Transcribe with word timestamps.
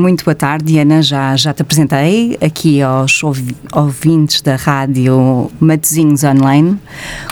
Muito 0.00 0.24
boa 0.24 0.34
tarde, 0.34 0.78
Ana. 0.78 1.02
Já, 1.02 1.36
já 1.36 1.52
te 1.52 1.60
apresentei 1.60 2.38
aqui 2.40 2.80
aos 2.80 3.20
ouvintes 3.22 4.40
da 4.40 4.56
rádio 4.56 5.52
Matozinhos 5.60 6.24
Online. 6.24 6.80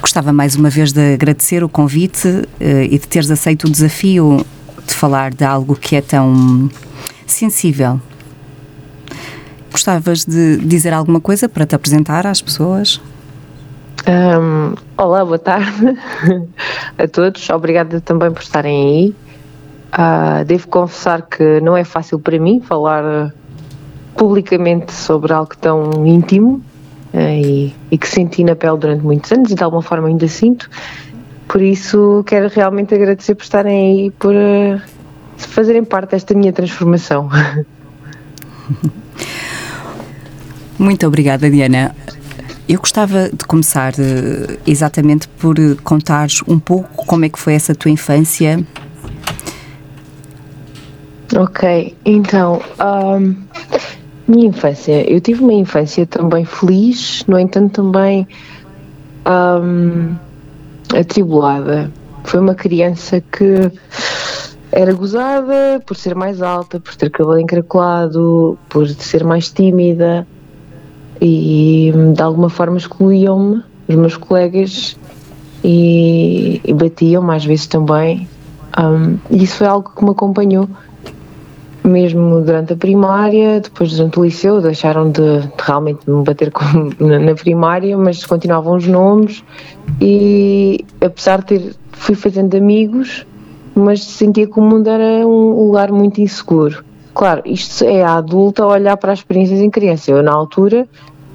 Gostava 0.03 0.35
mais 0.35 0.55
uma 0.55 0.69
vez 0.69 0.93
de 0.93 1.15
agradecer 1.15 1.65
o 1.65 1.69
convite 1.69 2.47
eh, 2.61 2.85
e 2.85 2.99
de 2.99 3.09
teres 3.09 3.31
aceito 3.31 3.69
o 3.69 3.71
desafio 3.71 4.45
de 4.87 4.93
falar 4.93 5.33
de 5.33 5.45
algo 5.45 5.75
que 5.75 5.97
é 5.97 6.03
tão 6.03 6.71
sensível. 7.27 7.99
Gostavas 9.73 10.27
de 10.27 10.59
dizer 10.59 10.93
alguma 10.93 11.23
coisa 11.23 11.49
para 11.49 11.65
te 11.65 11.75
apresentar 11.75 12.27
às 12.27 12.43
pessoas? 12.43 13.01
Um, 14.07 14.75
olá, 15.03 15.25
boa 15.25 15.39
tarde 15.39 15.99
a 16.99 17.09
todos. 17.09 17.49
Obrigada 17.49 17.99
também 18.03 18.31
por 18.31 18.43
estarem 18.43 18.87
aí. 18.87 19.28
Uh, 19.89 20.45
devo 20.45 20.69
confessar 20.69 21.23
que 21.23 21.61
não 21.61 21.75
é 21.75 21.83
fácil 21.83 22.19
para 22.19 22.39
mim 22.39 22.61
falar 22.61 23.03
uh, 23.03 23.33
publicamente 24.15 24.93
sobre 24.93 25.33
algo 25.33 25.57
tão 25.59 26.07
íntimo 26.07 26.63
uh, 27.15 27.19
e, 27.19 27.75
e, 27.91 27.97
que 27.97 28.07
senti 28.07 28.45
na 28.45 28.55
pele 28.55 28.77
durante 28.77 29.03
muitos 29.03 29.33
anos 29.33 29.51
e 29.51 29.55
de 29.55 29.65
alguma 29.65 29.81
forma 29.81 30.09
ainda 30.09 30.29
sinto. 30.29 30.69
Por 31.49 31.63
isso 31.63 32.23
quero 32.27 32.51
realmente 32.55 32.95
agradecer 32.95 33.35
por 33.35 33.45
estarem 33.45 34.03
aí, 34.03 34.11
por 34.11 34.35
fazerem 35.39 35.83
parte 35.83 36.11
desta 36.11 36.35
minha 36.35 36.53
transformação. 36.53 37.31
Muito 40.79 41.07
obrigada, 41.07 41.51
Diana. 41.51 41.97
Eu 42.69 42.79
gostava 42.79 43.31
de 43.31 43.47
começar 43.47 43.95
exatamente 44.67 45.27
por 45.27 45.57
contares 45.83 46.43
um 46.47 46.59
pouco 46.59 47.07
como 47.07 47.25
é 47.25 47.31
que 47.31 47.39
foi 47.39 47.55
essa 47.55 47.75
tua 47.75 47.91
infância 47.91 48.63
Ok, 51.37 51.95
então, 52.07 52.63
um, 52.81 53.35
minha 54.27 54.47
infância, 54.47 55.11
eu 55.11 55.21
tive 55.21 55.43
uma 55.43 55.53
infância 55.53 56.07
também 56.07 56.45
feliz, 56.45 57.23
no 57.27 57.39
entanto 57.39 57.83
também 57.83 58.27
um, 59.27 60.15
atribulada. 60.99 61.93
Foi 62.25 62.41
uma 62.41 62.55
criança 62.55 63.21
que 63.21 63.71
era 64.73 64.93
gozada 64.95 65.83
por 65.87 65.97
ser 65.97 66.15
mais 66.15 66.41
alta, 66.41 66.81
por 66.81 66.95
ter 66.97 67.11
cabelo 67.11 67.39
encaracolado, 67.39 68.59
por 68.69 68.89
ser 68.89 69.23
mais 69.23 69.51
tímida 69.51 70.27
e 71.21 71.93
de 72.15 72.23
alguma 72.23 72.49
forma 72.49 72.79
excluíam-me, 72.79 73.63
os 73.87 73.95
meus 73.95 74.17
colegas, 74.17 74.97
e, 75.63 76.61
e 76.65 76.73
batiam 76.73 77.23
mais 77.23 77.45
vezes 77.45 77.67
também. 77.67 78.29
Um, 78.79 79.19
e 79.31 79.43
isso 79.43 79.57
foi 79.57 79.67
algo 79.67 79.91
que 79.95 80.05
me 80.05 80.11
acompanhou 80.11 80.69
mesmo 81.89 82.41
durante 82.41 82.73
a 82.73 82.77
primária, 82.77 83.61
depois 83.61 83.93
durante 83.97 84.19
o 84.19 84.25
liceu 84.25 84.61
deixaram 84.61 85.11
de, 85.11 85.41
de 85.41 85.49
realmente 85.59 86.09
me 86.09 86.23
bater 86.23 86.51
com, 86.51 86.65
na, 87.01 87.19
na, 87.19 87.35
primária, 87.35 87.97
mas 87.97 88.25
continuavam 88.25 88.77
os 88.77 88.87
nomes 88.87 89.45
e 90.01 90.85
apesar 91.01 91.39
de 91.39 91.47
ter, 91.47 91.75
fui 91.93 92.15
fazendo 92.15 92.57
amigos, 92.57 93.27
mas 93.75 94.03
sentia 94.05 94.47
que 94.47 94.59
o 94.59 94.63
mundo 94.63 94.89
era 94.89 95.27
um 95.27 95.67
lugar 95.67 95.91
muito 95.91 96.21
inseguro. 96.21 96.85
Claro, 97.15 97.43
isto 97.45 97.85
é 97.85 98.03
a 98.03 98.15
adulta 98.15 98.65
olhar 98.67 98.97
para 98.97 99.13
as 99.13 99.19
experiências 99.19 99.61
em 99.61 99.71
criança. 99.71 100.11
Eu 100.11 100.23
na 100.23 100.33
altura 100.33 100.87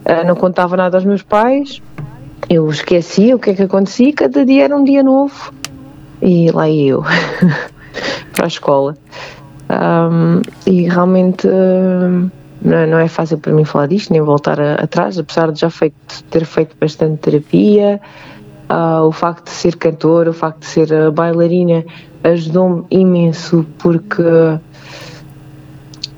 eh, 0.05 0.23
não 0.23 0.35
contava 0.35 0.77
nada 0.77 0.97
aos 0.97 1.05
meus 1.05 1.21
pais, 1.21 1.81
eu 2.49 2.69
esquecia 2.69 3.35
o 3.35 3.39
que 3.39 3.49
é 3.49 3.53
que 3.53 3.63
acontecia, 3.63 4.13
cada 4.13 4.45
dia 4.45 4.65
era 4.65 4.75
um 4.75 4.83
dia 4.83 5.03
novo 5.03 5.53
e 6.21 6.51
lá 6.51 6.69
ia 6.69 6.91
eu 6.91 7.03
para 8.33 8.45
a 8.45 8.47
escola. 8.47 8.95
Um, 9.73 10.41
e 10.67 10.87
realmente 10.87 11.47
não, 12.61 12.77
é, 12.77 12.85
não, 12.85 12.99
é, 12.99 13.07
fácil 13.07 13.39
para 13.39 13.51
mim 13.51 13.65
falar 13.65 13.87
disto, 13.87 14.11
nem 14.11 14.21
voltar 14.21 14.59
a, 14.59 14.75
atrás, 14.75 15.17
apesar 15.17 15.51
de 15.51 15.61
já 15.61 15.69
feito, 15.69 16.23
ter 16.29 16.45
feito 16.45 16.75
bastante 16.79 17.17
terapia. 17.17 17.99
Uh, 18.69 19.05
o 19.05 19.11
facto 19.11 19.45
de 19.45 19.51
ser 19.51 19.75
cantor, 19.75 20.27
o 20.27 20.33
facto 20.33 20.59
de 20.59 20.65
ser 20.67 20.91
uh, 20.91 21.11
bailarina 21.11 21.83
ajudou-me 22.23 22.85
imenso 22.89 23.65
porque 23.77 24.23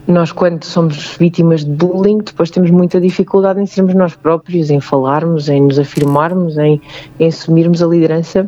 nós 0.08 0.32
quando 0.32 0.64
somos 0.64 1.18
vítimas 1.18 1.66
de 1.66 1.72
bullying 1.72 2.20
depois 2.20 2.52
temos 2.52 2.70
muita 2.70 3.02
dificuldade 3.02 3.60
em 3.60 3.66
sermos 3.66 3.96
nós 3.96 4.16
próprios, 4.16 4.70
em 4.70 4.80
falarmos, 4.80 5.50
em 5.50 5.64
nos 5.64 5.80
afirmarmos, 5.80 6.58
em, 6.58 6.80
em 7.20 7.28
assumirmos 7.28 7.82
a 7.82 7.88
liderança 7.88 8.48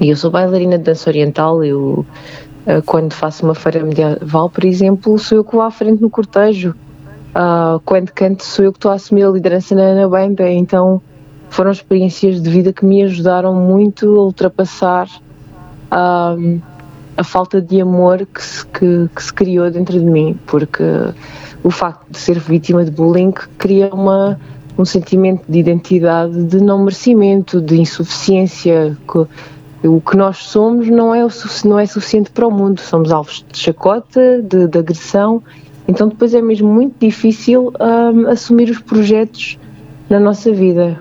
e 0.00 0.10
eu 0.10 0.16
sou 0.16 0.30
bailarina 0.30 0.78
de 0.78 0.84
dança 0.84 1.10
oriental, 1.10 1.64
eu 1.64 2.06
ah, 2.06 2.47
quando 2.84 3.12
faço 3.12 3.44
uma 3.44 3.54
feira 3.54 3.82
medieval, 3.82 4.50
por 4.50 4.64
exemplo, 4.64 5.18
sou 5.18 5.38
eu 5.38 5.44
que 5.44 5.52
vou 5.52 5.62
à 5.62 5.70
frente 5.70 6.02
no 6.02 6.10
cortejo. 6.10 6.74
Uh, 7.30 7.78
quando 7.84 8.10
canto, 8.12 8.44
sou 8.44 8.64
eu 8.64 8.72
que 8.72 8.78
estou 8.78 8.90
a 8.90 8.94
assumir 8.94 9.24
a 9.24 9.30
liderança 9.30 9.74
na, 9.74 9.94
na 9.94 10.08
banda. 10.08 10.50
Então, 10.50 11.00
foram 11.50 11.70
experiências 11.70 12.42
de 12.42 12.50
vida 12.50 12.72
que 12.72 12.84
me 12.84 13.02
ajudaram 13.02 13.54
muito 13.54 14.06
a 14.06 14.24
ultrapassar 14.24 15.08
uh, 15.92 16.60
a 17.16 17.24
falta 17.24 17.60
de 17.60 17.80
amor 17.80 18.26
que 18.26 18.42
se, 18.42 18.66
que, 18.66 19.08
que 19.14 19.22
se 19.22 19.32
criou 19.32 19.70
dentro 19.70 19.98
de 19.98 20.04
mim, 20.04 20.38
porque 20.46 20.84
o 21.62 21.70
facto 21.70 22.10
de 22.10 22.18
ser 22.18 22.38
vítima 22.38 22.84
de 22.84 22.90
bullying 22.90 23.32
cria 23.56 23.92
uma, 23.92 24.38
um 24.78 24.84
sentimento 24.84 25.42
de 25.48 25.58
identidade 25.58 26.44
de 26.44 26.60
não 26.60 26.84
merecimento, 26.84 27.60
de 27.60 27.80
insuficiência. 27.80 28.96
Que, 29.10 29.26
o 29.82 30.00
que 30.00 30.16
nós 30.16 30.38
somos 30.38 30.88
não 30.88 31.14
é, 31.14 31.24
o, 31.24 31.28
não 31.64 31.78
é 31.78 31.86
suficiente 31.86 32.30
para 32.30 32.46
o 32.46 32.50
mundo, 32.50 32.80
somos 32.80 33.12
alvos 33.12 33.44
de 33.50 33.58
chacota, 33.58 34.42
de, 34.42 34.66
de 34.66 34.78
agressão, 34.78 35.42
então 35.86 36.08
depois 36.08 36.34
é 36.34 36.42
mesmo 36.42 36.68
muito 36.68 36.96
difícil 36.98 37.72
um, 37.80 38.28
assumir 38.28 38.70
os 38.70 38.80
projetos 38.80 39.58
na 40.10 40.18
nossa 40.18 40.52
vida. 40.52 41.00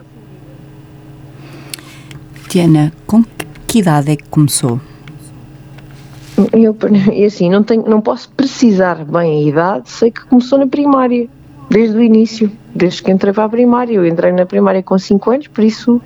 Diana, 2.50 2.94
com 3.06 3.24
que 3.68 3.80
idade 3.80 4.12
é 4.12 4.16
que 4.16 4.24
começou? 4.30 4.80
Eu, 6.54 6.78
assim, 7.26 7.50
não, 7.50 7.64
tenho, 7.64 7.84
não 7.90 8.00
posso 8.00 8.30
precisar 8.30 9.04
bem 9.04 9.46
a 9.46 9.50
idade, 9.50 9.90
sei 9.90 10.12
que 10.12 10.24
começou 10.26 10.60
na 10.60 10.68
primária, 10.68 11.28
desde 11.70 11.98
o 11.98 12.02
início, 12.02 12.52
desde 12.74 13.04
que 13.04 13.12
entrei 13.12 13.34
para 13.34 13.46
a 13.46 13.50
primária. 13.50 13.94
Eu 13.94 14.06
entrei 14.06 14.32
na 14.32 14.46
primária 14.46 14.82
com 14.84 14.98
5 14.98 15.32
anos, 15.32 15.48
por 15.48 15.64
isso 15.64 16.02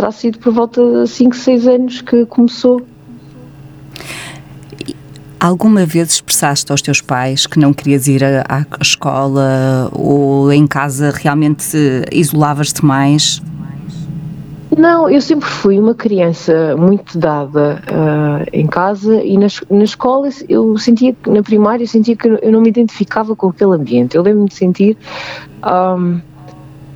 terá 0.00 0.10
sido 0.10 0.38
por 0.38 0.50
volta 0.50 0.80
de 1.02 1.06
5, 1.06 1.36
6 1.36 1.68
anos 1.68 2.00
que 2.00 2.24
começou. 2.24 2.80
Alguma 5.38 5.84
vez 5.84 6.12
expressaste 6.12 6.72
aos 6.72 6.80
teus 6.80 7.02
pais 7.02 7.46
que 7.46 7.58
não 7.58 7.72
querias 7.74 8.08
ir 8.08 8.24
à 8.24 8.64
escola 8.80 9.90
ou 9.92 10.50
em 10.50 10.66
casa 10.66 11.12
realmente 11.14 11.76
isolavas-te 12.10 12.84
mais? 12.84 13.42
Não, 14.76 15.10
eu 15.10 15.20
sempre 15.20 15.48
fui 15.48 15.78
uma 15.78 15.94
criança 15.94 16.74
muito 16.76 17.18
dada 17.18 17.82
uh, 17.90 18.48
em 18.52 18.66
casa 18.66 19.22
e 19.22 19.36
na, 19.36 19.48
na 19.70 19.84
escola 19.84 20.30
eu 20.48 20.78
sentia, 20.78 21.14
na 21.26 21.42
primária, 21.42 21.82
eu 21.82 21.88
sentia 21.88 22.16
que 22.16 22.26
eu 22.26 22.52
não 22.52 22.62
me 22.62 22.68
identificava 22.68 23.36
com 23.36 23.48
aquele 23.48 23.74
ambiente. 23.74 24.16
Eu 24.16 24.22
lembro-me 24.22 24.48
de 24.48 24.54
sentir 24.54 24.96
um, 25.66 26.20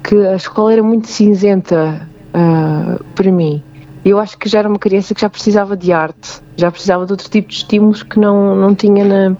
que 0.02 0.14
a 0.14 0.36
escola 0.36 0.72
era 0.72 0.82
muito 0.82 1.08
cinzenta, 1.08 2.08
uh, 2.34 3.02
para 3.14 3.30
mim. 3.30 3.62
Eu 4.04 4.18
acho 4.18 4.36
que 4.36 4.48
já 4.48 4.58
era 4.58 4.68
uma 4.68 4.78
criança 4.78 5.14
que 5.14 5.20
já 5.20 5.30
precisava 5.30 5.76
de 5.76 5.90
arte, 5.92 6.42
já 6.56 6.70
precisava 6.70 7.06
de 7.06 7.12
outro 7.12 7.30
tipo 7.30 7.48
de 7.48 7.54
estímulos 7.54 8.02
que 8.02 8.18
não, 8.18 8.54
não 8.54 8.74
tinha 8.74 9.04
na, 9.04 9.36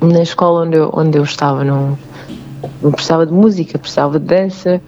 na 0.00 0.22
escola 0.22 0.66
onde 0.66 0.78
eu, 0.78 0.90
onde 0.94 1.18
eu 1.18 1.24
estava. 1.24 1.62
Não, 1.62 1.98
não 2.82 2.90
precisava 2.90 3.26
de 3.26 3.32
música, 3.32 3.78
precisava 3.78 4.18
de 4.18 4.24
dança 4.24 4.80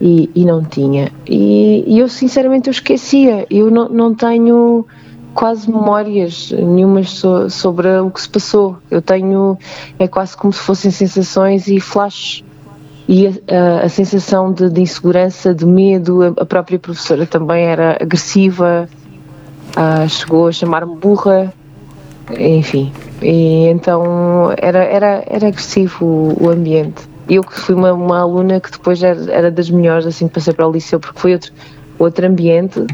e, 0.00 0.30
e 0.34 0.44
não 0.46 0.64
tinha. 0.64 1.12
E, 1.26 1.84
e, 1.86 1.98
eu, 1.98 2.08
sinceramente, 2.08 2.68
eu 2.68 2.72
esquecia. 2.72 3.46
Eu 3.50 3.70
não, 3.70 3.90
não 3.90 4.14
tenho 4.14 4.86
quase 5.34 5.70
memórias 5.70 6.50
nenhumas 6.50 7.10
so, 7.10 7.50
sobre 7.50 7.88
o 7.98 8.10
que 8.10 8.22
se 8.22 8.28
passou. 8.28 8.78
Eu 8.90 9.02
tenho, 9.02 9.58
é 9.98 10.08
quase 10.08 10.34
como 10.34 10.50
se 10.50 10.60
fossem 10.60 10.90
sensações 10.90 11.68
e 11.68 11.78
flashes 11.78 12.42
e 13.10 13.26
a, 13.26 13.86
a 13.86 13.88
sensação 13.88 14.52
de, 14.52 14.70
de, 14.70 14.82
insegurança, 14.82 15.52
de 15.52 15.66
medo, 15.66 16.22
a, 16.22 16.42
a, 16.42 16.46
própria 16.46 16.78
professora 16.78 17.26
também 17.26 17.64
era 17.64 17.98
agressiva, 18.00 18.88
uh, 19.76 20.08
chegou 20.08 20.46
a 20.46 20.52
chamar-me 20.52 20.94
burra, 20.94 21.52
enfim, 22.38 22.92
e 23.20 23.66
então 23.66 24.54
era, 24.56 24.84
era, 24.84 25.24
era 25.26 25.48
agressivo 25.48 26.04
o, 26.04 26.44
o 26.44 26.50
ambiente. 26.50 27.02
Eu 27.28 27.42
que 27.42 27.58
fui 27.58 27.74
uma, 27.74 27.92
uma 27.92 28.20
aluna 28.20 28.60
que 28.60 28.70
depois 28.70 29.02
era, 29.02 29.28
era 29.32 29.50
das 29.50 29.68
melhores 29.68 30.06
assim 30.06 30.28
passei 30.28 30.54
para 30.54 30.68
o 30.68 30.70
liceu, 30.70 31.00
porque 31.00 31.18
foi 31.18 31.32
outro, 31.32 31.52
outro 31.98 32.24
ambiente 32.24 32.86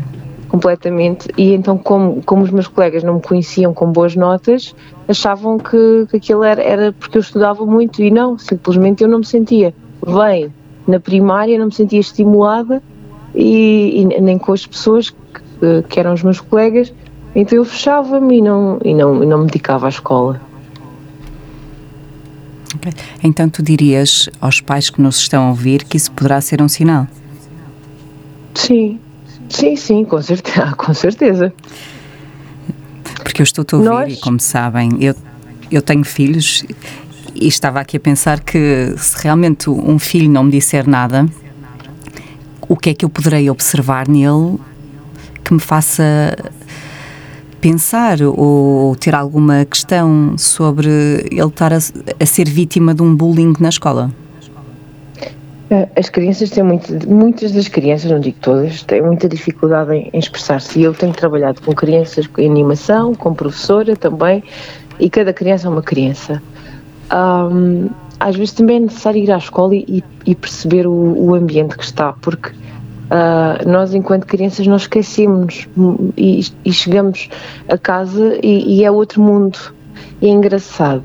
completamente. 0.49 1.29
E 1.37 1.53
então 1.53 1.77
como, 1.77 2.23
como 2.25 2.43
os 2.43 2.51
meus 2.51 2.69
colegas 2.69 3.05
não 3.05 3.17
me 3.17 3.21
conheciam 3.21 3.75
com 3.75 3.93
boas 3.93 4.17
notas 4.17 4.75
achavam 5.07 5.59
que, 5.59 6.07
que 6.09 6.17
aquilo 6.17 6.43
era, 6.43 6.63
era 6.63 6.93
porque 6.93 7.19
eu 7.19 7.21
estudava 7.21 7.67
muito 7.67 8.03
e 8.03 8.11
não, 8.11 8.39
simplesmente 8.39 9.03
eu 9.03 9.11
não 9.11 9.19
me 9.19 9.27
sentia 9.27 9.75
bem 10.07 10.53
na 10.87 11.01
primária, 11.01 11.59
não 11.59 11.67
me 11.67 11.75
sentia 11.75 12.01
estimulada 12.01 12.83
e, 13.35 14.03
e 14.03 14.21
nem 14.21 14.39
com 14.39 14.53
as 14.53 14.65
pessoas 14.65 15.11
que, 15.11 15.83
que, 15.89 16.01
eram 16.01 16.15
os 16.15 16.23
meus 16.23 16.41
colegas, 16.41 16.93
então 17.35 17.59
eu 17.59 17.65
fechava-me 17.65 18.39
e 18.39 18.43
não, 18.43 18.79
e, 18.85 18.95
não, 18.95 19.23
e 19.23 19.27
não 19.27 19.39
me 19.41 19.47
dedicava 19.47 19.87
à 19.87 19.89
escola. 19.89 20.41
Okay. 22.77 22.93
Então 23.23 23.49
tu 23.49 23.63
dirias 23.63 24.29
aos 24.41 24.61
pais 24.61 24.91
que 24.91 25.01
nos 25.01 25.19
estão 25.19 25.47
a 25.47 25.49
ouvir 25.49 25.85
que 25.85 25.97
isso 25.97 26.13
poderá 26.13 26.41
ser 26.41 26.63
um 26.63 26.69
sinal? 26.69 27.07
Sim, 28.55 29.01
sim, 29.49 29.77
sim, 29.77 30.05
com 30.05 30.21
certeza. 30.23 30.73
Com 30.77 30.95
certeza. 30.95 31.53
Porque 33.23 33.43
eu 33.43 33.45
estou 33.45 33.65
a 33.71 33.77
ouvir 33.77 33.89
Nós... 33.89 34.13
e 34.15 34.21
como 34.21 34.41
sabem, 34.41 34.91
eu, 35.01 35.15
eu 35.71 35.83
tenho 35.83 36.05
filhos 36.05 36.65
e 37.41 37.49
estava 37.49 37.81
aqui 37.81 37.97
a 37.97 38.01
pensar 38.01 38.41
que 38.41 38.95
se 38.97 39.23
realmente 39.23 39.69
um 39.71 39.99
filho 39.99 40.31
não 40.31 40.45
me 40.45 40.51
disser 40.51 40.89
nada, 40.89 41.27
o 42.69 42.77
que 42.77 42.91
é 42.91 42.95
que 42.95 43.05
eu 43.05 43.09
poderei 43.09 43.49
observar 43.51 44.09
nele 44.09 44.59
que 45.45 45.55
me 45.55 45.61
faça 45.61 46.03
pensar 47.61 48.21
ou 48.23 48.95
ter 48.97 49.15
alguma 49.15 49.65
questão 49.65 50.37
sobre 50.37 50.89
ele 51.31 51.41
estar 51.43 51.73
a, 51.73 51.79
a 51.79 52.27
ser 52.27 52.49
vítima 52.49 52.95
de 52.95 53.03
um 53.03 53.15
bullying 53.15 53.53
na 53.61 53.69
escola? 53.69 54.11
Eh, 55.71 55.89
as 55.97 56.09
crianças 56.09 56.51
têm 56.51 56.63
muito, 56.63 57.09
muitas 57.09 57.53
das 57.53 57.67
crianças, 57.69 58.11
não 58.11 58.21
digo 58.21 58.37
todas, 58.41 58.83
têm 58.83 59.03
muita 59.03 59.29
dificuldade 59.29 59.95
em, 59.95 60.11
em 60.13 60.19
expressar-se. 60.19 60.79
E 60.79 60.85
eu 60.85 60.95
tenho 60.95 61.13
trabalhado 61.13 61.61
com 61.63 61.75
crianças 61.75 62.29
em 62.39 62.49
animação, 62.49 63.15
com 63.15 63.35
professora 63.35 63.97
também, 63.97 64.45
e 65.01 65.11
cada 65.11 65.33
criança 65.33 65.67
é 65.67 65.71
uma 65.71 65.83
criança. 65.83 66.41
Um, 67.13 67.89
às 68.19 68.35
vezes 68.35 68.55
também 68.55 68.77
é 68.77 68.81
necessário 68.81 69.23
ir 69.23 69.31
à 69.31 69.39
escola 69.39 69.75
e, 69.75 70.03
e 70.25 70.35
perceber 70.35 70.87
o, 70.87 70.93
o, 70.93 71.35
ambiente 71.35 71.77
que 71.77 71.85
está, 71.85 72.13
porque 72.15 72.51
uh, 72.51 73.69
nós, 73.69 73.95
enquanto 73.95 74.27
crianças, 74.27 74.67
nós 74.67 74.83
esquecemos 74.83 75.69
e, 76.17 76.41
e 76.65 76.73
chegamos 76.73 77.29
a 77.69 77.77
casa 77.77 78.39
e, 78.43 78.79
e, 78.79 78.85
é 78.85 78.91
outro 78.91 79.21
mundo. 79.23 79.59
E 80.21 80.27
é 80.27 80.31
engraçado. 80.31 81.03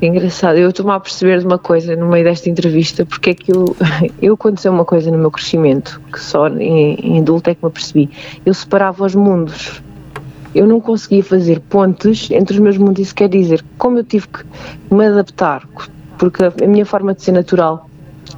É 0.00 0.06
engraçado. 0.06 0.58
Eu 0.58 0.68
estou-me 0.68 0.92
a 0.92 1.00
perceber 1.00 1.38
de 1.40 1.46
uma 1.46 1.58
coisa 1.58 1.96
no 1.96 2.06
meio 2.06 2.22
desta 2.22 2.50
entrevista, 2.50 3.06
porque 3.06 3.30
é 3.30 3.34
que 3.34 3.50
eu, 3.50 3.74
eu 4.20 4.34
aconteceu 4.34 4.70
uma 4.70 4.84
coisa 4.84 5.10
no 5.10 5.16
meu 5.16 5.30
crescimento, 5.30 6.00
que 6.12 6.20
só 6.20 6.48
em, 6.48 6.94
em 6.94 7.20
adulto 7.20 7.48
é 7.48 7.54
que 7.54 7.64
me 7.64 7.68
apercebi. 7.68 8.10
Eu 8.44 8.52
separava 8.52 9.04
os 9.04 9.14
mundos 9.14 9.82
eu 10.56 10.66
não 10.66 10.80
conseguia 10.80 11.22
fazer 11.22 11.60
pontes 11.60 12.30
entre 12.30 12.54
os 12.54 12.60
meus 12.60 12.78
mundos. 12.78 13.00
Isso 13.02 13.14
quer 13.14 13.28
dizer, 13.28 13.64
como 13.76 13.98
eu 13.98 14.04
tive 14.04 14.26
que 14.28 14.44
me 14.90 15.06
adaptar, 15.06 15.68
porque 16.18 16.44
a 16.44 16.66
minha 16.66 16.86
forma 16.86 17.14
de 17.14 17.22
ser 17.22 17.32
natural 17.32 17.88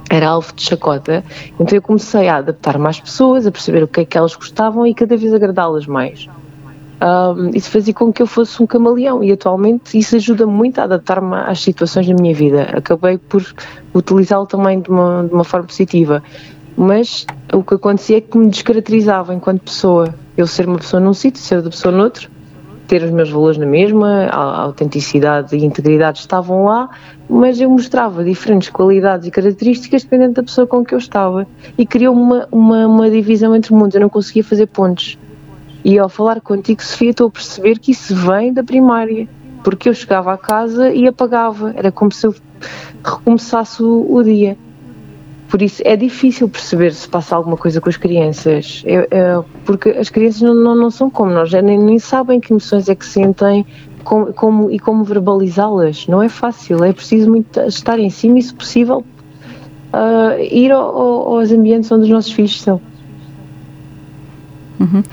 era 0.09 0.27
alvo 0.27 0.53
de 0.53 0.63
chacota, 0.63 1.23
então 1.59 1.75
eu 1.77 1.81
comecei 1.81 2.27
a 2.27 2.37
adaptar 2.37 2.77
mais 2.77 2.99
pessoas, 2.99 3.45
a 3.47 3.51
perceber 3.51 3.83
o 3.83 3.87
que 3.87 4.01
é 4.01 4.05
que 4.05 4.17
elas 4.17 4.35
gostavam 4.35 4.85
e 4.85 4.93
cada 4.93 5.15
vez 5.15 5.33
agradá-las 5.33 5.87
mais. 5.87 6.27
Um, 7.01 7.51
isso 7.55 7.69
fazia 7.69 7.93
com 7.93 8.11
que 8.11 8.21
eu 8.21 8.27
fosse 8.27 8.61
um 8.61 8.67
camaleão 8.67 9.23
e 9.23 9.31
atualmente 9.31 9.97
isso 9.97 10.17
ajuda 10.17 10.45
muito 10.45 10.79
a 10.79 10.83
adaptar-me 10.83 11.33
às 11.33 11.61
situações 11.61 12.05
da 12.05 12.13
minha 12.13 12.33
vida. 12.33 12.63
Acabei 12.75 13.17
por 13.17 13.45
utilizá-lo 13.95 14.45
também 14.45 14.81
de 14.81 14.89
uma, 14.89 15.25
de 15.25 15.33
uma 15.33 15.45
forma 15.45 15.65
positiva, 15.65 16.21
mas 16.79 17.25
o 17.53 17.61
que 17.61 17.73
acontecia 17.73 18.19
é 18.19 18.21
que 18.21 18.37
me 18.37 18.47
descaracterizava 18.47 19.35
enquanto 19.35 19.63
pessoa 19.63 20.15
eu 20.37 20.47
ser 20.47 20.65
uma 20.65 20.77
pessoa 20.77 21.01
num 21.01 21.13
sítio, 21.13 21.41
ser 21.41 21.57
outra 21.57 21.71
pessoa 21.71 21.93
noutro, 21.93 22.29
ter 22.87 23.03
os 23.03 23.11
meus 23.11 23.29
valores 23.29 23.57
na 23.57 23.65
mesma, 23.65 24.27
a 24.27 24.61
autenticidade 24.61 25.57
e 25.57 25.65
integridade 25.65 26.19
estavam 26.19 26.63
lá, 26.63 26.89
mas 27.29 27.59
eu 27.59 27.69
mostrava 27.69 28.23
diferentes 28.23 28.69
qualidades 28.69 29.27
e 29.27 29.31
características 29.31 30.03
dependendo 30.03 30.35
da 30.35 30.43
pessoa 30.43 30.65
com 30.65 30.81
que 30.85 30.95
eu 30.95 30.99
estava. 30.99 31.45
E 31.77 31.85
criou 31.85 32.15
uma, 32.15 32.47
uma, 32.49 32.87
uma 32.87 33.09
divisão 33.11 33.53
entre 33.53 33.73
mundos, 33.73 33.95
eu 33.95 34.01
não 34.01 34.09
conseguia 34.09 34.43
fazer 34.43 34.67
pontos. 34.67 35.17
E 35.83 35.99
ao 35.99 36.07
falar 36.07 36.39
contigo, 36.39 36.81
Sofia, 36.81 37.09
estou 37.09 37.27
a 37.27 37.31
perceber 37.31 37.77
que 37.77 37.91
isso 37.91 38.15
vem 38.15 38.53
da 38.53 38.63
primária, 38.63 39.27
porque 39.65 39.89
eu 39.89 39.93
chegava 39.93 40.31
à 40.31 40.37
casa 40.37 40.93
e 40.93 41.05
apagava, 41.05 41.73
era 41.75 41.91
como 41.91 42.09
se 42.09 42.25
eu 42.25 42.33
recomeçasse 43.03 43.83
o, 43.83 44.07
o 44.09 44.23
dia. 44.23 44.57
Por 45.49 45.63
isso 45.63 45.81
é 45.83 45.95
difícil 45.95 46.47
perceber 46.47 46.93
se 46.93 47.09
passa 47.09 47.35
alguma 47.35 47.57
coisa 47.57 47.81
com 47.81 47.89
as 47.89 47.97
crianças, 47.97 48.83
é, 48.85 49.07
é, 49.09 49.43
porque 49.65 49.89
as 49.89 50.07
crianças 50.09 50.41
não, 50.41 50.53
não, 50.53 50.75
não, 50.75 50.91
são 50.91 51.09
como 51.09 51.31
nós, 51.31 51.51
nem, 51.51 51.77
nem 51.77 51.97
sabem 51.97 52.39
que 52.39 52.53
emoções 52.53 52.87
é 52.87 52.93
que 52.93 53.05
sentem 53.05 53.65
como, 54.03 54.31
como, 54.31 54.71
e 54.71 54.77
como 54.77 55.03
verbalizá-las. 55.03 56.05
Não 56.07 56.21
é 56.21 56.29
fácil, 56.29 56.83
é 56.83 56.93
preciso 56.93 57.29
muito 57.29 57.59
estar 57.61 57.97
em 57.99 58.11
cima 58.11 58.37
e, 58.37 58.43
se 58.43 58.53
possível, 58.53 59.03
uh, 59.91 60.39
ir 60.39 60.71
ao, 60.71 60.95
ao, 60.95 61.37
aos 61.37 61.51
ambientes 61.51 61.91
onde 61.91 62.03
os 62.03 62.09
nossos 62.09 62.31
filhos 62.31 62.51
estão. 62.51 62.79
Uhum. 64.79 65.03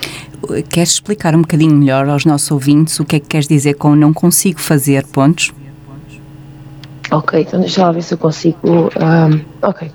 Queres 0.69 0.91
explicar 0.91 1.35
um 1.35 1.41
bocadinho 1.41 1.75
melhor 1.75 2.09
aos 2.09 2.25
nossos 2.25 2.51
ouvintes 2.51 3.01
o 3.01 3.05
que 3.05 3.17
é 3.17 3.21
que 3.21 3.27
queres 3.27 3.49
dizer 3.49 3.75
com 3.75 3.97
não 3.97 4.13
consigo 4.13 4.61
fazer 4.61 5.05
pontos? 5.07 5.53
Ok, 7.11 7.41
então 7.41 7.61
deixa 7.61 7.83
lá 7.83 7.93
ver 7.93 8.03
se 8.03 8.15
eu 8.15 8.19
consigo. 8.19 8.59
Um, 8.65 9.41
ok. 9.63 9.91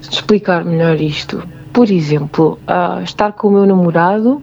Explicar 0.00 0.64
melhor 0.64 1.00
isto. 1.00 1.42
Por 1.72 1.90
exemplo, 1.90 2.58
uh, 2.66 3.02
estar 3.02 3.32
com 3.32 3.48
o 3.48 3.50
meu 3.50 3.66
namorado 3.66 4.42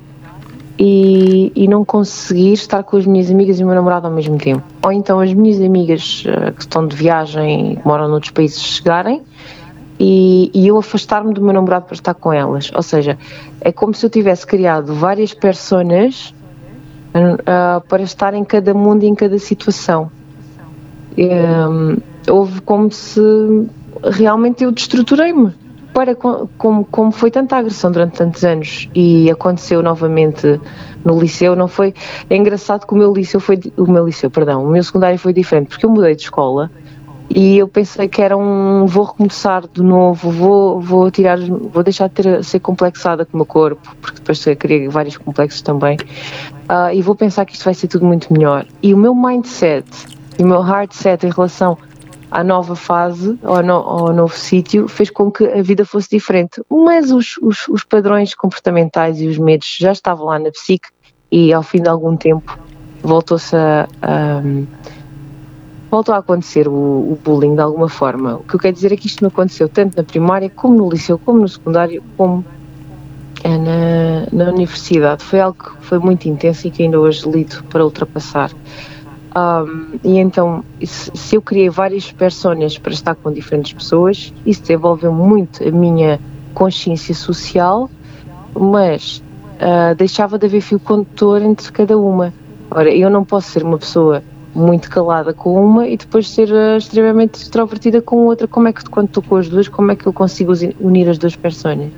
e, 0.77 1.51
e, 1.55 1.67
não 1.67 1.83
conseguir 1.83 2.53
estar 2.53 2.83
com 2.83 2.97
as 2.97 3.05
minhas 3.05 3.31
amigas 3.31 3.59
e 3.59 3.63
o 3.63 3.65
meu 3.65 3.75
namorado 3.75 4.07
ao 4.07 4.13
mesmo 4.13 4.37
tempo. 4.37 4.63
Ou 4.83 4.91
então 4.91 5.19
as 5.19 5.33
minhas 5.33 5.59
amigas 5.59 6.23
uh, 6.27 6.53
que 6.53 6.61
estão 6.61 6.85
de 6.87 6.95
viagem 6.95 7.73
e 7.73 7.75
que 7.77 7.87
moram 7.87 8.07
noutros 8.07 8.31
países 8.31 8.61
chegarem 8.61 9.23
e, 9.99 10.51
e 10.53 10.67
eu 10.67 10.77
afastar-me 10.77 11.33
do 11.33 11.41
meu 11.41 11.53
namorado 11.53 11.85
para 11.85 11.95
estar 11.95 12.13
com 12.13 12.31
elas. 12.31 12.71
Ou 12.75 12.83
seja, 12.83 13.17
é 13.59 13.71
como 13.71 13.93
se 13.93 14.05
eu 14.05 14.09
tivesse 14.09 14.45
criado 14.45 14.93
várias 14.93 15.33
personas 15.33 16.33
uh, 17.15 17.81
para 17.87 18.03
estar 18.03 18.35
em 18.35 18.43
cada 18.43 18.73
mundo 18.73 19.03
e 19.03 19.07
em 19.07 19.15
cada 19.15 19.39
situação 19.39 20.11
um, 21.17 21.97
houve 22.29 22.61
como 22.61 22.91
se 22.91 23.21
realmente 24.03 24.63
eu 24.63 24.71
destruturei-me. 24.71 25.53
Para, 25.93 26.13
como, 26.13 26.83
como 26.91 27.11
foi 27.13 27.31
tanta 27.31 27.55
agressão 27.55 27.89
durante 27.89 28.17
tantos 28.17 28.43
anos 28.43 28.89
e 28.93 29.31
aconteceu 29.31 29.81
novamente 29.81 30.59
no 31.05 31.17
liceu, 31.17 31.55
não 31.55 31.69
foi. 31.69 31.93
É 32.29 32.35
engraçado 32.35 32.85
que 32.85 32.93
o 32.93 32.97
meu 32.97 33.13
liceu 33.13 33.39
foi. 33.39 33.57
O 33.77 33.89
meu 33.89 34.05
liceu, 34.05 34.29
perdão, 34.29 34.65
o 34.65 34.67
meu 34.67 34.83
secundário 34.83 35.17
foi 35.17 35.31
diferente, 35.31 35.69
porque 35.69 35.85
eu 35.85 35.89
mudei 35.89 36.13
de 36.13 36.23
escola 36.23 36.69
e 37.29 37.57
eu 37.57 37.67
pensei 37.67 38.07
que 38.07 38.21
era 38.21 38.37
um 38.37 38.85
vou 38.85 39.05
recomeçar 39.05 39.63
de 39.67 39.81
novo, 39.81 40.29
vou, 40.29 40.79
vou 40.79 41.09
tirar, 41.09 41.39
vou 41.39 41.83
deixar 41.83 42.07
de 42.07 42.15
ter, 42.15 42.43
ser 42.43 42.59
complexada 42.59 43.25
com 43.25 43.33
o 43.33 43.37
meu 43.37 43.45
corpo, 43.45 43.95
porque 44.01 44.19
depois 44.19 44.43
queria 44.43 44.89
vários 44.89 45.17
complexos 45.17 45.61
também, 45.61 45.97
uh, 46.69 46.93
e 46.93 47.01
vou 47.01 47.15
pensar 47.15 47.45
que 47.45 47.53
isto 47.53 47.63
vai 47.65 47.73
ser 47.73 47.87
tudo 47.87 48.05
muito 48.05 48.31
melhor. 48.31 48.65
E 48.81 48.93
o 48.93 48.97
meu 48.97 49.15
mindset 49.15 49.85
e 50.37 50.43
o 50.43 50.47
meu 50.47 50.61
hard 50.61 50.91
set 50.91 51.25
em 51.25 51.31
relação 51.31 51.77
à 52.29 52.43
nova 52.43 52.75
fase, 52.75 53.39
ao, 53.43 53.63
no, 53.63 53.73
ao 53.73 54.13
novo 54.13 54.35
sítio, 54.35 54.87
fez 54.87 55.09
com 55.09 55.31
que 55.31 55.45
a 55.45 55.61
vida 55.61 55.85
fosse 55.85 56.09
diferente. 56.09 56.61
Mas 56.69 57.11
os, 57.11 57.37
os, 57.41 57.67
os, 57.67 57.83
padrões 57.83 58.33
comportamentais 58.33 59.21
e 59.21 59.27
os 59.27 59.37
medos 59.37 59.77
já 59.79 59.91
estavam 59.91 60.25
lá 60.25 60.39
na 60.39 60.51
psique 60.51 60.89
e 61.31 61.53
ao 61.53 61.63
fim 61.63 61.81
de 61.81 61.89
algum 61.89 62.17
tempo 62.17 62.57
voltou-se 63.01 63.55
a, 63.55 63.87
a 64.01 64.41
voltou 65.89 66.13
a 66.13 66.17
acontecer 66.17 66.67
o, 66.67 66.71
o, 66.71 67.19
bullying 67.23 67.55
de 67.55 67.61
alguma 67.61 67.87
forma. 67.87 68.35
O 68.35 68.43
que 68.43 68.55
eu 68.55 68.59
quero 68.59 68.73
dizer 68.73 68.91
é 68.91 68.97
que 68.97 69.07
isto 69.07 69.21
não 69.21 69.29
aconteceu 69.29 69.69
tanto 69.69 69.95
na 69.95 70.03
primária, 70.03 70.49
como 70.49 70.75
no 70.75 70.89
liceu, 70.89 71.17
como 71.17 71.39
no 71.39 71.47
secundário, 71.47 72.03
como 72.17 72.43
é 73.43 73.57
na, 73.57 74.27
na 74.45 74.51
universidade. 74.51 75.23
Foi 75.23 75.39
algo 75.39 75.57
que 75.57 75.85
foi 75.85 75.99
muito 75.99 76.27
intenso 76.27 76.67
e 76.67 76.71
que 76.71 76.83
ainda 76.83 76.99
hoje 76.99 77.29
lido 77.29 77.63
para 77.69 77.85
ultrapassar. 77.85 78.51
Um, 79.35 79.99
e 80.01 80.17
então, 80.17 80.63
se 80.81 81.35
eu 81.35 81.41
criei 81.41 81.69
várias 81.69 82.09
personas 82.09 82.77
para 82.77 82.93
estar 82.93 83.15
com 83.15 83.31
diferentes 83.31 83.73
pessoas, 83.73 84.33
isso 84.45 84.61
desenvolveu 84.61 85.11
muito 85.11 85.67
a 85.67 85.71
minha 85.71 86.19
consciência 86.53 87.13
social, 87.13 87.89
mas 88.57 89.21
uh, 89.55 89.93
deixava 89.95 90.39
de 90.39 90.45
haver 90.45 90.61
fio 90.61 90.79
condutor 90.79 91.41
entre 91.41 91.69
cada 91.71 91.97
uma. 91.97 92.33
Ora, 92.71 92.89
eu 92.89 93.09
não 93.09 93.25
posso 93.25 93.51
ser 93.51 93.63
uma 93.63 93.77
pessoa 93.77 94.23
muito 94.53 94.89
calada 94.89 95.33
com 95.33 95.53
uma 95.53 95.85
e 95.85 95.97
depois 95.97 96.29
ser 96.29 96.49
uh, 96.49 96.77
extremamente 96.77 97.35
extrovertida 97.35 98.01
com 98.01 98.25
outra. 98.25 98.47
Como 98.47 98.69
é 98.69 98.73
que, 98.73 98.89
quando 98.89 99.07
estou 99.09 99.21
com 99.21 99.35
as 99.35 99.49
duas, 99.49 99.67
como 99.67 99.91
é 99.91 99.97
que 99.97 100.07
eu 100.07 100.13
consigo 100.13 100.53
unir 100.79 101.09
as 101.09 101.17
duas 101.17 101.35
personas? 101.35 101.91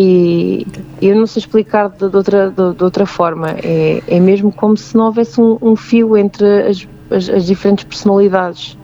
E 0.00 0.64
eu 1.02 1.16
não 1.16 1.26
sei 1.26 1.40
explicar 1.40 1.88
de, 1.88 2.08
de 2.08 2.16
outra, 2.16 2.50
de, 2.50 2.74
de, 2.76 2.84
outra 2.84 3.04
forma. 3.04 3.56
É, 3.60 4.00
é 4.06 4.20
mesmo 4.20 4.52
como 4.52 4.76
se 4.76 4.96
não 4.96 5.06
houvesse 5.06 5.40
um, 5.40 5.58
um 5.60 5.74
fio 5.74 6.16
entre 6.16 6.46
as, 6.68 6.86
as, 7.10 7.28
as, 7.28 7.44
diferentes 7.44 7.82
personalidades. 7.82 8.78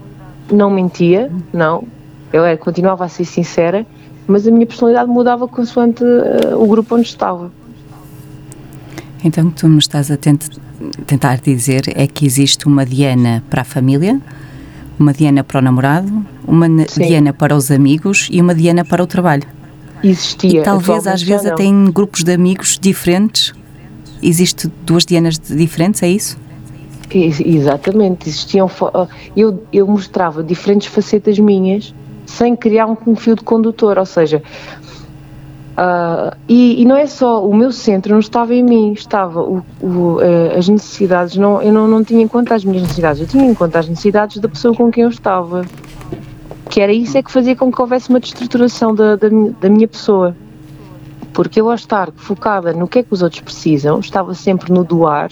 Não 0.50 0.68
mentia, 0.68 1.30
não. 1.52 1.84
Eu 2.32 2.44
era, 2.44 2.56
continuava 2.56 3.04
a 3.04 3.08
ser 3.08 3.24
sincera, 3.26 3.86
mas 4.26 4.44
a 4.48 4.50
minha 4.50 4.66
personalidade 4.66 5.08
mudava 5.08 5.46
consoante 5.46 6.02
uh, 6.02 6.60
o 6.60 6.66
grupo 6.66 6.96
onde 6.96 7.06
estava. 7.06 7.52
Então, 9.22 9.46
o 9.46 9.50
que 9.52 9.60
tu 9.60 9.68
me 9.68 9.78
estás 9.78 10.10
a 10.10 10.16
tent 10.16 10.48
tentar 11.06 11.36
dizer 11.36 11.84
é 11.94 12.08
que 12.08 12.26
existe 12.26 12.66
uma 12.66 12.84
Diana 12.84 13.40
para 13.48 13.62
a 13.62 13.64
família, 13.64 14.20
uma 14.98 15.12
Diana 15.12 15.44
para 15.44 15.60
o 15.60 15.62
namorado, 15.62 16.26
uma 16.44 16.66
Sim. 16.88 17.06
Diana 17.06 17.32
para 17.32 17.54
os 17.54 17.70
amigos 17.70 18.28
e 18.32 18.40
uma 18.40 18.52
Diana 18.52 18.84
para 18.84 19.00
o 19.00 19.06
trabalho 19.06 19.46
existia. 20.02 20.60
E 20.60 20.62
talvez 20.62 21.06
às 21.06 21.22
vezes 21.22 21.46
até 21.46 21.64
em 21.64 21.90
grupos 21.90 22.22
de 22.22 22.32
amigos 22.32 22.78
diferentes. 22.80 23.52
Existe 24.22 24.68
duas 24.86 25.04
Dianas 25.04 25.38
diferentes, 25.38 26.02
é 26.02 26.08
isso? 26.08 26.38
Exatamente, 27.12 28.28
existiam. 28.28 28.70
Eu, 29.36 29.62
eu 29.72 29.86
mostrava 29.86 30.42
diferentes 30.42 30.88
facetas 30.88 31.38
minhas 31.38 31.94
sem 32.26 32.56
criar 32.56 32.86
um, 32.86 33.16
fio 33.16 33.36
de 33.36 33.42
condutor, 33.42 33.98
ou 33.98 34.06
seja, 34.06 34.42
uh, 35.76 36.34
e, 36.48 36.80
e, 36.82 36.84
não 36.84 36.96
é 36.96 37.06
só 37.06 37.46
o 37.46 37.54
meu 37.54 37.70
centro, 37.70 38.12
não 38.12 38.20
estava 38.20 38.54
em 38.54 38.62
mim, 38.62 38.92
estava 38.92 39.40
o, 39.40 39.62
o, 39.80 40.16
uh, 40.16 40.58
as 40.58 40.68
necessidades, 40.68 41.36
não, 41.36 41.62
eu 41.62 41.72
não, 41.72 41.86
não 41.86 42.02
tinha 42.02 42.22
em 42.22 42.28
conta 42.28 42.54
as 42.54 42.64
minhas 42.64 42.82
necessidades, 42.82 43.20
eu 43.20 43.28
tinha 43.28 43.44
em 43.44 43.54
conta 43.54 43.78
as 43.78 43.88
necessidades 43.88 44.38
da 44.38 44.48
pessoa 44.48 44.74
com 44.74 44.90
quem 44.90 45.04
eu 45.04 45.10
estava, 45.10 45.64
que 46.68 46.80
era 46.80 46.92
isso 46.92 47.16
é 47.16 47.22
que 47.22 47.30
fazia 47.30 47.54
com 47.54 47.70
que 47.70 47.80
houvesse 47.80 48.10
uma 48.10 48.20
destruturação 48.20 48.94
da, 48.94 49.16
da, 49.16 49.28
da 49.60 49.68
minha 49.68 49.86
pessoa. 49.86 50.34
Porque 51.32 51.60
eu, 51.60 51.68
ao 51.68 51.74
estar 51.74 52.10
focada 52.16 52.72
no 52.72 52.86
que 52.86 53.00
é 53.00 53.02
que 53.02 53.12
os 53.12 53.22
outros 53.22 53.40
precisam, 53.40 53.98
estava 54.00 54.34
sempre 54.34 54.72
no 54.72 54.84
doar, 54.84 55.30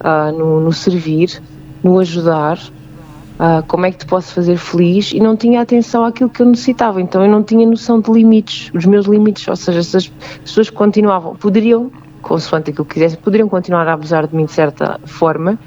uh, 0.00 0.36
no, 0.36 0.60
no, 0.60 0.72
servir, 0.72 1.42
no 1.82 1.98
ajudar, 1.98 2.58
uh, 2.58 3.62
como 3.66 3.86
é 3.86 3.90
que 3.90 3.98
te 3.98 4.06
posso 4.06 4.34
fazer 4.34 4.56
feliz 4.56 5.12
e 5.12 5.20
não 5.20 5.36
tinha 5.36 5.60
atenção 5.60 6.04
àquilo 6.04 6.30
que 6.30 6.42
eu 6.42 6.46
necessitava. 6.46 7.00
Então 7.00 7.22
eu 7.24 7.30
não 7.30 7.42
tinha 7.42 7.66
noção 7.66 8.00
de 8.00 8.10
limites, 8.10 8.70
os 8.74 8.84
meus 8.84 9.06
limites, 9.06 9.46
ou 9.48 9.56
seja, 9.56 9.82
se 9.82 9.96
as 9.96 10.08
pessoas 10.44 10.70
continuavam, 10.70 11.36
poderiam, 11.36 11.90
consoante 12.22 12.70
aquilo 12.70 12.84
que 12.84 12.94
quisessem, 12.94 13.18
poderiam 13.18 13.48
continuar 13.48 13.86
a 13.86 13.92
abusar 13.92 14.26
de 14.26 14.34
mim 14.34 14.46
de 14.46 14.52
certa 14.52 14.98
forma, 15.04 15.58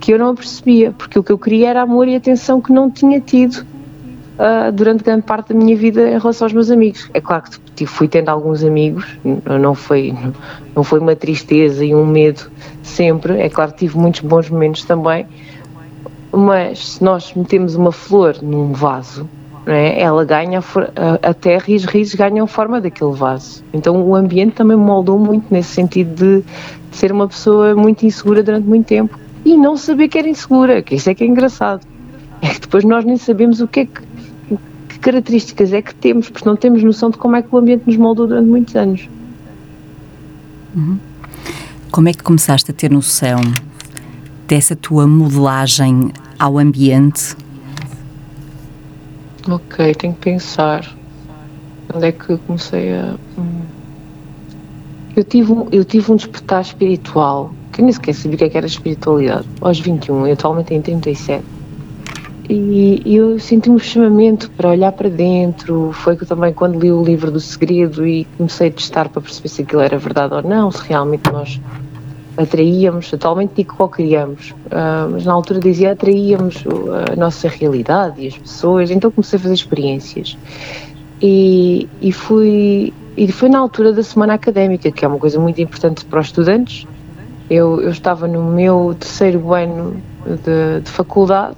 que 0.00 0.12
eu 0.12 0.18
não 0.18 0.34
percebia, 0.34 0.92
porque 0.92 1.18
o 1.18 1.22
que 1.24 1.32
eu 1.32 1.38
queria 1.38 1.70
era 1.70 1.82
amor 1.82 2.06
e 2.06 2.14
atenção 2.14 2.60
que 2.60 2.72
não 2.72 2.90
tinha 2.90 3.20
tido 3.20 3.66
uh, 4.38 4.72
durante 4.72 5.02
grande 5.04 5.22
parte 5.22 5.52
da 5.52 5.58
minha 5.58 5.76
vida 5.76 6.08
em 6.08 6.18
relação 6.18 6.46
aos 6.46 6.52
meus 6.52 6.70
amigos. 6.70 7.10
É 7.12 7.20
claro 7.20 7.44
que 7.74 7.86
fui 7.86 8.08
tendo 8.08 8.28
alguns 8.28 8.64
amigos, 8.64 9.04
não 9.60 9.74
foi, 9.74 10.14
não 10.74 10.82
foi 10.82 11.00
uma 11.00 11.14
tristeza 11.14 11.84
e 11.84 11.94
um 11.94 12.06
medo 12.06 12.50
sempre, 12.82 13.40
é 13.40 13.48
claro 13.48 13.72
que 13.72 13.78
tive 13.78 13.98
muitos 13.98 14.20
bons 14.20 14.48
momentos 14.48 14.84
também, 14.84 15.26
mas 16.32 16.94
se 16.94 17.04
nós 17.04 17.32
metemos 17.34 17.74
uma 17.74 17.92
flor 17.92 18.36
num 18.42 18.72
vaso, 18.72 19.28
é? 19.66 20.00
ela 20.00 20.24
ganha 20.24 20.62
a, 21.22 21.34
terra 21.34 21.64
e 21.68 21.74
as 21.74 21.84
raízes 21.84 22.14
ganham 22.14 22.46
forma 22.46 22.80
daquele 22.80 23.12
vaso. 23.12 23.62
Então 23.72 24.02
o 24.02 24.14
ambiente 24.14 24.52
também 24.54 24.76
moldou 24.76 25.18
muito 25.18 25.46
nesse 25.50 25.70
sentido 25.70 26.14
de, 26.14 26.44
de 26.90 26.96
ser 26.96 27.12
uma 27.12 27.28
pessoa 27.28 27.74
muito 27.74 28.04
insegura 28.06 28.42
durante 28.42 28.66
muito 28.66 28.86
tempo 28.86 29.18
e 29.44 29.56
não 29.56 29.76
saber 29.76 30.08
que 30.08 30.18
era 30.18 30.28
insegura, 30.28 30.82
que 30.82 30.94
isso 30.94 31.08
é 31.10 31.14
que 31.14 31.22
é 31.22 31.26
engraçado. 31.26 31.86
É 32.40 32.48
que 32.48 32.60
depois 32.60 32.84
nós 32.84 33.04
nem 33.04 33.16
sabemos 33.16 33.60
o 33.60 33.68
que 33.68 33.80
é 33.80 33.86
que 33.86 34.02
que 34.98 35.04
características 35.04 35.72
é 35.72 35.80
que 35.80 35.94
temos, 35.94 36.28
porque 36.28 36.48
não 36.48 36.56
temos 36.56 36.82
noção 36.82 37.10
de 37.10 37.16
como 37.16 37.36
é 37.36 37.42
que 37.42 37.48
o 37.52 37.58
ambiente 37.58 37.84
nos 37.86 37.96
moldou 37.96 38.26
durante 38.26 38.48
muitos 38.48 38.74
anos. 38.74 39.08
Uhum. 40.74 40.98
Como 41.90 42.08
é 42.08 42.12
que 42.12 42.22
começaste 42.22 42.70
a 42.70 42.74
ter 42.74 42.90
noção 42.90 43.40
dessa 44.46 44.74
tua 44.74 45.06
modelagem 45.06 46.12
ao 46.38 46.58
ambiente? 46.58 47.36
Ok, 49.48 49.94
tenho 49.94 50.12
que 50.14 50.20
pensar. 50.20 50.94
Onde 51.94 52.06
é 52.06 52.12
que 52.12 52.36
comecei 52.38 52.92
a. 52.92 53.14
Hum. 53.38 53.62
Eu 55.16 55.24
tive, 55.24 55.52
um, 55.52 55.68
eu 55.72 55.84
tive 55.84 56.12
um 56.12 56.16
despertar 56.16 56.60
espiritual, 56.60 57.52
que 57.72 57.80
eu 57.80 57.84
nem 57.84 57.92
sequer 57.92 58.14
sabia 58.14 58.34
o 58.34 58.38
que, 58.38 58.44
é 58.44 58.56
era 58.56 58.66
espiritualidade, 58.66 59.48
aos 59.60 59.80
21, 59.80 60.26
eu 60.26 60.32
atualmente 60.34 60.80
tenho 60.80 61.00
37 61.00 61.44
e, 62.48 63.02
e 63.04 63.16
eu 63.16 63.38
senti 63.38 63.68
um 63.68 63.78
chamamento 63.78 64.50
para 64.52 64.70
olhar 64.70 64.92
para 64.92 65.10
dentro. 65.10 65.92
Foi 65.92 66.16
que 66.16 66.24
também 66.24 66.52
quando 66.52 66.80
li 66.80 66.90
o 66.90 67.02
livro 67.02 67.30
do 67.30 67.40
segredo 67.40 68.06
e 68.06 68.24
comecei 68.36 68.68
a 68.68 68.72
testar 68.72 69.08
para 69.08 69.20
perceber 69.20 69.48
se 69.48 69.62
aquilo 69.62 69.82
era 69.82 69.98
verdade 69.98 70.34
ou 70.34 70.42
não, 70.42 70.70
se 70.70 70.82
realmente 70.88 71.30
nós 71.30 71.60
atraíamos, 72.38 73.12
atualmente 73.12 73.52
digo 73.56 73.88
que 73.88 73.96
criamos, 73.96 74.52
uh, 74.66 75.10
mas 75.10 75.24
na 75.24 75.32
altura 75.32 75.58
dizia 75.58 75.90
atraíamos 75.92 76.62
a 77.10 77.16
nossa 77.16 77.48
realidade 77.48 78.22
e 78.22 78.28
as 78.28 78.38
pessoas, 78.38 78.92
então 78.92 79.10
comecei 79.10 79.38
a 79.38 79.42
fazer 79.42 79.54
experiências. 79.54 80.38
E, 81.20 81.88
e 82.00 82.12
fui 82.12 82.92
e 83.16 83.32
foi 83.32 83.48
na 83.48 83.58
altura 83.58 83.92
da 83.92 84.04
semana 84.04 84.34
académica, 84.34 84.92
que 84.92 85.04
é 85.04 85.08
uma 85.08 85.18
coisa 85.18 85.40
muito 85.40 85.60
importante 85.60 86.04
para 86.04 86.20
os 86.20 86.28
estudantes. 86.28 86.86
Eu, 87.50 87.80
eu 87.80 87.90
estava 87.90 88.28
no 88.28 88.44
meu 88.44 88.94
terceiro 88.96 89.52
ano 89.52 90.00
de, 90.24 90.80
de 90.82 90.90
faculdade 90.90 91.56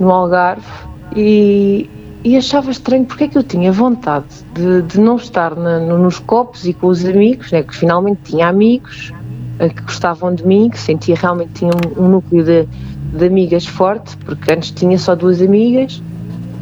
no 0.00 0.10
Algarve 0.10 0.66
e, 1.14 1.88
e 2.24 2.36
achava 2.36 2.70
estranho 2.70 3.04
porque 3.04 3.24
é 3.24 3.28
que 3.28 3.38
eu 3.38 3.42
tinha 3.42 3.70
vontade 3.70 4.26
de, 4.54 4.82
de 4.82 4.98
não 4.98 5.16
estar 5.16 5.54
na, 5.54 5.78
no, 5.78 5.98
nos 5.98 6.18
copos 6.18 6.66
e 6.66 6.72
com 6.72 6.88
os 6.88 7.04
amigos, 7.04 7.52
né, 7.52 7.62
que 7.62 7.76
finalmente 7.76 8.20
tinha 8.24 8.48
amigos 8.48 9.12
eh, 9.58 9.68
que 9.68 9.82
gostavam 9.82 10.34
de 10.34 10.46
mim, 10.46 10.70
que 10.70 10.78
sentia 10.78 11.14
realmente 11.14 11.52
tinha 11.52 11.70
um, 11.70 12.04
um 12.04 12.08
núcleo 12.08 12.42
de, 12.42 12.66
de 13.12 13.26
amigas 13.26 13.66
forte, 13.66 14.16
porque 14.18 14.52
antes 14.52 14.70
tinha 14.70 14.98
só 14.98 15.14
duas 15.14 15.42
amigas, 15.42 16.02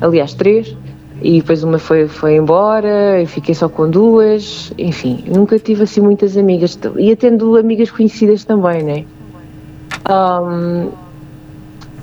aliás 0.01 0.35
três, 0.35 0.77
e 1.21 1.41
depois 1.41 1.65
uma 1.65 1.79
foi, 1.79 2.07
foi 2.07 2.37
embora, 2.37 3.21
e 3.21 3.27
fiquei 3.27 3.55
só 3.55 3.69
com 3.69 3.91
duas, 3.91 4.73
enfim, 4.79 5.25
nunca 5.27 5.59
tive 5.59 5.83
assim 5.83 6.01
muitas 6.01 6.37
amigas, 6.37 6.79
ia 6.97 7.17
tendo 7.17 7.57
amigas 7.57 7.91
conhecidas 7.91 8.45
também, 8.45 8.83
né? 8.83 9.05
Um, 10.09 10.91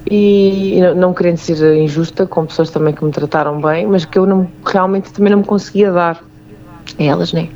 e 0.09 0.79
não 0.95 1.13
querendo 1.13 1.38
ser 1.38 1.75
injusta 1.77 2.27
com 2.27 2.45
pessoas 2.45 2.69
também 2.69 2.93
que 2.93 3.03
me 3.03 3.12
trataram 3.12 3.59
bem, 3.59 3.88
mas 3.88 4.05
que 4.05 4.17
eu 4.17 4.25
não, 4.25 4.50
realmente 4.65 5.12
também 5.12 5.31
não 5.31 5.39
me 5.39 5.45
conseguia 5.45 5.91
dar 5.91 6.24
a 7.00 7.03
elas, 7.03 7.33
né? 7.33 7.50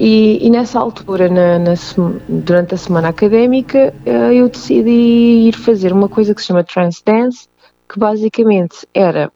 E, 0.00 0.46
e 0.46 0.50
nessa 0.50 0.78
altura, 0.78 1.28
na, 1.28 1.58
na, 1.58 1.74
durante 2.28 2.74
a 2.74 2.78
semana 2.78 3.08
académica, 3.08 3.92
eh, 4.06 4.34
eu 4.34 4.48
decidi 4.48 5.48
ir 5.48 5.54
fazer 5.54 5.92
uma 5.92 6.08
coisa 6.08 6.32
que 6.34 6.40
se 6.40 6.46
chama 6.46 6.62
Trance 6.62 7.02
Dance, 7.04 7.48
que 7.88 7.98
basicamente 7.98 8.86
era. 8.94 9.32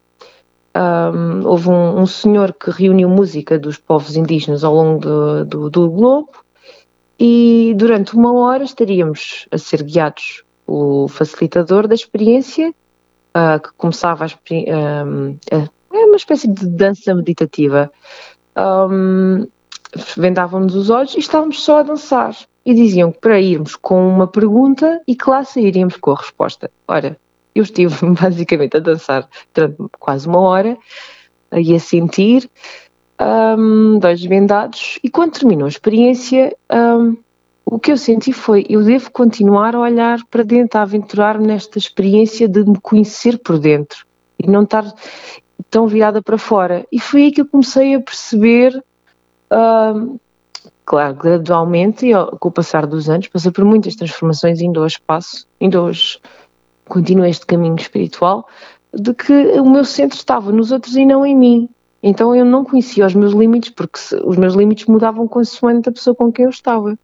Um, 0.75 1.47
houve 1.47 1.69
um, 1.69 2.01
um, 2.01 2.07
senhor 2.07 2.55
que 2.55 2.71
reuniu 2.71 3.07
música 3.07 3.59
dos 3.59 3.77
povos 3.77 4.17
indígenas 4.17 4.65
ao 4.65 4.75
longo 4.75 5.01
do, 5.01 5.45
do, 5.45 5.71
do 5.71 5.91
globo 5.91 6.31
e 7.21 7.75
durante 7.77 8.15
uma 8.15 8.33
hora 8.33 8.65
estaríamos 8.65 9.47
a 9.51 9.59
ser 9.59 9.83
guiados 9.83 10.45
o 10.67 11.09
facilitador 11.09 11.87
da 11.87 11.95
experiência, 11.95 12.75
uh, 13.37 13.61
que 13.61 13.73
começava 13.77 14.25
a, 14.25 15.05
um, 15.05 15.37
é 15.51 16.07
uma 16.07 16.17
espécie 16.17 16.49
de 16.49 16.67
dança 16.67 17.15
meditativa. 17.15 17.91
Um, 18.57 19.47
vendavam-nos 20.17 20.75
os 20.75 20.91
olhos 20.91 21.15
e 21.15 21.19
estávamos 21.19 21.63
só 21.63 21.81
a 21.81 21.83
dançar. 21.83 22.37
E 22.65 22.75
diziam 22.75 23.11
que 23.11 23.19
para 23.19 23.41
irmos 23.41 23.75
com 23.75 24.09
uma 24.09 24.27
pergunta 24.27 25.03
e 25.07 25.17
que 25.17 25.29
lá 25.29 25.45
sairíamos 25.45 25.97
com 25.97 26.13
a 26.13 26.17
resposta. 26.17 26.71
Ora, 26.87 27.17
eu 27.55 27.63
estive 27.63 27.95
basicamente 28.21 28.77
a 28.77 28.81
dançar 28.81 29.29
durante 29.53 29.77
quase 29.99 30.29
uma 30.29 30.41
hora 30.41 30.79
e 31.53 31.75
a 31.75 31.81
sentir, 31.81 32.49
um, 33.21 33.99
dois 33.99 34.23
vendados, 34.25 34.99
e 35.03 35.11
quando 35.11 35.33
terminou 35.33 35.67
a 35.67 35.69
experiência, 35.69 36.57
um, 36.73 37.17
o 37.65 37.79
que 37.79 37.93
eu 37.93 37.97
senti 37.97 38.33
foi, 38.33 38.67
eu 38.69 38.83
devo 38.83 39.11
continuar 39.11 39.75
a 39.75 39.81
olhar 39.81 40.19
para 40.31 40.43
dentro, 40.43 40.79
a 40.79 40.83
aventurar-me 40.83 41.47
nesta 41.47 41.79
experiência 41.79 42.49
de 42.49 42.65
me 42.65 42.79
conhecer 42.81 43.39
por 43.39 43.59
dentro 43.59 44.05
e 44.39 44.47
não 44.49 44.63
estar 44.63 44.85
tão 45.71 45.87
virada 45.87 46.21
para 46.21 46.37
fora. 46.37 46.87
E 46.91 46.99
foi 46.99 47.25
aí 47.25 47.33
que 47.33 47.41
eu 47.41 47.47
comecei 47.47 47.95
a 47.95 48.01
perceber, 48.01 48.77
uh, 49.51 50.21
claro, 50.85 51.15
gradualmente, 51.15 52.07
e 52.07 52.13
com 52.39 52.49
o 52.49 52.53
passar 52.53 52.87
dos 52.87 53.09
anos, 53.09 53.29
passei 53.29 53.51
por 53.51 53.65
muitas 53.65 53.97
transformações, 53.97 54.61
ainda 54.61 54.81
hoje 54.81 54.99
passo, 55.07 55.47
ainda 55.61 55.81
hoje 55.81 56.21
continuo 56.87 57.25
este 57.25 57.47
caminho 57.47 57.77
espiritual, 57.77 58.47
de 58.93 59.15
que 59.15 59.33
o 59.33 59.71
meu 59.71 59.85
centro 59.85 60.19
estava 60.19 60.53
nos 60.53 60.73
outros 60.73 60.97
e 60.97 61.07
não 61.07 61.25
em 61.25 61.37
mim. 61.37 61.69
Então 62.03 62.35
eu 62.35 62.45
não 62.45 62.65
conhecia 62.65 63.07
os 63.07 63.15
meus 63.15 63.33
limites, 63.33 63.71
porque 63.71 63.99
os 64.25 64.37
meus 64.37 64.55
limites 64.55 64.87
mudavam 64.87 65.27
consoante 65.29 65.89
a 65.89 65.93
pessoa 65.93 66.15
com 66.15 66.33
quem 66.33 66.45
eu 66.45 66.51
estava. 66.51 66.99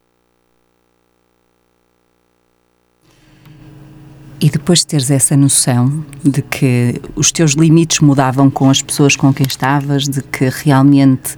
E 4.40 4.48
depois 4.48 4.80
de 4.80 4.86
teres 4.86 5.10
essa 5.10 5.36
noção 5.36 6.04
de 6.22 6.42
que 6.42 7.00
os 7.16 7.32
teus 7.32 7.52
limites 7.52 7.98
mudavam 7.98 8.48
com 8.48 8.70
as 8.70 8.80
pessoas 8.80 9.16
com 9.16 9.34
quem 9.34 9.46
estavas, 9.46 10.04
de 10.04 10.22
que 10.22 10.48
realmente 10.48 11.34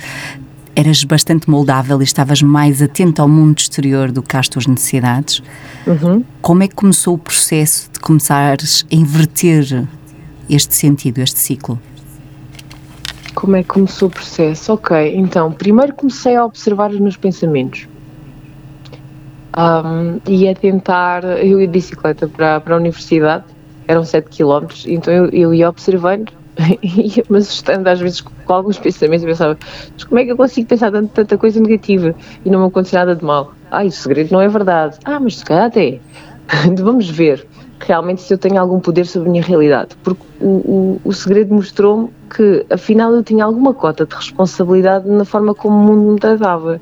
eras 0.77 1.03
bastante 1.05 1.49
moldável 1.49 2.01
e 2.01 2.05
estavas 2.05 2.43
mais 2.43 2.83
atento 2.83 3.23
ao 3.23 3.29
mundo 3.29 3.59
exterior 3.59 4.13
do 4.13 4.23
que 4.23 4.37
às 4.37 4.49
tuas 4.49 4.67
necessidades, 4.67 5.43
uhum. 5.87 6.23
como 6.43 6.63
é 6.63 6.69
que 6.69 6.75
começou 6.75 7.15
o 7.15 7.19
processo 7.19 7.91
de 7.91 8.01
começares 8.01 8.87
a 8.91 8.95
inverter 8.95 9.87
este 10.49 10.75
sentido, 10.75 11.19
este 11.21 11.39
ciclo? 11.39 11.81
Como 13.35 13.57
é 13.57 13.63
que 13.63 13.69
começou 13.69 14.09
o 14.09 14.11
processo? 14.11 14.73
Ok, 14.75 15.17
então, 15.17 15.53
primeiro 15.53 15.95
comecei 15.95 16.37
a 16.37 16.45
observar 16.45 16.91
os 16.91 17.01
meus 17.01 17.17
pensamentos 17.17 17.89
um, 19.57 20.21
e 20.27 20.49
a 20.49 20.55
tentar. 20.55 21.25
Eu 21.25 21.61
ia 21.61 21.67
de 21.67 21.73
bicicleta 21.73 22.29
para, 22.29 22.61
para 22.61 22.75
a 22.75 22.79
universidade, 22.79 23.45
eram 23.87 24.05
7 24.05 24.29
km, 24.29 24.67
então 24.87 25.13
eu, 25.13 25.29
eu 25.31 25.55
ia 25.55 25.69
observando 25.69 26.33
ia 26.83 27.25
me 27.29 27.39
assustando 27.39 27.89
às 27.89 28.01
vezes 28.01 28.21
com 28.21 28.53
alguns 28.53 28.79
pensamentos. 28.79 29.25
Pensava, 29.25 29.59
mas 29.93 30.05
como 30.05 30.21
é 30.21 30.25
que 30.25 30.33
eu 30.33 30.37
consigo 30.37 30.69
pensar 30.69 30.91
tanto, 30.91 31.11
tanta 31.13 31.39
coisa 31.39 31.61
negativa 31.61 32.15
e 32.45 32.51
não 32.51 32.61
me 32.61 32.67
acontece 32.67 32.95
nada 32.95 33.15
de 33.15 33.25
mal? 33.25 33.53
Ai, 33.71 33.87
o 33.87 33.93
segredo 33.93 34.33
não 34.33 34.41
é 34.41 34.49
verdade. 34.49 34.99
Ah, 35.05 35.21
mas 35.21 35.39
se 35.39 35.45
calhar 35.45 35.67
até. 35.67 36.01
Vamos 36.79 37.09
ver. 37.09 37.47
realmente 37.81 38.23
se 38.23 38.35
eu 38.35 38.39
tenho 38.39 38.61
algum 38.61 38.81
poder 38.81 39.07
sobre 39.07 39.29
a 39.29 39.33
minha 39.33 39.45
realidade, 39.45 39.97
porque 40.03 40.23
o, 40.41 40.47
o, 40.47 41.01
o 41.05 41.13
segredo 41.13 41.55
mostrou-me 41.55 42.11
que 42.35 42.67
afinal 42.71 43.13
eu 43.13 43.23
tinha 43.23 43.45
alguma 43.45 43.73
cota 43.73 44.05
de 44.05 44.15
responsabilidade 44.15 45.09
na 45.09 45.25
forma 45.25 45.55
como 45.55 45.77
o 45.77 45.81
mundo 45.81 46.13
me 46.13 46.19
tratava. 46.19 46.81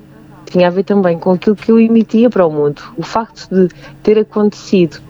Tinha 0.50 0.68
a 0.68 0.70
ver 0.70 0.84
também 0.84 1.18
com 1.18 1.32
aquilo 1.32 1.54
que 1.54 1.70
eu 1.70 1.78
emitia 1.78 2.30
para 2.30 2.46
o 2.46 2.50
mundo. 2.50 2.82
O 2.96 3.02
facto 3.02 3.48
de 3.50 3.68
ter 4.02 4.18
acontecido 4.18 5.00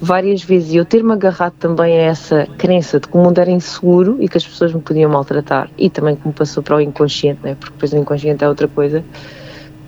várias 0.00 0.42
vezes 0.42 0.72
e 0.72 0.76
eu 0.76 0.84
ter-me 0.84 1.12
agarrado 1.12 1.54
também 1.54 1.98
a 1.98 2.02
essa 2.02 2.46
crença 2.58 3.00
de 3.00 3.08
que 3.08 3.16
o 3.16 3.20
mundo 3.20 3.38
era 3.38 3.50
inseguro 3.50 4.16
e 4.20 4.28
que 4.28 4.36
as 4.36 4.46
pessoas 4.46 4.72
me 4.72 4.80
podiam 4.80 5.10
maltratar 5.10 5.70
e 5.78 5.88
também 5.88 6.14
que 6.14 6.26
me 6.26 6.34
passou 6.34 6.62
para 6.62 6.76
o 6.76 6.80
inconsciente, 6.80 7.40
né? 7.42 7.56
porque 7.58 7.72
depois 7.72 7.92
o 7.92 7.96
inconsciente 7.96 8.44
é 8.44 8.48
outra 8.48 8.68
coisa. 8.68 9.04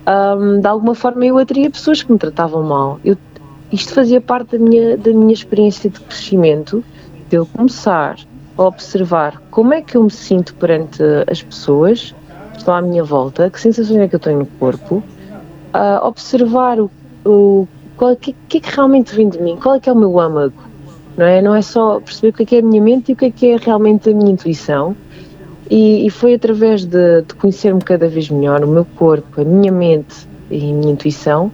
Um, 0.07 0.59
de 0.59 0.67
alguma 0.67 0.95
forma 0.95 1.25
eu 1.25 1.37
atraía 1.37 1.69
pessoas 1.69 2.01
que 2.01 2.11
me 2.11 2.17
tratavam 2.17 2.63
mal. 2.63 2.99
Eu, 3.03 3.17
isto 3.71 3.93
fazia 3.93 4.19
parte 4.19 4.57
da 4.57 4.63
minha, 4.63 4.97
da 4.97 5.11
minha 5.11 5.33
experiência 5.33 5.89
de 5.89 5.99
crescimento, 5.99 6.83
de 7.29 7.35
eu 7.35 7.45
começar 7.45 8.17
a 8.57 8.63
observar 8.63 9.41
como 9.51 9.73
é 9.73 9.81
que 9.81 9.97
eu 9.97 10.03
me 10.03 10.11
sinto 10.11 10.55
perante 10.55 11.03
as 11.29 11.41
pessoas 11.41 12.15
estão 12.57 12.73
à 12.73 12.81
minha 12.81 13.03
volta, 13.03 13.49
que 13.49 13.59
sensações 13.59 13.99
é 13.99 14.07
que 14.07 14.15
eu 14.15 14.19
tenho 14.19 14.39
no 14.39 14.45
corpo, 14.45 15.03
observar 16.01 16.79
o, 16.79 16.89
o 17.25 17.67
qual, 17.95 18.15
que, 18.15 18.35
que 18.47 18.57
é 18.57 18.61
que 18.61 18.75
realmente 18.75 19.15
vem 19.15 19.29
de 19.29 19.39
mim, 19.39 19.57
qual 19.57 19.75
é 19.75 19.79
que 19.79 19.89
é 19.89 19.93
o 19.93 19.95
meu 19.95 20.19
âmago, 20.19 20.63
não 21.17 21.25
é? 21.25 21.41
Não 21.41 21.55
é 21.55 21.61
só 21.61 21.99
perceber 21.99 22.29
o 22.29 22.33
que 22.33 22.43
é 22.43 22.45
que 22.45 22.55
é 22.55 22.59
a 22.59 22.61
minha 22.61 22.81
mente 22.81 23.09
e 23.09 23.13
o 23.13 23.15
que 23.15 23.25
é 23.25 23.31
que 23.31 23.47
é 23.47 23.57
realmente 23.57 24.09
a 24.09 24.13
minha 24.13 24.31
intuição. 24.31 24.95
E, 25.69 26.05
e 26.05 26.09
foi 26.09 26.33
através 26.33 26.85
de, 26.85 27.23
de 27.23 27.33
conhecer-me 27.35 27.81
cada 27.81 28.07
vez 28.07 28.29
melhor, 28.29 28.63
o 28.63 28.67
meu 28.67 28.85
corpo, 28.85 29.41
a 29.41 29.43
minha 29.43 29.71
mente 29.71 30.27
e 30.49 30.71
a 30.71 30.73
minha 30.73 30.93
intuição, 30.93 31.51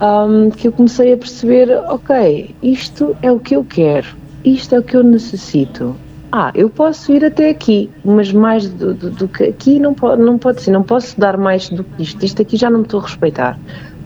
um, 0.00 0.50
que 0.50 0.68
eu 0.68 0.72
comecei 0.72 1.12
a 1.12 1.16
perceber, 1.16 1.70
ok, 1.88 2.54
isto 2.62 3.16
é 3.22 3.32
o 3.32 3.40
que 3.40 3.56
eu 3.56 3.64
quero, 3.64 4.06
isto 4.44 4.74
é 4.74 4.78
o 4.78 4.82
que 4.82 4.96
eu 4.96 5.02
necessito. 5.02 5.96
Ah, 6.36 6.50
eu 6.52 6.68
posso 6.68 7.12
ir 7.12 7.24
até 7.24 7.48
aqui, 7.48 7.88
mas 8.04 8.32
mais 8.32 8.68
do, 8.68 8.92
do, 8.92 9.10
do 9.10 9.28
que 9.28 9.44
aqui 9.44 9.78
não 9.78 9.94
pode, 9.94 10.20
não 10.20 10.36
pode 10.36 10.62
ser, 10.62 10.72
não 10.72 10.82
posso 10.82 11.18
dar 11.18 11.36
mais 11.36 11.68
do 11.68 11.84
que 11.84 12.02
isto, 12.02 12.24
isto 12.24 12.42
aqui 12.42 12.56
já 12.56 12.68
não 12.68 12.78
me 12.78 12.84
estou 12.84 12.98
a 12.98 13.04
respeitar 13.04 13.56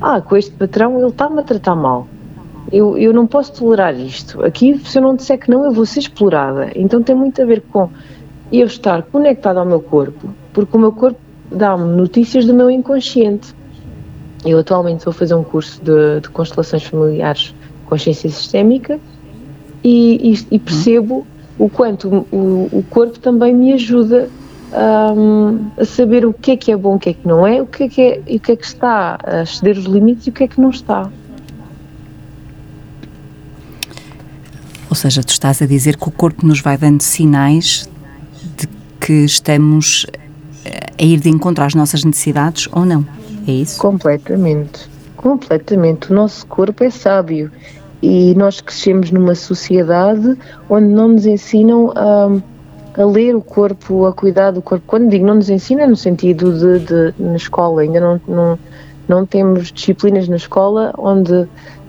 ah, 0.00 0.20
com 0.20 0.36
este 0.36 0.52
patrão 0.52 0.98
ele 0.98 1.08
está-me 1.08 1.40
a 1.40 1.42
tratar 1.42 1.74
mal. 1.74 2.06
Eu, 2.70 2.98
eu 2.98 3.12
não 3.12 3.26
posso 3.26 3.52
tolerar 3.52 3.98
isto. 3.98 4.44
Aqui, 4.44 4.78
se 4.84 4.98
eu 4.98 5.02
não 5.02 5.16
disser 5.16 5.38
que 5.38 5.50
não, 5.50 5.64
eu 5.64 5.72
vou 5.72 5.86
ser 5.86 6.00
explorada. 6.00 6.70
Então 6.74 7.02
tem 7.02 7.16
muito 7.16 7.40
a 7.40 7.46
ver 7.46 7.62
com 7.62 7.88
eu 8.52 8.66
estar 8.66 9.02
conectado 9.04 9.58
ao 9.58 9.64
meu 9.64 9.80
corpo, 9.80 10.28
porque 10.52 10.76
o 10.76 10.80
meu 10.80 10.92
corpo 10.92 11.18
dá-me 11.50 11.96
notícias 11.96 12.44
do 12.44 12.52
meu 12.52 12.70
inconsciente. 12.70 13.54
Eu 14.44 14.58
atualmente 14.58 14.98
estou 14.98 15.10
a 15.12 15.14
fazer 15.14 15.34
um 15.34 15.42
curso 15.42 15.82
de, 15.82 16.20
de 16.20 16.28
constelações 16.28 16.84
familiares, 16.84 17.54
consciência 17.86 18.28
sistémica, 18.28 19.00
e, 19.82 20.34
e, 20.34 20.46
e 20.56 20.58
percebo 20.58 21.26
o 21.58 21.68
quanto 21.68 22.26
o, 22.30 22.68
o 22.72 22.84
corpo 22.88 23.18
também 23.18 23.54
me 23.54 23.72
ajuda 23.72 24.28
um, 24.72 25.70
a 25.76 25.84
saber 25.84 26.24
o 26.24 26.32
que 26.32 26.52
é 26.52 26.56
que 26.56 26.70
é 26.70 26.76
bom, 26.76 26.96
o 26.96 26.98
que 26.98 27.10
é 27.10 27.14
que 27.14 27.26
não 27.26 27.46
é, 27.46 27.60
o 27.60 27.66
que 27.66 27.84
é 27.84 27.88
que 27.88 28.00
é 28.00 28.22
o 28.36 28.40
que 28.40 28.52
é 28.52 28.56
que 28.56 28.64
está 28.64 29.18
a 29.24 29.42
exceder 29.42 29.78
os 29.78 29.84
limites 29.84 30.26
e 30.26 30.30
o 30.30 30.32
que 30.32 30.44
é 30.44 30.48
que 30.48 30.60
não 30.60 30.70
está. 30.70 31.10
Ou 34.88 34.96
seja, 34.96 35.22
tu 35.22 35.30
estás 35.30 35.60
a 35.60 35.66
dizer 35.66 35.96
que 35.96 36.08
o 36.08 36.10
corpo 36.10 36.46
nos 36.46 36.60
vai 36.60 36.76
dando 36.78 37.02
sinais 37.02 37.88
de 38.56 38.66
que 39.00 39.24
estamos 39.24 40.06
a 40.98 41.02
ir 41.02 41.20
de 41.20 41.28
encontro 41.28 41.64
às 41.64 41.74
nossas 41.74 42.04
necessidades 42.04 42.68
ou 42.72 42.84
não. 42.84 43.06
É 43.46 43.52
isso? 43.52 43.78
Completamente. 43.78 44.88
Completamente. 45.16 46.10
O 46.10 46.14
nosso 46.14 46.46
corpo 46.46 46.84
é 46.84 46.90
sábio 46.90 47.50
e 48.02 48.34
nós 48.34 48.60
crescemos 48.60 49.10
numa 49.10 49.34
sociedade 49.34 50.36
onde 50.68 50.86
não 50.86 51.08
nos 51.08 51.26
ensinam 51.26 51.92
a 51.96 52.30
a 52.98 53.04
ler 53.04 53.36
o 53.36 53.40
corpo, 53.40 54.06
a 54.06 54.12
cuidar 54.12 54.50
do 54.50 54.60
corpo. 54.60 54.84
Quando 54.84 55.08
digo 55.08 55.24
não 55.24 55.36
nos 55.36 55.48
ensina, 55.48 55.82
é 55.82 55.86
no 55.86 55.94
sentido 55.94 56.52
de, 56.52 56.80
de 56.80 57.14
na 57.16 57.36
escola, 57.36 57.82
ainda 57.82 58.00
não, 58.00 58.20
não, 58.26 58.58
não 59.06 59.24
temos 59.24 59.70
disciplinas 59.70 60.28
na 60.28 60.34
escola 60.34 60.92
onde 60.98 61.46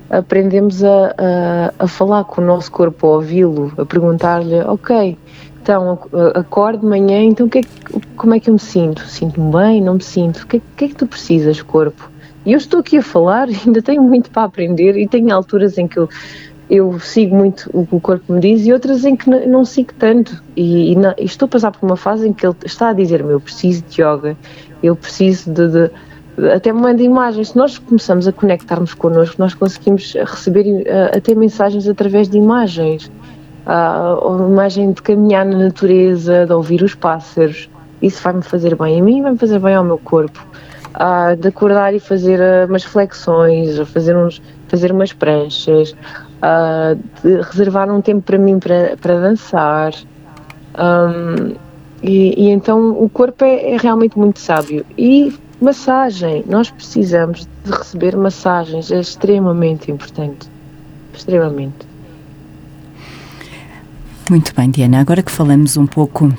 aprendemos 0.07 0.83
a, 0.83 1.15
a, 1.17 1.73
a 1.79 1.88
falar 1.88 2.23
com 2.25 2.41
o 2.41 2.45
nosso 2.45 2.71
corpo, 2.71 3.07
a 3.07 3.10
ouvi-lo, 3.15 3.73
a 3.77 3.86
perguntar-lhe, 3.86 4.62
ok, 4.62 5.17
então 5.62 5.99
acordo 6.36 6.81
de 6.81 6.86
manhã, 6.86 7.23
então 7.23 7.49
que 7.49 7.60
é 7.60 7.62
que, 7.63 7.69
como 8.15 8.36
é 8.36 8.39
que 8.39 8.49
eu 8.49 8.53
me 8.53 8.60
sinto? 8.60 9.01
Sinto-me 9.07 9.51
bem? 9.51 9.81
Não 9.81 9.95
me 9.95 10.03
sinto? 10.03 10.43
O 10.43 10.47
que, 10.47 10.62
que 10.77 10.86
é 10.86 10.88
que 10.89 10.95
tu 10.95 11.07
precisas, 11.07 11.62
corpo? 11.62 12.10
E 12.49 12.53
eu 12.53 12.57
estou 12.57 12.79
aqui 12.79 12.97
a 12.97 13.03
falar, 13.03 13.47
ainda 13.65 13.79
tenho 13.79 14.01
muito 14.01 14.31
para 14.31 14.43
aprender 14.43 14.97
e 14.97 15.07
tenho 15.07 15.31
alturas 15.33 15.77
em 15.77 15.88
que 15.88 15.97
eu 15.99 16.09
eu 16.69 16.99
sigo 16.99 17.35
muito 17.35 17.67
o 17.73 17.83
que 17.83 17.95
o 17.95 17.99
corpo 17.99 18.31
me 18.31 18.39
diz 18.39 18.63
e 18.63 18.71
outras 18.71 19.03
em 19.03 19.15
que 19.15 19.27
não 19.27 19.65
sigo 19.65 19.91
tanto. 19.97 20.43
E, 20.55 20.91
e, 20.91 20.95
não, 20.95 21.15
e 21.17 21.25
estou 21.25 21.47
a 21.47 21.49
passar 21.49 21.71
por 21.71 21.83
uma 21.83 21.95
fase 21.95 22.27
em 22.27 22.33
que 22.33 22.45
ele 22.45 22.55
está 22.63 22.89
a 22.89 22.93
dizer-me: 22.93 23.31
eu 23.31 23.39
preciso 23.39 23.83
de 23.89 24.01
yoga, 24.01 24.38
eu 24.83 24.95
preciso 24.95 25.51
de. 25.51 25.67
de 25.67 25.91
até 26.53 26.71
me 26.71 26.79
manda 26.79 27.01
imagens. 27.01 27.49
Se 27.49 27.57
nós 27.57 27.79
começamos 27.79 28.27
a 28.27 28.31
conectarmos 28.31 28.93
connosco, 28.93 29.35
nós 29.39 29.55
conseguimos 29.55 30.13
receber 30.13 30.83
uh, 30.83 31.17
até 31.17 31.33
mensagens 31.33 31.88
através 31.88 32.29
de 32.29 32.38
imagens. 32.38 33.12
Uh, 33.65 34.45
a 34.45 34.47
imagem 34.47 34.91
de 34.91 35.01
caminhar 35.01 35.45
na 35.45 35.57
natureza, 35.57 36.45
de 36.45 36.53
ouvir 36.53 36.83
os 36.83 36.93
pássaros. 36.93 37.67
Isso 37.99 38.21
vai-me 38.21 38.43
fazer 38.43 38.75
bem 38.75 39.01
a 39.01 39.03
mim 39.03 39.23
vai-me 39.23 39.38
fazer 39.39 39.57
bem 39.57 39.73
ao 39.73 39.83
meu 39.83 39.97
corpo. 39.97 40.39
Uh, 40.95 41.36
de 41.36 41.47
acordar 41.47 41.93
e 41.93 41.99
fazer 41.99 42.39
uh, 42.39 42.67
umas 42.67 42.84
flexões, 42.84 43.78
fazer, 43.89 44.17
uns, 44.17 44.41
fazer 44.67 44.91
umas 44.91 45.13
pranchas, 45.13 45.91
uh, 45.91 46.99
de 47.21 47.41
reservar 47.41 47.89
um 47.91 48.02
tempo 48.02 48.21
para 48.23 48.38
mim 48.38 48.60
para, 48.60 48.97
para 48.97 49.19
dançar. 49.19 49.93
E, 52.02 52.34
e, 52.38 52.49
então 52.49 52.91
o 52.91 53.10
corpo 53.10 53.43
é, 53.43 53.73
é, 53.73 53.78
realmente 53.78 54.17
muito 54.17 54.39
sábio. 54.39 54.86
E 54.97 55.34
massagem, 55.62 56.43
nós 56.47 56.69
precisamos 56.71 57.47
de 57.63 57.71
receber 57.71 58.15
massagens, 58.15 58.91
é 58.91 58.99
extremamente 58.99 59.91
importante. 59.91 60.49
Extremamente. 61.13 61.88
Muito 64.30 64.54
bem, 64.56 64.69
Diana. 64.69 64.99
Agora 64.99 65.21
que 65.21 65.32
falamos 65.32 65.75
um 65.75 65.86
pouco 65.86 66.34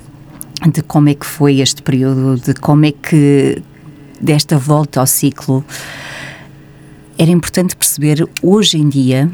de 0.73 0.83
como 0.83 1.09
é 1.09 1.15
que 1.15 1.27
foi 1.27 1.61
este 1.61 1.83
período, 1.83 2.37
de 2.37 2.55
como 2.55 2.87
é 2.87 2.93
que 2.93 3.63
desta 4.21 4.59
volta 4.59 5.01
ao 5.01 5.07
ciclo, 5.07 5.65
era 7.19 7.31
importante 7.31 7.77
perceber 7.77 8.29
hoje 8.43 8.79
em 8.79 8.89
dia 8.89 9.31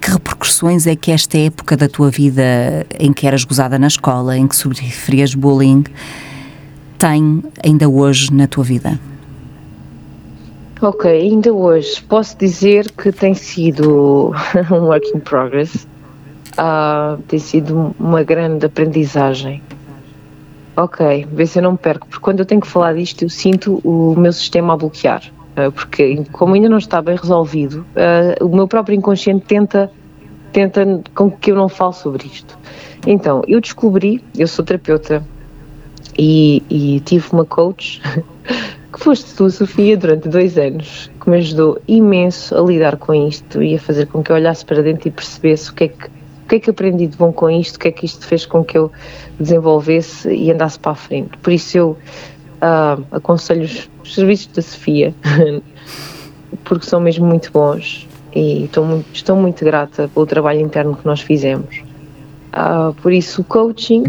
que 0.00 0.10
repercussões 0.10 0.86
é 0.86 0.96
que 0.96 1.12
esta 1.12 1.38
época 1.38 1.76
da 1.76 1.88
tua 1.88 2.10
vida 2.10 2.84
em 2.98 3.12
que 3.12 3.26
eras 3.26 3.44
gozada 3.44 3.78
na 3.78 3.86
escola, 3.86 4.36
em 4.36 4.48
que 4.48 4.56
sofrias 4.56 5.34
bullying, 5.34 5.84
tem 6.98 7.42
ainda 7.64 7.88
hoje 7.88 8.32
na 8.32 8.48
tua 8.48 8.64
vida? 8.64 8.98
Ok, 10.80 11.08
ainda 11.08 11.52
hoje 11.52 12.02
posso 12.02 12.36
dizer 12.36 12.90
que 12.90 13.12
tem 13.12 13.34
sido 13.34 14.32
um 14.72 14.86
work 14.86 15.06
in 15.14 15.20
progress, 15.20 15.86
uh, 16.58 17.22
tem 17.28 17.38
sido 17.38 17.94
uma 18.00 18.24
grande 18.24 18.66
aprendizagem. 18.66 19.62
Ok, 20.76 21.26
vê 21.30 21.46
se 21.46 21.58
eu 21.58 21.62
não 21.62 21.72
me 21.72 21.78
perco, 21.78 22.06
porque 22.06 22.22
quando 22.22 22.40
eu 22.40 22.46
tenho 22.46 22.60
que 22.60 22.66
falar 22.66 22.94
disto 22.94 23.22
eu 23.22 23.28
sinto 23.28 23.80
o 23.84 24.14
meu 24.18 24.32
sistema 24.32 24.72
a 24.72 24.76
bloquear. 24.76 25.22
Ah, 25.56 25.70
porque 25.70 26.24
como 26.32 26.54
ainda 26.54 26.68
não 26.68 26.78
está 26.78 27.02
bem 27.02 27.16
resolvido, 27.16 27.84
uh, 27.94 28.44
o 28.44 28.54
meu 28.54 28.66
próprio 28.66 28.96
inconsciente 28.96 29.44
tenta, 29.46 29.90
tenta 30.50 31.02
com 31.14 31.30
que 31.30 31.52
eu 31.52 31.56
não 31.56 31.68
fale 31.68 31.92
sobre 31.92 32.26
isto. 32.26 32.58
Então, 33.06 33.42
eu 33.46 33.60
descobri, 33.60 34.22
eu 34.38 34.46
sou 34.46 34.64
terapeuta 34.64 35.22
e, 36.18 36.62
e 36.70 37.00
tive 37.00 37.26
uma 37.32 37.44
coach 37.44 38.00
que 38.92 38.98
foste 38.98 39.34
tu, 39.34 39.50
Sofia, 39.50 39.96
durante 39.96 40.28
dois 40.28 40.56
anos, 40.56 41.10
que 41.20 41.28
me 41.28 41.38
ajudou 41.38 41.80
imenso 41.86 42.56
a 42.56 42.62
lidar 42.62 42.96
com 42.96 43.12
isto 43.12 43.62
e 43.62 43.74
a 43.74 43.78
fazer 43.78 44.06
com 44.06 44.22
que 44.22 44.30
eu 44.30 44.36
olhasse 44.36 44.64
para 44.64 44.82
dentro 44.82 45.08
e 45.08 45.10
percebesse 45.10 45.70
o 45.70 45.74
que 45.74 45.84
é 45.84 45.88
que, 45.88 46.08
que, 46.52 46.56
é 46.56 46.60
que 46.60 46.70
aprendi 46.70 47.06
de 47.06 47.16
bom 47.16 47.32
com 47.32 47.48
isto, 47.48 47.76
o 47.76 47.78
que 47.78 47.88
é 47.88 47.92
que 47.92 48.04
isto 48.04 48.26
fez 48.26 48.44
com 48.44 48.62
que 48.62 48.76
eu 48.76 48.92
desenvolvesse 49.40 50.30
e 50.30 50.50
andasse 50.50 50.78
para 50.78 50.92
a 50.92 50.94
frente. 50.94 51.36
Por 51.38 51.50
isso 51.52 51.78
eu 51.78 51.98
uh, 52.60 53.02
aconselho 53.10 53.64
os 53.64 54.14
serviços 54.14 54.48
da 54.48 54.60
Sofia, 54.60 55.14
porque 56.64 56.84
são 56.84 57.00
mesmo 57.00 57.26
muito 57.26 57.50
bons 57.50 58.06
e 58.34 58.64
estou 58.64 58.84
muito, 58.84 59.06
estou 59.14 59.36
muito 59.36 59.64
grata 59.64 60.10
pelo 60.12 60.26
trabalho 60.26 60.60
interno 60.60 60.94
que 60.94 61.06
nós 61.06 61.22
fizemos. 61.22 61.82
Uh, 62.52 62.92
por 63.00 63.12
isso, 63.12 63.40
o 63.40 63.44
coaching 63.44 64.04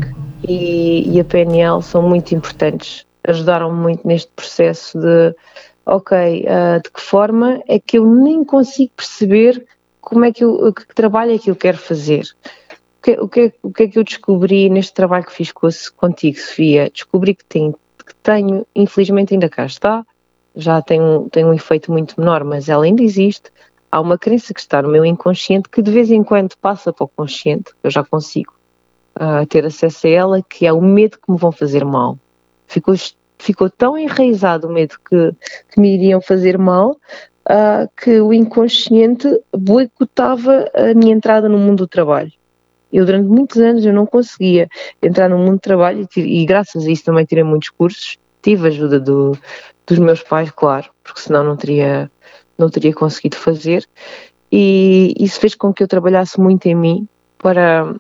e, 0.45 1.15
e, 1.15 1.19
a 1.21 1.23
PNL 1.23 1.82
são 1.82 2.01
muito 2.01 2.36
importantes, 2.36 3.06
ajudaram-me 3.25 3.79
muito 3.79 4.06
neste 4.06 4.29
processo 4.36 4.99
de, 4.99 5.34
ok, 5.86 6.45
uh, 6.45 6.82
de 6.84 6.91
que 6.91 6.99
forma 6.99 7.62
é 7.69 7.79
que 7.79 7.97
eu 7.97 8.06
nem 8.06 8.43
consigo 8.43 8.91
perceber 8.97 9.65
como 10.03 10.25
é 10.25 10.31
que, 10.31 10.43
eu, 10.43 10.73
que 10.73 10.93
trabalho 10.93 11.33
é 11.33 11.39
que 11.39 11.49
eu 11.49 11.55
quero 11.55 11.77
fazer. 11.77 12.23
O 12.99 13.01
que, 13.01 13.11
o, 13.19 13.27
que, 13.27 13.53
o 13.63 13.71
que 13.71 13.83
é 13.83 13.87
que 13.87 13.99
eu 13.99 14.03
descobri 14.03 14.69
neste 14.69 14.93
trabalho 14.93 15.25
que 15.25 15.33
fiz 15.33 15.51
contigo, 15.51 16.37
Sofia? 16.37 16.89
Descobri 16.89 17.33
que 17.33 17.45
tem 17.45 17.73
que 18.05 18.13
tenho, 18.15 18.67
infelizmente 18.75 19.33
ainda 19.33 19.47
cá 19.47 19.65
está, 19.65 20.05
já 20.55 20.81
tem 20.81 21.01
um, 21.01 21.29
tem 21.29 21.45
um 21.45 21.53
efeito 21.53 21.89
muito 21.89 22.19
menor, 22.19 22.43
mas 22.43 22.67
ela 22.67 22.83
ainda 22.83 23.01
existe. 23.01 23.49
há 23.89 24.01
uma 24.01 24.17
crença 24.17 24.53
que 24.53 24.59
está 24.59 24.81
no 24.81 24.89
meu 24.89 25.05
inconsciente 25.05 25.69
que 25.69 25.81
de 25.81 25.89
vez 25.89 26.11
em 26.11 26.21
quando 26.21 26.55
passa 26.57 26.91
para 26.91 27.05
o 27.05 27.07
consciente, 27.07 27.71
eu 27.81 27.89
já 27.89 28.03
consigo 28.03 28.53
uh, 29.15 29.45
ter 29.47 29.65
acesso 29.65 30.05
a 30.05 30.09
ela, 30.09 30.41
que 30.41 30.65
é 30.65 30.73
o 30.73 30.81
medo 30.81 31.17
que 31.17 31.31
me 31.31 31.37
vão 31.37 31.51
fazer 31.51 31.85
mal. 31.85 32.17
Ficou, 32.67 32.93
ficou 33.37 33.69
tão 33.69 33.97
enraizado 33.97 34.67
o 34.67 34.71
medo 34.71 34.95
que, 35.07 35.31
que 35.71 35.79
me 35.79 35.93
iriam 35.93 36.19
fazer 36.19 36.57
mal 36.57 36.97
uh, 37.49 37.89
que 37.95 38.19
o 38.19 38.34
inconsciente 38.34 39.27
boicotava 39.56 40.69
a 40.73 40.93
minha 40.93 41.13
entrada 41.13 41.47
no 41.49 41.58
mundo 41.58 41.79
do 41.79 41.88
trabalho. 41.88 42.32
Eu 42.91 43.06
durante 43.06 43.27
muitos 43.27 43.58
anos 43.58 43.86
eu 43.86 43.93
não 43.93 44.06
conseguia 44.06 44.69
entrar 45.01 45.27
no 45.27 45.38
mundo 45.38 45.53
do 45.53 45.60
trabalho 45.60 46.08
e, 46.15 46.41
e 46.41 46.45
graças 46.45 46.86
a 46.86 46.91
isso 46.91 47.03
também 47.03 47.25
tirei 47.25 47.43
muitos 47.43 47.69
cursos. 47.69 48.17
Tive 48.41 48.67
ajuda 48.67 48.99
do, 48.99 49.38
dos 49.88 49.97
meus 49.97 50.21
pais, 50.21 50.51
claro, 50.51 50.89
porque 51.03 51.21
senão 51.21 51.43
não 51.43 51.56
teria, 51.56 52.12
não 52.58 52.69
teria 52.69 52.93
conseguido 52.93 53.38
fazer. 53.38 53.88
E 54.51 55.15
isso 55.19 55.39
fez 55.39 55.56
com 55.56 55.73
que 55.73 55.82
eu 55.82 55.88
trabalhasse 55.88 56.39
muito 56.39 56.67
em 56.67 56.75
mim 56.75 57.08
para, 57.38 57.95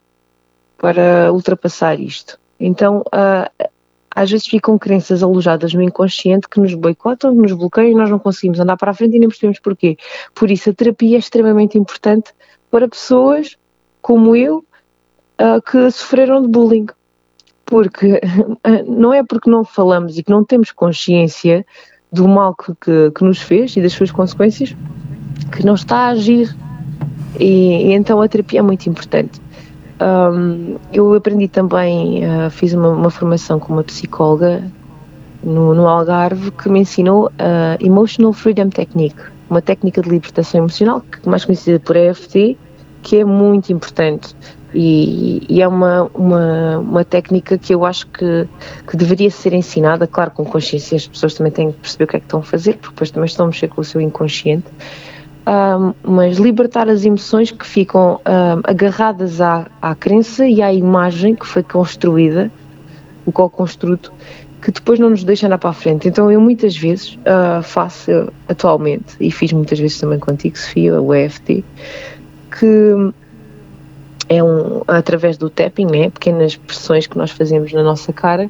para 0.77 1.31
ultrapassar 1.33 1.99
isto. 1.99 2.39
Então, 2.59 2.99
uh, 3.07 3.69
às 4.15 4.29
vezes 4.29 4.45
ficam 4.45 4.77
crenças 4.77 5.23
alojadas 5.23 5.73
no 5.73 5.81
inconsciente 5.81 6.47
que 6.47 6.59
nos 6.59 6.73
boicotam, 6.73 7.33
nos 7.33 7.51
bloqueiam 7.53 7.91
e 7.91 7.95
nós 7.95 8.09
não 8.09 8.19
conseguimos 8.19 8.59
andar 8.59 8.77
para 8.77 8.91
a 8.91 8.93
frente 8.93 9.15
e 9.15 9.19
nem 9.19 9.27
percebemos 9.27 9.59
porquê. 9.59 9.97
Por 10.35 10.51
isso, 10.51 10.69
a 10.69 10.73
terapia 10.73 11.15
é 11.15 11.19
extremamente 11.19 11.77
importante 11.77 12.31
para 12.69 12.87
pessoas 12.87 13.57
como 14.01 14.35
eu, 14.35 14.65
uh, 15.39 15.61
que 15.61 15.89
sofreram 15.91 16.41
de 16.41 16.47
bullying. 16.47 16.87
Porque 17.65 18.13
uh, 18.13 18.85
não 18.87 19.13
é 19.13 19.23
porque 19.23 19.49
não 19.49 19.63
falamos 19.63 20.17
e 20.17 20.23
que 20.23 20.31
não 20.31 20.43
temos 20.43 20.71
consciência 20.71 21.65
do 22.11 22.27
mal 22.27 22.55
que, 22.55 22.73
que, 22.75 23.11
que 23.11 23.23
nos 23.23 23.41
fez 23.41 23.75
e 23.75 23.81
das 23.81 23.93
suas 23.93 24.11
consequências 24.11 24.75
que 25.51 25.65
não 25.65 25.73
está 25.73 25.97
a 25.97 26.09
agir. 26.09 26.55
E, 27.39 27.45
e 27.87 27.93
então 27.93 28.21
a 28.21 28.27
terapia 28.27 28.59
é 28.59 28.61
muito 28.61 28.87
importante. 28.87 29.41
Um, 30.03 30.75
eu 30.91 31.13
aprendi 31.13 31.47
também, 31.47 32.25
uh, 32.25 32.49
fiz 32.49 32.73
uma, 32.73 32.89
uma, 32.89 33.09
formação 33.09 33.57
com 33.57 33.71
uma 33.71 33.83
psicóloga 33.83 34.61
no, 35.41 35.73
no 35.73 35.87
Algarve 35.87 36.51
que 36.51 36.67
me 36.67 36.81
ensinou 36.81 37.31
a 37.39 37.77
uh, 37.79 37.85
Emotional 37.85 38.33
Freedom 38.33 38.67
Technique, 38.67 39.21
uma 39.49 39.61
técnica 39.61 40.01
de 40.01 40.09
libertação 40.09 40.59
emocional, 40.59 41.01
que 41.01 41.29
mais 41.29 41.45
conhecida 41.45 41.79
por 41.79 41.95
EFT, 41.95 42.57
que 43.01 43.17
é 43.17 43.23
muito 43.23 43.71
importante. 43.71 44.35
E, 44.73 45.45
e, 45.47 45.61
é 45.61 45.67
uma, 45.67 46.09
uma, 46.15 46.79
uma 46.79 47.05
técnica 47.05 47.57
que 47.57 47.73
eu 47.73 47.85
acho 47.85 48.07
que, 48.07 48.47
que 48.87 48.97
deveria 48.97 49.29
ser 49.29 49.53
ensinada, 49.53 50.07
claro, 50.07 50.31
com 50.31 50.43
consciência, 50.43 50.97
as 50.97 51.07
pessoas 51.07 51.35
também 51.35 51.51
têm 51.51 51.71
que 51.71 51.79
perceber 51.79 52.05
o 52.05 52.07
que 52.07 52.15
é 52.17 52.19
que 52.19 52.25
estão 52.25 52.39
a 52.39 52.43
fazer, 52.43 52.73
porque 52.73 52.89
depois 52.89 53.11
também 53.11 53.27
estão 53.27 53.45
a 53.45 53.49
mexer 53.49 53.67
com 53.67 53.79
o 53.79 53.83
seu 53.83 54.01
inconsciente 54.01 54.65
um, 55.45 55.93
mas 56.03 56.37
libertar 56.37 56.87
as 56.87 57.03
emoções 57.03 57.51
que 57.51 57.65
ficam 57.65 58.19
um, 58.25 58.61
agarradas 58.63 59.41
à, 59.41 59.67
à 59.81 59.93
crença 59.93 60.47
e 60.47 60.61
à 60.61 60.73
imagem 60.73 61.35
que 61.35 61.45
foi 61.45 61.63
construída, 61.63 62.51
o 63.25 63.31
co-construto, 63.31 64.11
que 64.61 64.71
depois 64.71 64.99
não 64.99 65.09
nos 65.09 65.23
deixa 65.23 65.45
andar 65.45 65.57
para 65.57 65.71
a 65.71 65.73
frente. 65.73 66.07
Então 66.07 66.31
eu 66.31 66.39
muitas 66.39 66.75
vezes 66.77 67.15
uh, 67.17 67.61
faço 67.61 68.31
atualmente, 68.47 69.15
e 69.19 69.29
fiz 69.29 69.51
muitas 69.51 69.79
vezes 69.79 69.99
também 69.99 70.19
contigo, 70.19 70.57
Sofia, 70.57 71.01
o 71.01 71.13
EFT, 71.13 71.63
que 72.59 73.13
é 74.29 74.41
um, 74.41 74.81
através 74.87 75.37
do 75.37 75.49
tapping, 75.49 75.85
né, 75.85 76.09
pequenas 76.09 76.55
pressões 76.55 77.05
que 77.07 77.17
nós 77.17 77.31
fazemos 77.31 77.73
na 77.73 77.83
nossa 77.83 78.13
cara, 78.13 78.49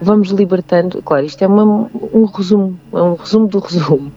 vamos 0.00 0.28
libertando, 0.28 1.00
claro, 1.02 1.24
isto 1.24 1.42
é 1.42 1.46
uma, 1.46 1.88
um 2.12 2.24
resumo, 2.26 2.78
é 2.92 3.00
um 3.00 3.14
resumo 3.14 3.46
do 3.46 3.58
resumo, 3.58 4.12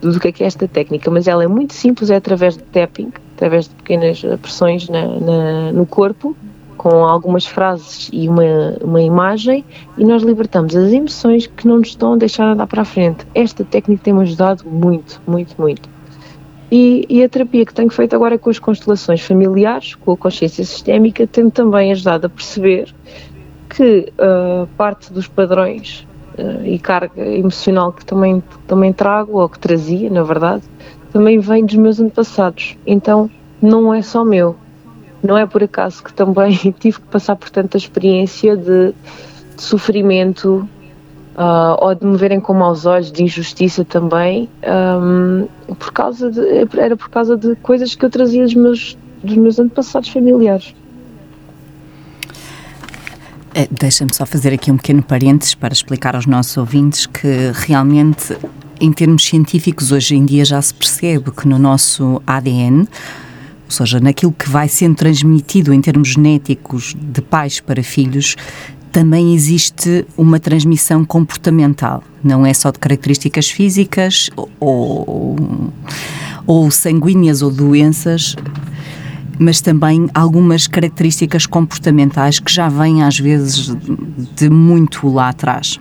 do 0.00 0.18
que 0.18 0.28
é, 0.28 0.32
que 0.32 0.44
é 0.44 0.46
esta 0.46 0.66
técnica, 0.66 1.10
mas 1.10 1.28
ela 1.28 1.44
é 1.44 1.48
muito 1.48 1.74
simples, 1.74 2.10
é 2.10 2.16
através 2.16 2.56
de 2.56 2.62
tapping, 2.64 3.12
através 3.36 3.68
de 3.68 3.74
pequenas 3.74 4.20
pressões 4.40 4.88
na, 4.88 5.06
na, 5.06 5.72
no 5.72 5.86
corpo, 5.86 6.36
com 6.76 7.04
algumas 7.04 7.44
frases 7.44 8.08
e 8.10 8.26
uma, 8.26 8.74
uma 8.82 9.02
imagem, 9.02 9.64
e 9.98 10.04
nós 10.04 10.22
libertamos 10.22 10.74
as 10.74 10.90
emoções 10.90 11.46
que 11.46 11.68
não 11.68 11.78
nos 11.78 11.88
estão 11.88 12.14
a 12.14 12.16
deixar 12.16 12.50
andar 12.50 12.66
para 12.66 12.82
a 12.82 12.84
frente. 12.86 13.26
Esta 13.34 13.64
técnica 13.64 14.04
tem-me 14.04 14.22
ajudado 14.22 14.64
muito, 14.66 15.20
muito, 15.26 15.54
muito. 15.58 15.88
E, 16.70 17.04
e, 17.08 17.22
a 17.22 17.28
terapia 17.28 17.66
que 17.66 17.74
tenho 17.74 17.90
feito 17.90 18.14
agora 18.14 18.38
com 18.38 18.48
as 18.48 18.58
constelações 18.58 19.20
familiares, 19.20 19.94
com 19.96 20.12
a 20.12 20.16
consciência 20.16 20.64
sistémica, 20.64 21.26
tem-me 21.26 21.50
também 21.50 21.90
ajudado 21.90 22.26
a 22.26 22.30
perceber 22.30 22.94
que 23.68 24.12
uh, 24.18 24.66
parte 24.76 25.12
dos 25.12 25.26
padrões 25.26 26.06
e 26.64 26.78
carga 26.78 27.22
emocional 27.26 27.92
que 27.92 28.04
também, 28.04 28.42
também 28.66 28.92
trago, 28.92 29.38
ou 29.38 29.48
que 29.48 29.58
trazia, 29.58 30.10
na 30.10 30.22
verdade, 30.22 30.62
também 31.12 31.38
vem 31.38 31.64
dos 31.64 31.76
meus 31.76 32.00
antepassados. 32.00 32.76
Então, 32.86 33.30
não 33.60 33.92
é 33.92 34.02
só 34.02 34.24
meu. 34.24 34.56
Não 35.22 35.36
é 35.36 35.46
por 35.46 35.62
acaso 35.62 36.02
que 36.02 36.12
também 36.12 36.52
tive 36.78 37.00
que 37.00 37.06
passar 37.06 37.36
por 37.36 37.50
tanta 37.50 37.76
experiência 37.76 38.56
de, 38.56 38.92
de 38.92 39.62
sofrimento 39.62 40.68
uh, 41.36 41.76
ou 41.78 41.94
de 41.94 42.06
me 42.06 42.16
verem 42.16 42.40
com 42.40 42.54
maus 42.54 42.86
olhos, 42.86 43.12
de 43.12 43.24
injustiça 43.24 43.84
também, 43.84 44.48
um, 44.64 45.46
por 45.74 45.92
causa 45.92 46.30
de, 46.30 46.40
era 46.78 46.96
por 46.96 47.10
causa 47.10 47.36
de 47.36 47.54
coisas 47.56 47.94
que 47.94 48.04
eu 48.04 48.10
trazia 48.10 48.44
dos 48.44 48.54
meus, 48.54 48.98
dos 49.22 49.36
meus 49.36 49.58
antepassados 49.58 50.08
familiares. 50.08 50.74
É, 53.54 53.68
Deixa-me 53.70 54.14
só 54.14 54.24
fazer 54.24 54.52
aqui 54.52 54.70
um 54.70 54.76
pequeno 54.76 55.02
parênteses 55.02 55.54
para 55.54 55.72
explicar 55.72 56.14
aos 56.14 56.26
nossos 56.26 56.56
ouvintes 56.56 57.06
que 57.06 57.52
realmente, 57.52 58.36
em 58.80 58.92
termos 58.92 59.24
científicos, 59.24 59.90
hoje 59.90 60.14
em 60.14 60.24
dia 60.24 60.44
já 60.44 60.60
se 60.62 60.72
percebe 60.72 61.30
que 61.32 61.48
no 61.48 61.58
nosso 61.58 62.22
ADN, 62.26 62.80
ou 62.80 63.70
seja, 63.70 63.98
naquilo 63.98 64.32
que 64.32 64.48
vai 64.48 64.68
sendo 64.68 64.94
transmitido 64.94 65.74
em 65.74 65.80
termos 65.80 66.10
genéticos 66.10 66.94
de 66.96 67.20
pais 67.20 67.58
para 67.60 67.82
filhos, 67.82 68.36
também 68.92 69.34
existe 69.34 70.04
uma 70.16 70.38
transmissão 70.38 71.04
comportamental. 71.04 72.02
Não 72.22 72.44
é 72.44 72.52
só 72.52 72.70
de 72.70 72.78
características 72.78 73.48
físicas 73.48 74.30
ou, 74.58 75.38
ou 76.46 76.70
sanguíneas 76.70 77.42
ou 77.42 77.50
doenças, 77.50 78.36
mas 79.40 79.62
também 79.62 80.06
algumas 80.12 80.66
características 80.66 81.46
comportamentais 81.46 82.38
que 82.38 82.52
já 82.52 82.68
vêm 82.68 83.02
às 83.02 83.18
vezes 83.18 83.74
de 84.36 84.50
muito 84.50 85.08
lá 85.08 85.30
atrás. 85.30 85.80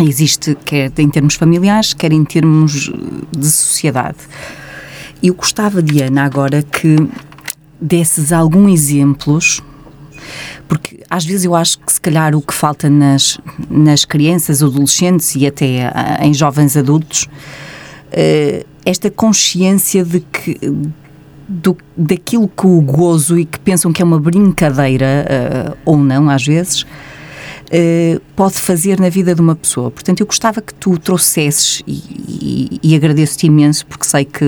Existe 0.00 0.56
quer 0.64 0.90
em 0.98 1.08
termos 1.08 1.36
familiares, 1.36 1.94
quer 1.94 2.12
em 2.12 2.24
termos 2.24 2.90
de 3.30 3.46
sociedade. 3.46 4.18
Eu 5.22 5.32
gostava, 5.34 5.80
Diana, 5.80 6.24
agora 6.24 6.60
que 6.60 6.96
desses 7.80 8.32
alguns 8.32 8.72
exemplos, 8.72 9.62
porque 10.66 11.04
às 11.08 11.24
vezes 11.24 11.44
eu 11.44 11.54
acho 11.54 11.78
que 11.78 11.92
se 11.92 12.00
calhar 12.00 12.34
o 12.34 12.42
que 12.42 12.52
falta 12.52 12.90
nas, 12.90 13.38
nas 13.70 14.04
crianças, 14.04 14.60
adolescentes 14.60 15.36
e 15.36 15.46
até 15.46 15.92
em 16.20 16.34
jovens 16.34 16.76
adultos, 16.76 17.28
eh, 18.10 18.66
esta 18.84 19.08
consciência 19.08 20.04
de 20.04 20.18
que 20.18 20.58
do, 21.52 21.76
daquilo 21.96 22.48
que 22.48 22.66
o 22.66 22.80
gozo 22.80 23.38
e 23.38 23.44
que 23.44 23.58
pensam 23.58 23.92
que 23.92 24.00
é 24.00 24.04
uma 24.04 24.18
brincadeira, 24.18 25.26
uh, 25.74 25.76
ou 25.84 25.98
não, 25.98 26.30
às 26.30 26.46
vezes, 26.46 26.82
uh, 26.82 28.20
pode 28.34 28.54
fazer 28.54 28.98
na 28.98 29.10
vida 29.10 29.34
de 29.34 29.40
uma 29.40 29.54
pessoa. 29.54 29.90
Portanto, 29.90 30.20
eu 30.20 30.26
gostava 30.26 30.62
que 30.62 30.72
tu 30.74 30.98
trouxesses, 30.98 31.82
e, 31.86 32.80
e, 32.82 32.92
e 32.92 32.96
agradeço-te 32.96 33.46
imenso 33.46 33.86
porque 33.86 34.04
sei 34.04 34.24
que 34.24 34.44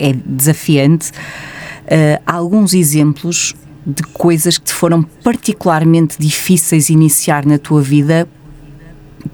é 0.00 0.12
desafiante, 0.26 1.10
uh, 1.10 2.22
alguns 2.26 2.74
exemplos 2.74 3.54
de 3.86 4.02
coisas 4.02 4.58
que 4.58 4.64
te 4.64 4.74
foram 4.74 5.02
particularmente 5.02 6.16
difíceis 6.18 6.90
iniciar 6.90 7.46
na 7.46 7.56
tua 7.56 7.80
vida 7.80 8.28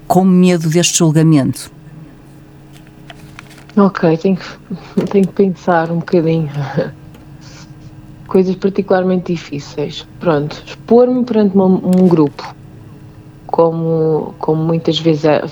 com 0.07 0.23
medo 0.23 0.69
deste 0.69 0.99
julgamento. 0.99 1.71
Ok, 3.75 4.15
tenho 4.17 4.37
que, 4.37 5.05
tenho 5.11 5.27
que 5.27 5.33
pensar 5.33 5.91
um 5.91 5.97
bocadinho 5.97 6.49
coisas 8.27 8.55
particularmente 8.55 9.33
difíceis. 9.33 10.07
Pronto, 10.19 10.61
expor-me 10.65 11.23
perante 11.23 11.57
um, 11.57 12.07
grupo, 12.07 12.55
como, 13.47 14.33
como 14.39 14.63
muitas 14.63 14.99
vezes 14.99 15.25
é, 15.25 15.43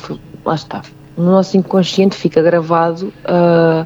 lá 0.46 0.56
está, 0.56 0.82
no 1.16 1.26
nosso 1.26 1.58
inconsciente 1.58 2.16
fica 2.16 2.42
gravado 2.42 3.14
uh, 3.26 3.86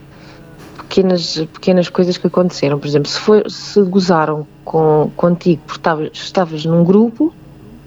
pequenas, 0.78 1.36
pequenas 1.54 1.90
coisas 1.90 2.18
que 2.18 2.28
aconteceram. 2.28 2.80
Por 2.80 2.88
exemplo, 2.88 3.10
se, 3.10 3.20
for, 3.20 3.50
se 3.50 3.82
gozaram 3.84 4.48
com, 4.64 5.12
contigo 5.16 5.62
porque 5.66 5.80
estavas, 5.80 6.10
estavas 6.14 6.66
num 6.66 6.84
grupo, 6.84 7.34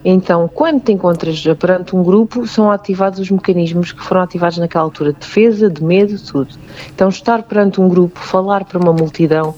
então 0.05 0.49
quando 0.49 0.83
te 0.83 0.93
encontras 0.93 1.43
perante 1.59 1.97
um 1.97 2.03
grupo, 2.03 2.47
são 2.47 2.71
ativados 2.71 3.19
os 3.19 3.31
mecanismos 3.31 3.93
que 3.93 4.03
foram 4.03 4.23
ativados 4.23 4.59
naquela 4.59 4.85
altura 4.85 5.13
de 5.13 5.19
defesa, 5.19 5.71
de 5.71 5.83
medo, 5.83 6.19
tudo. 6.21 6.55
Então, 6.95 7.09
estar 7.09 7.43
perante 7.43 7.81
um 7.81 7.89
grupo, 7.89 8.19
falar 8.21 8.65
para 8.65 8.79
uma 8.79 8.93
multidão. 8.93 9.55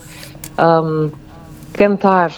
Um, 0.59 1.11
cantar 1.73 2.33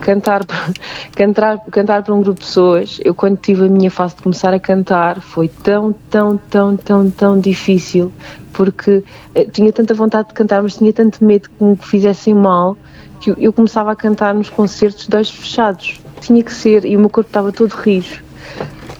cantar, 0.00 0.44
cantar, 1.14 1.58
cantar 1.70 2.02
para 2.02 2.14
um 2.14 2.22
grupo 2.22 2.40
de 2.40 2.46
pessoas, 2.46 3.00
eu 3.04 3.14
quando 3.14 3.36
tive 3.36 3.66
a 3.66 3.68
minha 3.68 3.90
fase 3.90 4.16
de 4.16 4.22
começar 4.22 4.52
a 4.52 4.60
cantar, 4.60 5.20
foi 5.20 5.48
tão, 5.48 5.92
tão, 5.92 6.36
tão, 6.36 6.76
tão, 6.76 7.10
tão 7.10 7.40
difícil, 7.40 8.12
porque 8.52 9.02
eh, 9.34 9.44
tinha 9.44 9.72
tanta 9.72 9.94
vontade 9.94 10.28
de 10.28 10.34
cantar, 10.34 10.62
mas 10.62 10.76
tinha 10.76 10.92
tanto 10.92 11.24
medo 11.24 11.48
que 11.50 11.64
me 11.64 11.76
fizessem 11.76 12.34
mal, 12.34 12.76
que 13.20 13.30
eu, 13.30 13.36
eu 13.38 13.52
começava 13.52 13.92
a 13.92 13.96
cantar 13.96 14.34
nos 14.34 14.48
concertos 14.48 15.06
de 15.06 15.16
olhos 15.16 15.30
fechados. 15.30 16.00
Tinha 16.20 16.42
que 16.42 16.52
ser, 16.52 16.84
e 16.84 16.96
o 16.96 17.00
meu 17.00 17.10
corpo 17.10 17.28
estava 17.28 17.52
todo 17.52 17.70
rijo. 17.72 18.22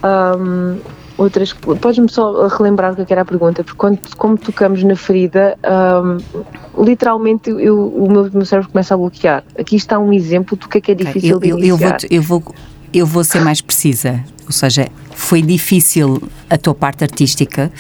Um, 0.02 0.78
outras. 1.20 1.52
Podes-me 1.52 2.08
só 2.08 2.48
relembrar 2.48 2.94
o 2.98 3.02
é 3.02 3.04
que 3.04 3.12
era 3.12 3.22
a 3.22 3.24
pergunta, 3.24 3.62
porque 3.62 3.76
quando, 3.76 3.98
como 4.16 4.38
tocamos 4.38 4.82
na 4.82 4.96
ferida, 4.96 5.56
um, 6.76 6.84
literalmente 6.84 7.50
eu, 7.50 7.88
o 7.88 8.10
meu, 8.10 8.30
meu 8.32 8.44
cérebro 8.44 8.70
começa 8.70 8.94
a 8.94 8.96
bloquear. 8.96 9.44
Aqui 9.58 9.76
está 9.76 9.98
um 9.98 10.12
exemplo 10.12 10.56
do 10.56 10.68
que 10.68 10.78
é 10.78 10.80
que 10.80 10.92
é 10.92 10.94
difícil 10.94 11.32
eu, 11.32 11.40
de 11.40 11.68
eu, 11.68 11.76
vou, 11.76 11.88
eu, 12.10 12.22
vou, 12.22 12.42
eu 12.92 13.06
vou 13.06 13.22
ser 13.22 13.40
mais 13.40 13.60
precisa, 13.60 14.24
ou 14.46 14.52
seja, 14.52 14.88
foi 15.10 15.42
difícil 15.42 16.22
a 16.48 16.56
tua 16.56 16.74
parte 16.74 17.04
artística 17.04 17.70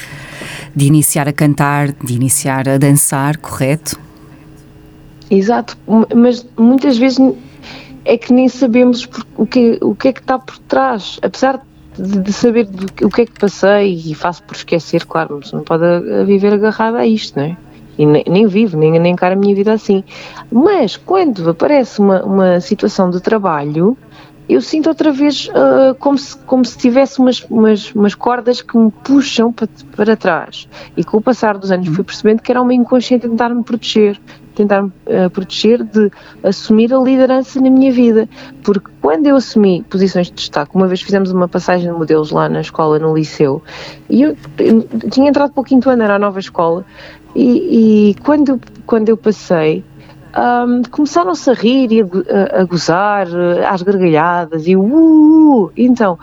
de 0.76 0.84
iniciar 0.84 1.26
a 1.26 1.32
cantar, 1.32 1.92
de 1.92 2.14
iniciar 2.14 2.68
a 2.68 2.76
dançar, 2.76 3.38
correto? 3.38 3.98
Exato, 5.30 5.78
mas 6.14 6.46
muitas 6.58 6.98
vezes 6.98 7.18
é 8.04 8.18
que 8.18 8.32
nem 8.32 8.48
sabemos 8.48 9.08
o 9.36 9.46
que, 9.46 9.78
o 9.80 9.94
que 9.94 10.08
é 10.08 10.12
que 10.12 10.20
está 10.20 10.38
por 10.38 10.58
trás. 10.58 11.18
Apesar 11.22 11.58
de, 11.58 11.62
de 12.00 12.32
saber 12.32 12.64
do, 12.66 12.86
o 13.06 13.10
que 13.10 13.22
é 13.22 13.26
que 13.26 13.38
passei 13.38 13.94
e 13.94 14.14
faço 14.14 14.42
por 14.42 14.56
esquecer, 14.56 15.04
claro, 15.04 15.38
mas 15.40 15.52
não 15.52 15.62
pode 15.62 15.84
viver 16.24 16.52
agarrada 16.52 16.98
a 16.98 17.06
isto, 17.06 17.38
não 17.38 17.46
é? 17.46 17.56
E 17.98 18.06
nem, 18.06 18.24
nem 18.26 18.46
vivo, 18.46 18.78
nem, 18.78 18.98
nem 18.98 19.12
encara 19.12 19.34
a 19.34 19.38
minha 19.38 19.54
vida 19.54 19.72
assim. 19.72 20.02
Mas 20.50 20.96
quando 20.96 21.50
aparece 21.50 22.00
uma, 22.00 22.24
uma 22.24 22.60
situação 22.60 23.10
de 23.10 23.20
trabalho, 23.20 23.96
eu 24.54 24.60
sinto 24.60 24.88
outra 24.88 25.12
vez 25.12 25.48
uh, 25.48 25.94
como, 25.98 26.18
se, 26.18 26.36
como 26.38 26.64
se 26.64 26.76
tivesse 26.76 27.18
umas, 27.18 27.44
umas, 27.50 27.92
umas 27.94 28.14
cordas 28.14 28.62
que 28.62 28.76
me 28.76 28.90
puxam 28.90 29.52
para, 29.52 29.68
para 29.94 30.16
trás. 30.16 30.68
E 30.96 31.04
com 31.04 31.18
o 31.18 31.20
passar 31.20 31.58
dos 31.58 31.70
anos 31.70 31.88
fui 31.88 32.04
percebendo 32.04 32.42
que 32.42 32.50
era 32.50 32.60
uma 32.60 32.74
inconsciente 32.74 33.28
tentar 33.28 33.50
me 33.50 33.62
proteger, 33.62 34.20
tentar 34.54 34.84
uh, 34.84 35.30
proteger 35.32 35.82
de 35.84 36.10
assumir 36.42 36.92
a 36.92 36.98
liderança 36.98 37.60
na 37.60 37.70
minha 37.70 37.92
vida. 37.92 38.28
Porque 38.62 38.90
quando 39.00 39.26
eu 39.26 39.36
assumi 39.36 39.84
posições 39.88 40.28
de 40.28 40.34
destaque, 40.34 40.74
uma 40.74 40.88
vez 40.88 41.00
fizemos 41.02 41.30
uma 41.30 41.48
passagem 41.48 41.90
de 41.90 41.96
modelos 41.96 42.30
lá 42.30 42.48
na 42.48 42.60
escola, 42.60 42.98
no 42.98 43.14
liceu, 43.14 43.62
e 44.08 44.22
eu, 44.22 44.36
eu 44.58 44.82
tinha 45.10 45.28
entrado 45.28 45.52
para 45.52 45.60
o 45.60 45.64
quinto 45.64 45.88
ano, 45.88 46.02
era 46.02 46.16
a 46.16 46.18
nova 46.18 46.38
escola, 46.38 46.84
e, 47.34 48.10
e 48.10 48.14
quando, 48.22 48.60
quando 48.86 49.08
eu 49.08 49.16
passei, 49.16 49.84
um, 50.36 50.82
começaram-se 50.90 51.50
a 51.50 51.54
rir 51.54 51.92
e 51.92 52.00
a, 52.00 52.60
a, 52.60 52.64
gozar, 52.64 53.26
às 53.68 53.82
gargalhadas, 53.82 54.66
e 54.66 54.76
uh, 54.76 54.80
uh, 54.80 55.64
uh, 55.64 55.72
então, 55.76 56.18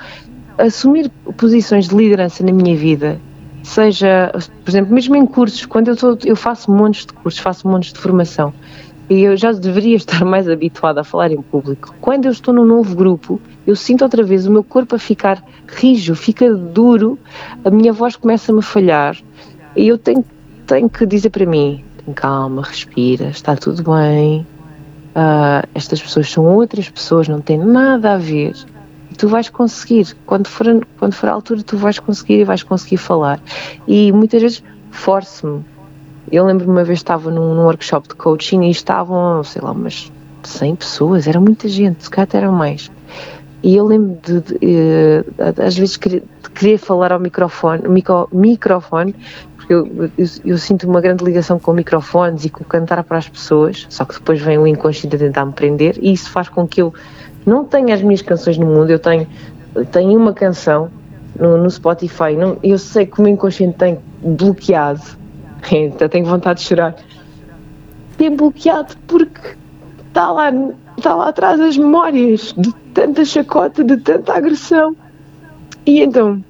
assumir 0.57 1.09
posições 1.37 1.87
de 1.87 1.95
liderança 1.95 2.43
na 2.43 2.51
minha 2.51 2.75
vida 2.75 3.19
seja, 3.67 4.31
por 4.63 4.69
exemplo, 4.69 4.93
mesmo 4.93 5.15
em 5.15 5.25
cursos, 5.25 5.65
quando 5.65 5.89
eu, 5.89 6.17
eu 6.25 6.35
faço 6.35 6.71
montes 6.71 7.05
de 7.05 7.13
cursos, 7.13 7.39
faço 7.39 7.67
montes 7.67 7.91
de 7.91 7.99
formação, 7.99 8.53
e 9.09 9.21
eu 9.21 9.35
já 9.35 9.51
deveria 9.51 9.95
estar 9.97 10.23
mais 10.23 10.49
habituada 10.49 11.01
a 11.01 11.03
falar 11.03 11.31
em 11.31 11.41
público. 11.41 11.93
Quando 11.99 12.25
eu 12.25 12.31
estou 12.31 12.53
num 12.53 12.65
novo 12.65 12.95
grupo, 12.95 13.41
eu 13.65 13.75
sinto 13.75 14.03
outra 14.03 14.23
vez 14.23 14.47
o 14.47 14.51
meu 14.51 14.63
corpo 14.63 14.95
a 14.95 14.99
ficar 14.99 15.43
rijo, 15.67 16.15
fica 16.15 16.53
duro, 16.53 17.19
a 17.63 17.69
minha 17.69 17.91
voz 17.91 18.15
começa-me 18.15 18.59
a 18.59 18.63
falhar, 18.63 19.17
e 19.75 19.87
eu 19.87 19.97
tenho, 19.97 20.23
tenho 20.65 20.89
que 20.89 21.05
dizer 21.05 21.29
para 21.29 21.45
mim: 21.45 21.83
calma, 22.13 22.63
respira, 22.63 23.29
está 23.29 23.55
tudo 23.55 23.83
bem. 23.83 24.45
Uh, 25.15 25.67
estas 25.73 26.01
pessoas 26.01 26.29
são 26.31 26.45
outras 26.45 26.89
pessoas, 26.89 27.27
não 27.27 27.41
tem 27.41 27.57
nada 27.57 28.13
a 28.13 28.17
ver 28.17 28.53
tu 29.17 29.27
vais 29.27 29.49
conseguir, 29.49 30.15
quando 30.25 30.47
for, 30.47 30.65
quando 30.97 31.13
for 31.13 31.27
a 31.27 31.33
altura, 31.33 31.63
tu 31.63 31.75
vais 31.75 31.99
conseguir 31.99 32.39
e 32.39 32.43
vais 32.43 32.63
conseguir 32.63 32.97
falar. 32.97 33.41
E 33.87 34.11
muitas 34.11 34.41
vezes 34.41 34.63
force-me. 34.91 35.65
Eu 36.31 36.45
lembro-me 36.45 36.71
uma 36.71 36.83
vez 36.83 36.99
estava 36.99 37.31
num, 37.31 37.55
num, 37.55 37.63
workshop 37.63 38.09
de 38.09 38.15
coaching 38.15 38.63
e 38.63 38.69
estavam, 38.69 39.43
sei 39.43 39.61
lá, 39.61 39.71
umas 39.71 40.11
100 40.43 40.75
pessoas, 40.75 41.27
era 41.27 41.39
muita 41.39 41.67
gente, 41.67 42.03
se 42.03 42.09
calhar 42.09 42.29
eram 42.33 42.51
mais. 42.51 42.91
E 43.63 43.75
eu 43.75 43.85
lembro 43.85 44.19
de, 44.23 44.41
de, 44.41 44.59
de, 44.59 44.65
eh, 45.39 45.51
de 45.51 45.61
às 45.61 45.75
vezes, 45.75 45.97
de 45.97 46.21
querer 46.53 46.77
falar 46.77 47.11
ao 47.11 47.19
microfone, 47.19 47.87
micro, 47.87 48.29
microfone 48.31 49.15
porque 49.67 49.73
eu, 49.73 50.11
eu, 50.17 50.27
eu, 50.45 50.57
sinto 50.57 50.87
uma 50.87 51.01
grande 51.01 51.25
ligação 51.25 51.59
com 51.59 51.73
microfones 51.73 52.45
e 52.45 52.49
com 52.49 52.63
cantar 52.63 53.03
para 53.03 53.17
as 53.17 53.27
pessoas, 53.27 53.85
só 53.89 54.05
que 54.05 54.13
depois 54.13 54.39
vem 54.39 54.57
o 54.57 54.65
inconsciente 54.65 55.17
a 55.17 55.19
tentar 55.19 55.45
me 55.45 55.51
prender 55.51 55.97
e 56.01 56.13
isso 56.13 56.31
faz 56.31 56.47
com 56.47 56.65
que 56.65 56.81
eu 56.81 56.93
não 57.45 57.65
tenho 57.65 57.93
as 57.93 58.01
minhas 58.01 58.21
canções 58.21 58.57
no 58.57 58.65
mundo, 58.65 58.89
eu 58.91 58.99
tenho, 58.99 59.27
tenho 59.91 60.17
uma 60.17 60.33
canção 60.33 60.89
no, 61.37 61.57
no 61.57 61.69
Spotify, 61.69 62.33
não, 62.37 62.57
eu 62.63 62.77
sei 62.77 63.05
que 63.05 63.19
o 63.19 63.23
meu 63.23 63.33
inconsciente 63.33 63.77
tem 63.77 63.99
bloqueado, 64.21 65.01
até 65.93 66.07
tenho 66.07 66.25
vontade 66.25 66.61
de 66.61 66.65
chorar, 66.65 66.95
tem 68.17 68.33
bloqueado 68.33 68.95
porque 69.05 69.57
está 70.07 70.31
lá, 70.31 70.49
está 70.97 71.13
lá 71.13 71.27
atrás 71.27 71.59
as 71.59 71.77
memórias 71.77 72.53
de 72.57 72.73
tanta 72.93 73.25
chacota, 73.25 73.83
de 73.83 73.97
tanta 73.97 74.33
agressão. 74.33 74.95
E 75.85 76.01
então, 76.01 76.43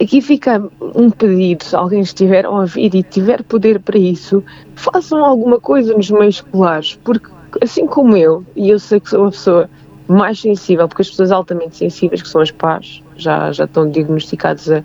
aqui 0.00 0.20
fica 0.20 0.62
um 0.80 1.10
pedido, 1.10 1.64
se 1.64 1.76
alguém 1.76 2.00
estiver 2.00 2.46
a 2.46 2.50
ouvir 2.50 2.94
e 2.94 3.02
tiver 3.02 3.42
poder 3.42 3.80
para 3.80 3.98
isso, 3.98 4.42
façam 4.74 5.24
alguma 5.24 5.60
coisa 5.60 5.94
nos 5.94 6.10
meios 6.10 6.36
escolares, 6.36 6.98
porque 7.04 7.28
assim 7.62 7.86
como 7.86 8.16
eu, 8.16 8.44
e 8.56 8.70
eu 8.70 8.78
sei 8.78 9.00
que 9.00 9.10
sou 9.10 9.22
uma 9.22 9.30
pessoa 9.30 9.70
mais 10.06 10.40
sensível, 10.40 10.86
porque 10.88 11.02
as 11.02 11.10
pessoas 11.10 11.32
altamente 11.32 11.76
sensíveis, 11.76 12.20
que 12.20 12.28
são 12.28 12.40
as 12.40 12.50
pais, 12.50 13.02
já, 13.16 13.50
já 13.52 13.64
estão 13.64 13.88
diagnosticadas 13.88 14.70
a, 14.70 14.82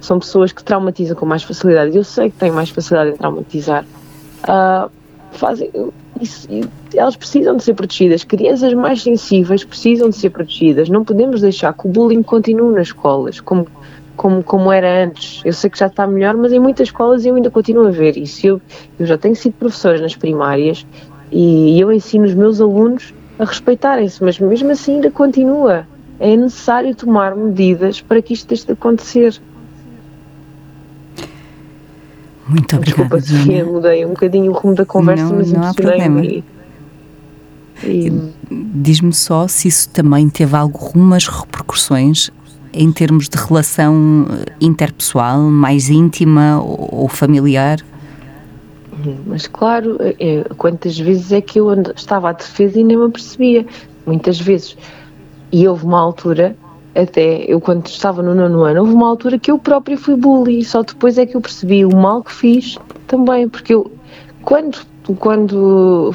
são 0.00 0.18
pessoas 0.18 0.52
que 0.52 0.62
traumatizam 0.62 1.16
com 1.16 1.26
mais 1.26 1.42
facilidade. 1.42 1.96
Eu 1.96 2.04
sei 2.04 2.30
que 2.30 2.36
têm 2.36 2.50
mais 2.50 2.70
facilidade 2.70 3.10
em 3.10 3.16
traumatizar. 3.16 3.84
Uh, 4.44 4.90
fazem 5.32 5.70
isso, 6.20 6.48
elas 6.94 7.16
precisam 7.16 7.56
de 7.56 7.64
ser 7.64 7.74
protegidas. 7.74 8.24
Crianças 8.24 8.72
mais 8.72 9.02
sensíveis 9.02 9.64
precisam 9.64 10.08
de 10.08 10.16
ser 10.16 10.30
protegidas. 10.30 10.88
Não 10.88 11.04
podemos 11.04 11.40
deixar 11.40 11.72
que 11.74 11.86
o 11.86 11.90
bullying 11.90 12.22
continue 12.22 12.74
nas 12.74 12.88
escolas, 12.88 13.40
como, 13.40 13.66
como, 14.16 14.42
como 14.42 14.72
era 14.72 15.04
antes. 15.04 15.42
Eu 15.44 15.52
sei 15.52 15.70
que 15.70 15.78
já 15.78 15.86
está 15.86 16.06
melhor, 16.06 16.36
mas 16.36 16.52
em 16.52 16.58
muitas 16.58 16.88
escolas 16.88 17.24
eu 17.24 17.34
ainda 17.36 17.50
continuo 17.50 17.86
a 17.86 17.90
ver 17.90 18.16
isso. 18.16 18.46
Eu, 18.46 18.60
eu 18.98 19.06
já 19.06 19.16
tenho 19.16 19.36
sido 19.36 19.52
professora 19.52 20.00
nas 20.00 20.16
primárias 20.16 20.86
e 21.30 21.78
eu 21.80 21.92
ensino 21.92 22.24
os 22.24 22.34
meus 22.34 22.60
alunos 22.60 23.14
a 23.38 23.44
respeitarem-se, 23.44 24.22
mas 24.22 24.38
mesmo 24.38 24.70
assim 24.70 24.96
ainda 24.96 25.10
continua. 25.10 25.86
É 26.18 26.34
necessário 26.34 26.94
tomar 26.94 27.36
medidas 27.36 28.00
para 28.00 28.22
que 28.22 28.32
isto 28.32 28.48
deixe 28.48 28.64
de 28.64 28.72
acontecer. 28.72 29.38
Muito 32.48 32.76
obrigada. 32.76 33.18
Desculpa, 33.18 33.20
Sofia, 33.20 33.64
mudei 33.66 34.04
um 34.06 34.10
bocadinho 34.10 34.50
o 34.50 34.54
rumo 34.54 34.74
da 34.74 34.86
conversa, 34.86 35.24
não, 35.24 35.36
mas 35.36 35.52
não 35.52 35.62
há 35.62 35.74
problema. 35.74 36.24
E, 36.24 36.44
e... 37.84 38.32
Diz-me 38.50 39.12
só 39.12 39.46
se 39.48 39.68
isso 39.68 39.90
também 39.90 40.28
teve 40.30 40.56
algumas 40.56 41.26
repercussões 41.26 42.30
em 42.76 42.92
termos 42.92 43.28
de 43.28 43.36
relação 43.36 44.26
interpessoal, 44.60 45.40
mais 45.40 45.88
íntima 45.88 46.62
ou 46.62 47.08
familiar. 47.08 47.78
Mas 49.26 49.46
claro, 49.46 49.96
é, 50.00 50.44
quantas 50.56 50.98
vezes 50.98 51.32
é 51.32 51.40
que 51.40 51.60
eu 51.60 51.72
estava 51.94 52.30
à 52.30 52.32
defesa 52.32 52.78
e 52.78 52.84
nem 52.84 52.96
me 52.96 53.04
apercebia? 53.04 53.66
Muitas 54.06 54.40
vezes. 54.40 54.76
E 55.52 55.66
houve 55.68 55.84
uma 55.84 56.00
altura, 56.00 56.56
até 56.94 57.44
eu 57.44 57.60
quando 57.60 57.86
estava 57.86 58.22
no 58.22 58.34
nono 58.34 58.62
ano, 58.62 58.80
houve 58.80 58.92
uma 58.92 59.08
altura 59.08 59.38
que 59.38 59.50
eu 59.50 59.58
própria 59.58 59.96
fui 59.96 60.16
bully, 60.16 60.64
só 60.64 60.82
depois 60.82 61.18
é 61.18 61.26
que 61.26 61.36
eu 61.36 61.40
percebi 61.40 61.84
o 61.84 61.94
mal 61.94 62.22
que 62.22 62.32
fiz 62.32 62.78
também, 63.06 63.48
porque 63.48 63.74
eu 63.74 63.90
quando, 64.42 64.78
quando 65.18 66.14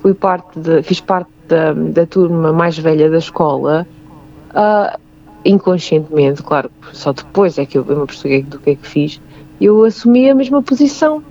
fui 0.00 0.14
parte 0.14 0.58
de, 0.58 0.82
fiz 0.82 1.00
parte 1.00 1.30
da, 1.48 1.72
da 1.72 2.06
turma 2.06 2.52
mais 2.52 2.78
velha 2.78 3.10
da 3.10 3.18
escola, 3.18 3.86
uh, 4.50 4.98
inconscientemente, 5.44 6.42
claro, 6.42 6.70
só 6.92 7.12
depois 7.12 7.58
é 7.58 7.66
que 7.66 7.78
eu 7.78 7.84
me 7.84 8.06
percebi 8.06 8.42
do 8.42 8.58
que 8.58 8.70
é 8.70 8.74
que 8.74 8.86
fiz, 8.86 9.20
eu 9.60 9.84
assumi 9.84 10.30
a 10.30 10.34
mesma 10.34 10.62
posição 10.62 11.22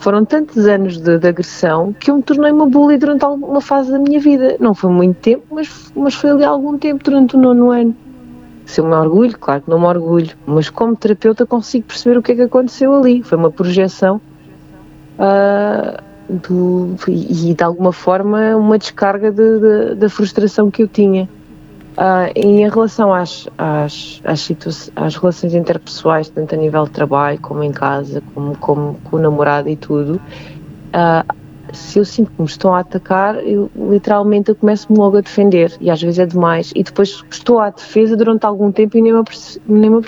foram 0.00 0.24
tantos 0.24 0.66
anos 0.66 0.96
de, 0.96 1.18
de, 1.18 1.28
agressão 1.28 1.92
que 1.92 2.10
eu 2.10 2.16
me 2.16 2.22
tornei 2.22 2.50
uma 2.50 2.66
bully 2.66 2.96
durante 2.96 3.22
alguma 3.22 3.60
fase 3.60 3.92
da 3.92 3.98
minha 3.98 4.18
vida. 4.18 4.56
Não 4.58 4.74
foi 4.74 4.90
muito 4.90 5.18
tempo, 5.18 5.44
mas, 5.50 5.92
mas 5.94 6.14
foi 6.14 6.30
ali 6.30 6.42
algum 6.42 6.78
tempo 6.78 7.04
durante 7.04 7.36
o 7.36 7.38
nono 7.38 7.70
ano. 7.70 7.94
Se 8.64 8.80
eu 8.80 8.86
me 8.86 8.94
orgulho, 8.94 9.36
claro 9.38 9.60
que 9.60 9.68
não 9.68 9.78
me 9.78 9.86
orgulho, 9.86 10.30
mas 10.46 10.70
como 10.70 10.96
terapeuta 10.96 11.44
consigo 11.44 11.86
perceber 11.86 12.16
o 12.16 12.22
que 12.22 12.32
é 12.32 12.34
que 12.34 12.42
aconteceu 12.42 12.94
ali. 12.94 13.22
Foi 13.22 13.36
uma 13.36 13.50
projeção 13.50 14.20
uh, 15.18 16.02
do, 16.30 16.94
e, 17.06 17.52
de 17.52 17.62
alguma 17.62 17.92
forma, 17.92 18.56
uma 18.56 18.78
descarga 18.78 19.30
de, 19.30 19.58
de, 19.58 19.94
da 19.96 20.08
frustração 20.08 20.70
que 20.70 20.82
eu 20.82 20.88
tinha. 20.88 21.28
Uh, 22.00 22.32
em 22.34 22.66
relação 22.66 23.12
às, 23.12 23.46
às, 23.58 24.22
às, 24.24 24.90
às, 24.96 25.16
relações 25.16 25.52
interpessoais, 25.52 26.30
tanto 26.30 26.54
a 26.54 26.56
nível 26.56 26.84
de 26.84 26.92
trabalho 26.92 27.38
como 27.38 27.62
em 27.62 27.72
casa, 27.72 28.22
como, 28.32 28.56
como 28.56 28.94
com 29.04 29.16
o 29.16 29.18
namorado 29.20 29.68
e 29.68 29.76
tudo, 29.76 30.14
uh, 30.14 31.34
se 31.74 31.98
eu 31.98 32.04
sinto 32.06 32.30
que 32.30 32.40
me 32.40 32.48
estão 32.48 32.74
a 32.74 32.80
atacar, 32.80 33.36
eu 33.46 33.70
literalmente 33.76 34.48
eu 34.48 34.56
começo-me 34.56 34.98
logo 34.98 35.18
a 35.18 35.20
defender 35.20 35.76
e 35.78 35.90
às 35.90 36.00
vezes 36.00 36.18
é 36.18 36.26
demais. 36.26 36.72
E 36.74 36.82
depois 36.82 37.22
estou 37.30 37.60
à 37.60 37.68
defesa 37.68 38.16
durante 38.16 38.44
algum 38.46 38.72
tempo 38.72 38.96
e 38.96 39.02
nem 39.02 39.12
me 39.12 39.18
apercebo. 39.18 39.64
Nem 39.68 39.90
me. 39.90 40.02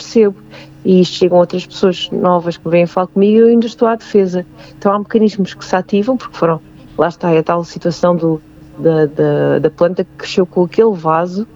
E 0.85 1.05
chegam 1.05 1.39
outras 1.39 1.65
pessoas 1.67 2.09
novas 2.11 2.57
que 2.57 2.69
vêm 2.69 2.87
falar 2.87 3.07
comigo 3.07 3.33
e 3.33 3.41
eu 3.41 3.47
ainda 3.49 3.67
estou 3.67 3.87
à 3.87 3.97
defesa. 3.97 4.45
Então 4.79 4.93
há 4.93 4.99
mecanismos 4.99 5.55
que 5.55 5.65
se 5.65 5.77
ativam, 5.77 6.17
porque 6.17 6.37
foram, 6.37 6.61
lá 6.99 7.09
está, 7.09 7.31
é 7.31 7.39
a 7.39 7.43
tal 7.43 7.63
situação 7.63 8.17
do, 8.17 8.43
da, 8.79 9.07
da, 9.07 9.59
da 9.61 9.71
planta 9.71 10.03
que 10.05 10.11
cresceu 10.17 10.45
com 10.45 10.65
aquele 10.65 10.95
vaso 10.95 11.47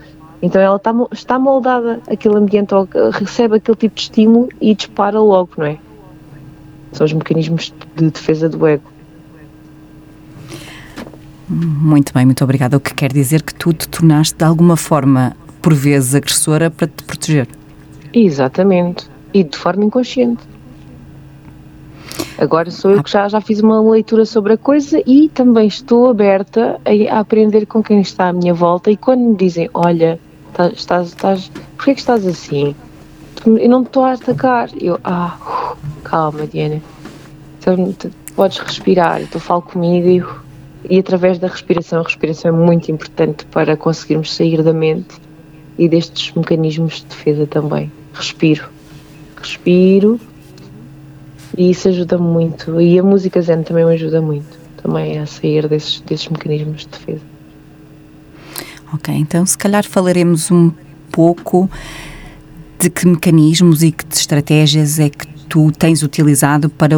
então 0.43 0.61
ela 0.61 0.77
está, 0.77 0.95
está 1.13 1.39
moldada 1.39 2.01
àquele 2.09 2.37
ambiente, 2.37 2.71
recebe 3.13 3.57
aquele 3.57 3.77
tipo 3.77 3.95
de 3.95 4.03
estímulo 4.03 4.49
e 4.61 4.75
dispara 4.75 5.19
logo, 5.21 5.51
não 5.57 5.67
é? 5.67 5.79
São 6.93 7.05
os 7.05 7.13
mecanismos 7.13 7.73
de 7.95 8.11
defesa 8.11 8.49
do 8.49 8.67
ego. 8.67 8.97
Muito 11.49 12.13
bem, 12.13 12.25
muito 12.25 12.43
obrigada. 12.43 12.77
O 12.77 12.81
que 12.81 12.95
quer 12.95 13.13
dizer 13.13 13.43
que 13.43 13.55
tu 13.55 13.73
te 13.73 13.89
tornaste 13.89 14.37
de 14.37 14.45
alguma 14.45 14.77
forma, 14.77 15.37
por 15.63 15.73
vezes, 15.73 16.15
agressora 16.15 16.71
para 16.71 16.89
te 16.89 17.05
proteger. 17.05 17.49
Exatamente. 18.13 19.09
E 19.33 19.45
de 19.45 19.57
forma 19.57 19.85
inconsciente. 19.85 20.43
Agora 22.39 22.71
sou 22.71 22.91
eu 22.91 23.03
que 23.03 23.11
já, 23.11 23.29
já 23.29 23.41
fiz 23.41 23.61
uma 23.61 23.81
leitura 23.81 24.25
sobre 24.25 24.55
a 24.55 24.59
coisa 24.59 25.03
e 25.07 25.29
também 25.29 25.67
estou 25.69 26.11
aberta 26.11 26.81
a, 26.85 27.15
a 27.15 27.21
aprender 27.21 27.67
com 27.67 27.83
quem 27.83 28.01
está 28.01 28.29
à 28.29 28.33
minha 28.33 28.53
volta. 28.53 28.91
E 28.91 28.97
quando 28.97 29.21
me 29.21 29.37
dizem, 29.37 29.71
olha, 29.73 30.19
estás, 30.73 31.09
estás, 31.09 31.53
porquê 31.77 31.95
que 31.95 32.01
estás 32.01 32.27
assim? 32.27 32.75
Eu 33.45 33.69
não 33.69 33.83
estou 33.83 34.05
a 34.05 34.13
atacar. 34.13 34.71
Eu, 34.81 34.99
ah, 35.05 35.75
calma, 36.03 36.47
Diana. 36.47 36.83
Então, 37.59 37.95
podes 38.35 38.59
respirar. 38.59 39.23
Então 39.23 39.41
falo 39.41 39.63
comigo 39.63 40.09
e, 40.89 40.95
e 40.97 40.99
através 40.99 41.39
da 41.39 41.49
respiração, 41.49 42.01
a 42.01 42.05
respiração 42.05 42.51
é 42.51 42.53
muito 42.53 42.91
importante 42.91 43.45
para 43.47 43.77
conseguirmos 43.77 44.35
sair 44.35 44.63
da 44.63 44.73
mente 44.73 45.17
e 45.79 45.89
destes 45.89 46.33
mecanismos 46.35 46.97
de 46.97 47.07
defesa 47.07 47.47
também. 47.47 47.91
Respiro. 48.13 48.69
Respiro 49.37 50.21
e 51.57 51.71
isso 51.71 51.89
ajuda 51.89 52.19
muito. 52.19 52.81
E 52.81 52.99
a 52.99 53.03
música 53.03 53.41
zen 53.41 53.63
também 53.63 53.85
me 53.85 53.95
ajuda 53.95 54.21
muito, 54.21 54.59
também 54.83 55.19
a 55.19 55.27
sair 55.27 55.69
desses, 55.69 56.01
desses 56.01 56.29
mecanismos 56.29 56.83
de 56.83 56.89
defesa. 56.89 57.36
Ok, 58.93 59.15
então 59.15 59.45
se 59.45 59.59
calhar 59.59 59.85
falaremos 59.85 60.51
um 60.51 60.71
pouco 61.11 61.69
de 62.79 62.91
que 62.91 63.07
mecanismos 63.07 63.83
e 63.83 63.91
que 63.91 64.05
estratégias 64.13 64.99
é 64.99 65.09
que 65.09 65.27
tu 65.49 65.73
tens 65.73 66.03
utilizado 66.03 66.69
para 66.69 66.97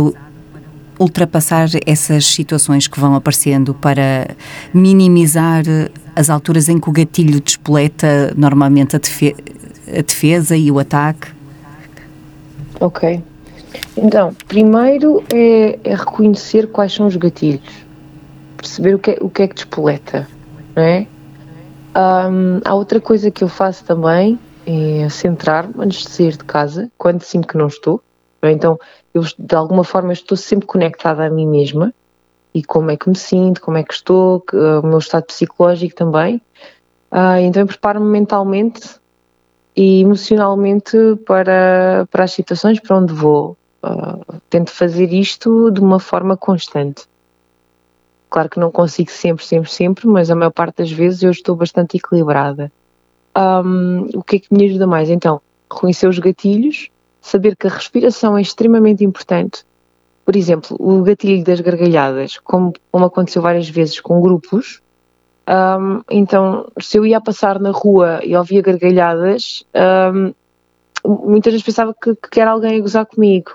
ultrapassar 0.99 1.69
essas 1.87 2.27
situações 2.27 2.89
que 2.89 2.99
vão 2.99 3.15
aparecendo, 3.15 3.73
para 3.73 4.29
minimizar 4.75 5.63
as 6.15 6.29
alturas 6.29 6.69
em 6.69 6.79
que 6.79 6.89
o 6.89 6.93
gatilho 6.93 7.41
despoleta 7.41 8.35
normalmente 8.37 8.97
a, 8.97 8.99
defe 8.99 9.37
a 9.87 10.03
defesa 10.03 10.57
e 10.57 10.71
o 10.71 10.79
ataque? 10.79 11.29
Ok. 12.81 13.23
Então, 13.97 14.35
primeiro 14.47 15.23
é, 15.33 15.79
é, 15.85 15.95
reconhecer 15.95 16.69
quais 16.69 16.93
são 16.93 17.07
os 17.07 17.17
gatilhos, 17.17 17.63
perceber 18.57 18.95
o 18.95 18.99
que 18.99 19.11
é, 19.13 19.19
o 19.21 19.29
que, 19.29 19.43
é 19.43 19.49
que 19.49 19.55
despoleta, 19.55 20.29
não 20.75 20.83
é? 20.83 21.07
Um, 21.99 22.61
há 22.65 22.75
outra 22.75 23.01
coisa 23.01 23.29
que 23.29 23.43
eu 23.43 23.49
faço 23.49 23.85
também, 23.85 24.39
é 24.65 25.09
centrar-me 25.09 25.75
antes 25.79 26.05
de 26.05 26.11
sair 26.11 26.37
de 26.37 26.45
casa, 26.45 26.91
quando 26.97 27.23
sinto 27.23 27.49
que 27.49 27.59
não 27.59 27.67
estou. 27.67 28.01
É? 28.41 28.53
Então, 28.53 28.79
eu 29.13 29.23
de 29.37 29.57
alguma 29.57 29.83
forma 29.83 30.13
estou 30.13 30.37
sempre 30.37 30.67
conectada 30.67 31.25
a 31.25 31.31
mim 31.31 31.47
mesma 31.47 31.93
e 32.55 32.63
como 32.63 32.91
é 32.93 32.97
que 32.97 33.09
me 33.09 33.17
sinto, 33.17 33.61
como 33.61 33.79
é 33.79 33.83
que 33.83 33.93
estou, 33.93 34.41
que, 34.43 34.57
o 34.57 34.83
meu 34.83 34.99
estado 34.99 35.25
psicológico 35.25 35.97
também. 35.97 36.37
Uh, 37.11 37.41
então, 37.43 37.63
eu 37.63 37.67
preparo-me 37.67 38.07
mentalmente 38.07 39.01
e 39.75 40.03
emocionalmente 40.03 40.97
para, 41.27 42.07
para 42.11 42.25
as 42.25 42.33
situações 42.33 42.79
para 42.79 42.97
onde 42.97 43.13
vou. 43.13 43.57
Uh, 43.83 44.41
tento 44.49 44.71
fazer 44.71 45.13
isto 45.13 45.71
de 45.71 45.81
uma 45.81 45.99
forma 45.99 46.37
constante. 46.37 47.07
Claro 48.31 48.49
que 48.49 48.61
não 48.61 48.71
consigo 48.71 49.11
sempre, 49.11 49.45
sempre, 49.45 49.71
sempre, 49.71 50.07
mas 50.07 50.31
a 50.31 50.35
maior 50.35 50.51
parte 50.51 50.79
das 50.79 50.91
vezes 50.91 51.23
eu 51.23 51.31
estou 51.31 51.57
bastante 51.57 51.97
equilibrada. 51.97 52.71
Um, 53.37 54.07
o 54.15 54.23
que 54.23 54.37
é 54.37 54.39
que 54.39 54.55
me 54.55 54.67
ajuda 54.67 54.87
mais? 54.87 55.09
Então, 55.09 55.41
reconhecer 55.71 56.09
os 56.09 56.19
gatilhos, 56.19 56.91
saber 57.21 57.57
que 57.57 57.67
a 57.67 57.71
respiração 57.71 58.37
é 58.37 58.43
extremamente 58.43 59.05
importante. 59.05 59.65
Por 60.25 60.37
exemplo, 60.37 60.77
o 60.79 61.03
gatilho 61.03 61.43
das 61.43 61.61
gargalhadas, 61.61 62.39
como, 62.39 62.73
como 62.93 63.07
aconteceu 63.07 63.41
várias 63.41 63.69
vezes 63.69 63.99
com 64.01 64.21
grupos, 64.21 64.83
um, 65.49 66.03
então, 66.11 66.71
se 66.79 66.99
eu 66.99 67.07
ia 67.07 67.21
passar 67.23 67.59
na 67.59 67.71
rua 67.71 68.21
e 68.23 68.37
ouvia 68.37 68.61
gargalhadas, 68.61 69.65
um, 70.15 70.35
muitas 71.27 71.55
vezes 71.55 71.65
pensava 71.65 71.95
que, 71.95 72.15
que 72.15 72.41
era 72.41 72.51
alguém 72.51 72.77
a 72.77 72.81
gozar 72.81 73.07
comigo 73.07 73.53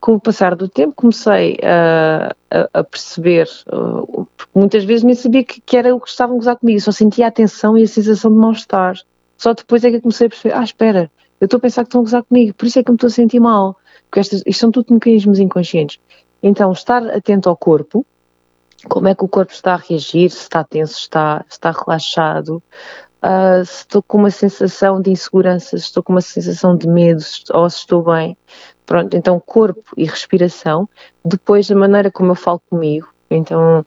com 0.00 0.14
o 0.14 0.20
passar 0.20 0.54
do 0.54 0.68
tempo 0.68 0.94
comecei 0.94 1.58
a, 1.62 2.34
a, 2.50 2.80
a 2.80 2.84
perceber, 2.84 3.48
uh, 3.72 4.26
muitas 4.54 4.84
vezes 4.84 5.02
nem 5.02 5.14
sabia 5.14 5.42
que, 5.42 5.60
que, 5.60 5.76
era 5.76 5.94
o 5.94 6.00
que 6.00 6.08
estavam 6.08 6.36
a 6.36 6.38
gozar 6.38 6.56
comigo, 6.56 6.80
só 6.80 6.92
sentia 6.92 7.26
a 7.26 7.30
tensão 7.30 7.76
e 7.76 7.82
a 7.82 7.88
sensação 7.88 8.30
de 8.30 8.38
mal-estar. 8.38 8.96
Só 9.36 9.52
depois 9.52 9.84
é 9.84 9.90
que 9.90 10.00
comecei 10.00 10.26
a 10.26 10.30
perceber, 10.30 10.54
ah, 10.54 10.64
espera, 10.64 11.10
eu 11.40 11.46
estou 11.46 11.58
a 11.58 11.60
pensar 11.60 11.82
que 11.82 11.88
estão 11.88 12.00
a 12.00 12.04
gozar 12.04 12.22
comigo, 12.22 12.54
por 12.54 12.66
isso 12.66 12.78
é 12.78 12.82
que 12.82 12.90
me 12.90 12.96
estou 12.96 13.08
a 13.08 13.10
sentir 13.10 13.40
mal, 13.40 13.76
porque 14.04 14.20
estas, 14.20 14.42
isto 14.46 14.60
são 14.60 14.70
tudo 14.70 14.92
mecanismos 14.92 15.38
inconscientes. 15.38 15.98
Então, 16.42 16.72
estar 16.72 17.02
atento 17.08 17.48
ao 17.48 17.56
corpo, 17.56 18.06
como 18.88 19.08
é 19.08 19.14
que 19.14 19.24
o 19.24 19.28
corpo 19.28 19.52
está 19.52 19.74
a 19.74 19.76
reagir, 19.76 20.30
se 20.30 20.42
está 20.42 20.62
tenso, 20.62 20.94
se 20.94 21.00
está, 21.00 21.44
se 21.48 21.54
está 21.54 21.70
relaxado, 21.70 22.62
uh, 23.22 23.64
se 23.64 23.78
estou 23.80 24.02
com 24.02 24.18
uma 24.18 24.30
sensação 24.30 25.00
de 25.00 25.10
insegurança, 25.10 25.76
se 25.76 25.84
estou 25.84 26.02
com 26.02 26.12
uma 26.12 26.20
sensação 26.20 26.76
de 26.76 26.86
medo, 26.86 27.22
ou 27.52 27.68
se 27.70 27.78
estou 27.78 28.02
bem. 28.02 28.36
Pronto, 28.86 29.16
então 29.16 29.40
corpo 29.40 29.82
e 29.96 30.04
respiração. 30.04 30.88
Depois 31.24 31.70
a 31.70 31.74
maneira 31.74 32.10
como 32.10 32.30
eu 32.30 32.36
falo 32.36 32.62
comigo. 32.70 33.08
Então, 33.28 33.84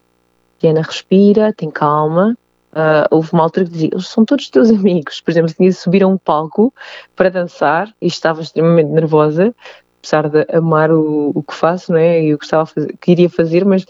Diana 0.59 0.81
respira, 0.81 1.53
tem 1.53 1.71
calma. 1.71 2.37
Uh, 2.71 3.07
houve 3.09 3.33
uma 3.33 3.43
altura 3.43 3.65
que 3.65 3.71
dizia, 3.71 3.89
eles 3.93 4.07
são 4.07 4.25
todos 4.25 4.49
teus 4.49 4.69
amigos. 4.69 5.21
Por 5.21 5.31
exemplo, 5.31 5.51
tinha 5.53 5.69
de 5.69 5.75
subir 5.75 6.03
a 6.03 6.07
um 6.07 6.17
palco 6.17 6.73
para 7.15 7.29
dançar 7.29 7.91
e 8.01 8.07
estava 8.07 8.41
extremamente 8.41 8.89
nervosa, 8.89 9.55
apesar 9.99 10.29
de 10.29 10.45
amar 10.53 10.91
o, 10.91 11.31
o 11.33 11.41
que 11.41 11.55
faço, 11.55 11.93
não 11.93 11.99
é? 11.99 12.21
E 12.21 12.33
o 12.33 12.37
que 12.37 12.43
estava 12.43 12.65
fazer, 12.65 12.95
queria 12.99 13.29
fazer, 13.29 13.65
mas 13.65 13.85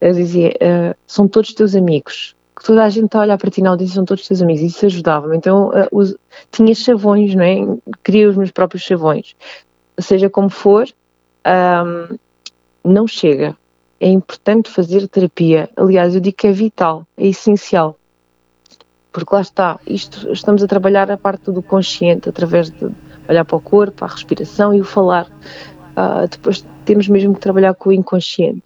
eu 0.00 0.14
dizia, 0.14 0.48
uh, 0.48 0.96
são 1.06 1.28
todos 1.28 1.52
teus 1.52 1.76
amigos. 1.76 2.34
Que 2.56 2.64
toda 2.64 2.82
a 2.82 2.88
gente 2.88 3.04
está 3.04 3.18
a 3.18 3.22
olhar 3.22 3.38
para 3.38 3.50
ti 3.50 3.62
na 3.62 3.70
audiência, 3.70 3.94
são 3.94 4.04
todos 4.04 4.26
teus 4.26 4.42
amigos. 4.42 4.62
Isso 4.62 4.86
ajudava-me. 4.86 5.36
Então, 5.36 5.68
uh, 5.68 6.18
tinha 6.50 6.74
chavões, 6.74 7.34
não 7.34 7.44
é? 7.44 7.56
Queria 8.02 8.28
os 8.30 8.36
meus 8.36 8.50
próprios 8.50 8.82
chavões 8.82 9.36
seja 9.98 10.30
como 10.30 10.48
for, 10.48 10.86
um, 11.46 12.18
não 12.84 13.06
chega. 13.06 13.56
É 14.00 14.08
importante 14.08 14.70
fazer 14.70 15.06
terapia. 15.08 15.68
Aliás, 15.76 16.14
eu 16.14 16.20
digo 16.20 16.36
que 16.36 16.46
é 16.46 16.52
vital, 16.52 17.06
é 17.16 17.26
essencial. 17.26 17.96
Porque 19.10 19.34
lá 19.34 19.40
está, 19.40 19.80
isto, 19.86 20.30
estamos 20.32 20.62
a 20.62 20.68
trabalhar 20.68 21.10
a 21.10 21.16
parte 21.16 21.50
do 21.50 21.62
consciente 21.62 22.28
através 22.28 22.70
de 22.70 22.88
olhar 23.28 23.44
para 23.44 23.56
o 23.56 23.60
corpo, 23.60 24.04
a 24.04 24.08
respiração 24.08 24.72
e 24.72 24.80
o 24.80 24.84
falar. 24.84 25.26
Uh, 25.96 26.28
depois 26.30 26.64
temos 26.84 27.08
mesmo 27.08 27.34
que 27.34 27.40
trabalhar 27.40 27.74
com 27.74 27.90
o 27.90 27.92
inconsciente. 27.92 28.62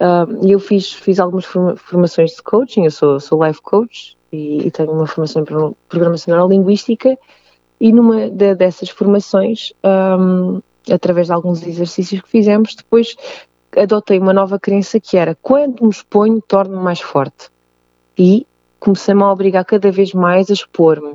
Uh, 0.00 0.46
eu 0.46 0.60
fiz, 0.60 0.92
fiz 0.92 1.18
algumas 1.18 1.44
formações 1.44 2.32
de 2.32 2.42
coaching, 2.42 2.84
eu 2.84 2.90
sou, 2.90 3.18
sou 3.18 3.44
life 3.44 3.60
coach 3.60 4.16
e, 4.32 4.66
e 4.66 4.70
tenho 4.70 4.92
uma 4.92 5.06
formação 5.06 5.42
em 5.42 5.74
programação 5.88 6.34
neurolinguística 6.34 7.18
e 7.82 7.92
numa 7.92 8.30
de, 8.30 8.54
dessas 8.54 8.90
formações, 8.90 9.72
um, 9.84 10.62
através 10.88 11.26
de 11.26 11.32
alguns 11.32 11.66
exercícios 11.66 12.22
que 12.22 12.28
fizemos, 12.28 12.76
depois 12.76 13.16
adotei 13.76 14.20
uma 14.20 14.32
nova 14.32 14.56
crença 14.56 15.00
que 15.00 15.16
era 15.16 15.36
quando 15.42 15.82
me 15.82 15.90
exponho, 15.90 16.40
torno-me 16.40 16.80
mais 16.80 17.00
forte. 17.00 17.50
E 18.16 18.46
comecei-me 18.78 19.24
a 19.24 19.32
obrigar 19.32 19.64
cada 19.64 19.90
vez 19.90 20.14
mais 20.14 20.48
a 20.48 20.52
expor-me, 20.52 21.14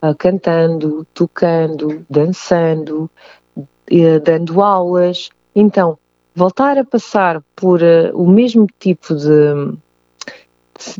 uh, 0.00 0.14
cantando, 0.16 1.06
tocando, 1.12 2.06
dançando, 2.08 3.10
uh, 3.54 4.20
dando 4.24 4.62
aulas. 4.62 5.28
Então, 5.54 5.98
voltar 6.34 6.78
a 6.78 6.86
passar 6.86 7.42
por 7.54 7.82
uh, 7.82 8.14
o 8.14 8.26
mesmo 8.26 8.66
tipo 8.80 9.14
de, 9.14 9.76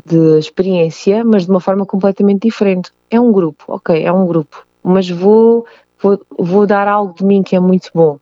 de 0.05 0.37
experiência, 0.37 1.23
mas 1.25 1.45
de 1.45 1.49
uma 1.49 1.59
forma 1.59 1.83
completamente 1.83 2.43
diferente. 2.43 2.91
É 3.09 3.19
um 3.19 3.31
grupo, 3.31 3.63
ok, 3.69 4.03
é 4.03 4.13
um 4.13 4.27
grupo 4.27 4.68
mas 4.83 5.09
vou, 5.09 5.65
vou, 6.01 6.19
vou 6.37 6.65
dar 6.65 6.87
algo 6.87 7.13
de 7.13 7.23
mim 7.23 7.43
que 7.43 7.55
é 7.55 7.59
muito 7.59 7.89
bom 7.93 8.19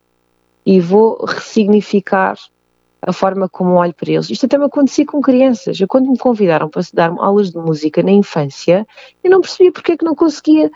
e 0.64 0.80
vou 0.80 1.24
ressignificar 1.24 2.36
a 3.00 3.12
forma 3.12 3.48
como 3.48 3.74
olho 3.74 3.94
para 3.94 4.10
eles. 4.10 4.28
Isto 4.28 4.46
até 4.46 4.58
me 4.58 4.64
acontecia 4.64 5.06
com 5.06 5.20
crianças. 5.20 5.80
Eu, 5.80 5.86
quando 5.86 6.10
me 6.10 6.18
convidaram 6.18 6.68
para 6.68 6.82
dar 6.92 7.14
aulas 7.18 7.50
de 7.50 7.58
música 7.58 8.02
na 8.02 8.10
infância, 8.10 8.86
eu 9.22 9.30
não 9.30 9.40
percebia 9.40 9.72
porque 9.72 9.92
é 9.92 9.96
que 9.96 10.04
não 10.04 10.14
conseguia. 10.14 10.70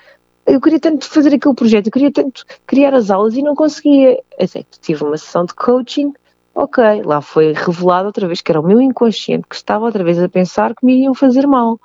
Eu 0.47 0.61
queria 0.61 0.80
tanto 0.80 1.05
fazer 1.07 1.35
aquele 1.35 1.55
projeto, 1.55 1.87
eu 1.87 1.93
queria 1.93 2.12
tanto 2.12 2.45
criar 2.66 2.95
as 2.95 3.11
aulas 3.11 3.35
e 3.37 3.43
não 3.43 3.55
conseguia. 3.55 4.18
Até 4.41 4.62
que 4.62 4.78
tive 4.80 5.05
uma 5.05 5.16
sessão 5.16 5.45
de 5.45 5.55
coaching 5.55 6.12
ok, 6.55 7.03
lá 7.05 7.20
foi 7.20 7.53
revelado 7.53 8.07
outra 8.07 8.26
vez 8.26 8.41
que 8.41 8.51
era 8.51 8.61
o 8.61 8.66
meu 8.66 8.80
inconsciente 8.80 9.47
que 9.49 9.55
estava 9.55 9.85
outra 9.85 10.05
vez 10.05 10.18
a 10.18 10.28
pensar 10.28 10.74
que 10.74 10.85
me 10.85 10.95
iriam 10.95 11.14
fazer 11.14 11.47
mal. 11.47 11.80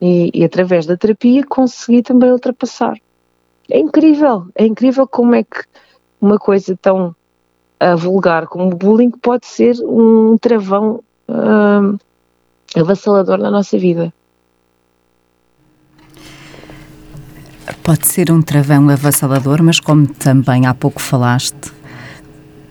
E, 0.00 0.30
e 0.32 0.44
através 0.44 0.86
da 0.86 0.96
terapia 0.96 1.44
consegui 1.46 2.02
também 2.02 2.32
ultrapassar. 2.32 2.96
É 3.70 3.78
incrível, 3.78 4.46
é 4.54 4.66
incrível 4.66 5.06
como 5.06 5.34
é 5.34 5.44
que 5.44 5.64
uma 6.20 6.38
coisa 6.38 6.76
tão 6.76 7.14
uh, 7.80 7.96
vulgar 7.96 8.46
como 8.46 8.72
o 8.72 8.76
bullying 8.76 9.10
pode 9.10 9.46
ser 9.46 9.76
um 9.84 10.36
travão 10.38 11.02
uh, 11.28 11.98
avassalador 12.76 13.38
na 13.38 13.50
nossa 13.50 13.78
vida. 13.78 14.12
Pode 17.84 18.06
ser 18.06 18.30
um 18.30 18.42
travão 18.42 18.88
avassalador, 18.88 19.62
mas 19.62 19.80
como 19.80 20.06
também 20.06 20.66
há 20.66 20.74
pouco 20.74 21.00
falaste, 21.00 21.72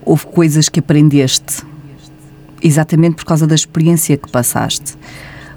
houve 0.04 0.26
coisas 0.26 0.68
que 0.68 0.80
aprendeste 0.80 1.64
exatamente 2.62 3.16
por 3.16 3.24
causa 3.24 3.46
da 3.46 3.54
experiência 3.54 4.16
que 4.16 4.30
passaste. 4.30 4.96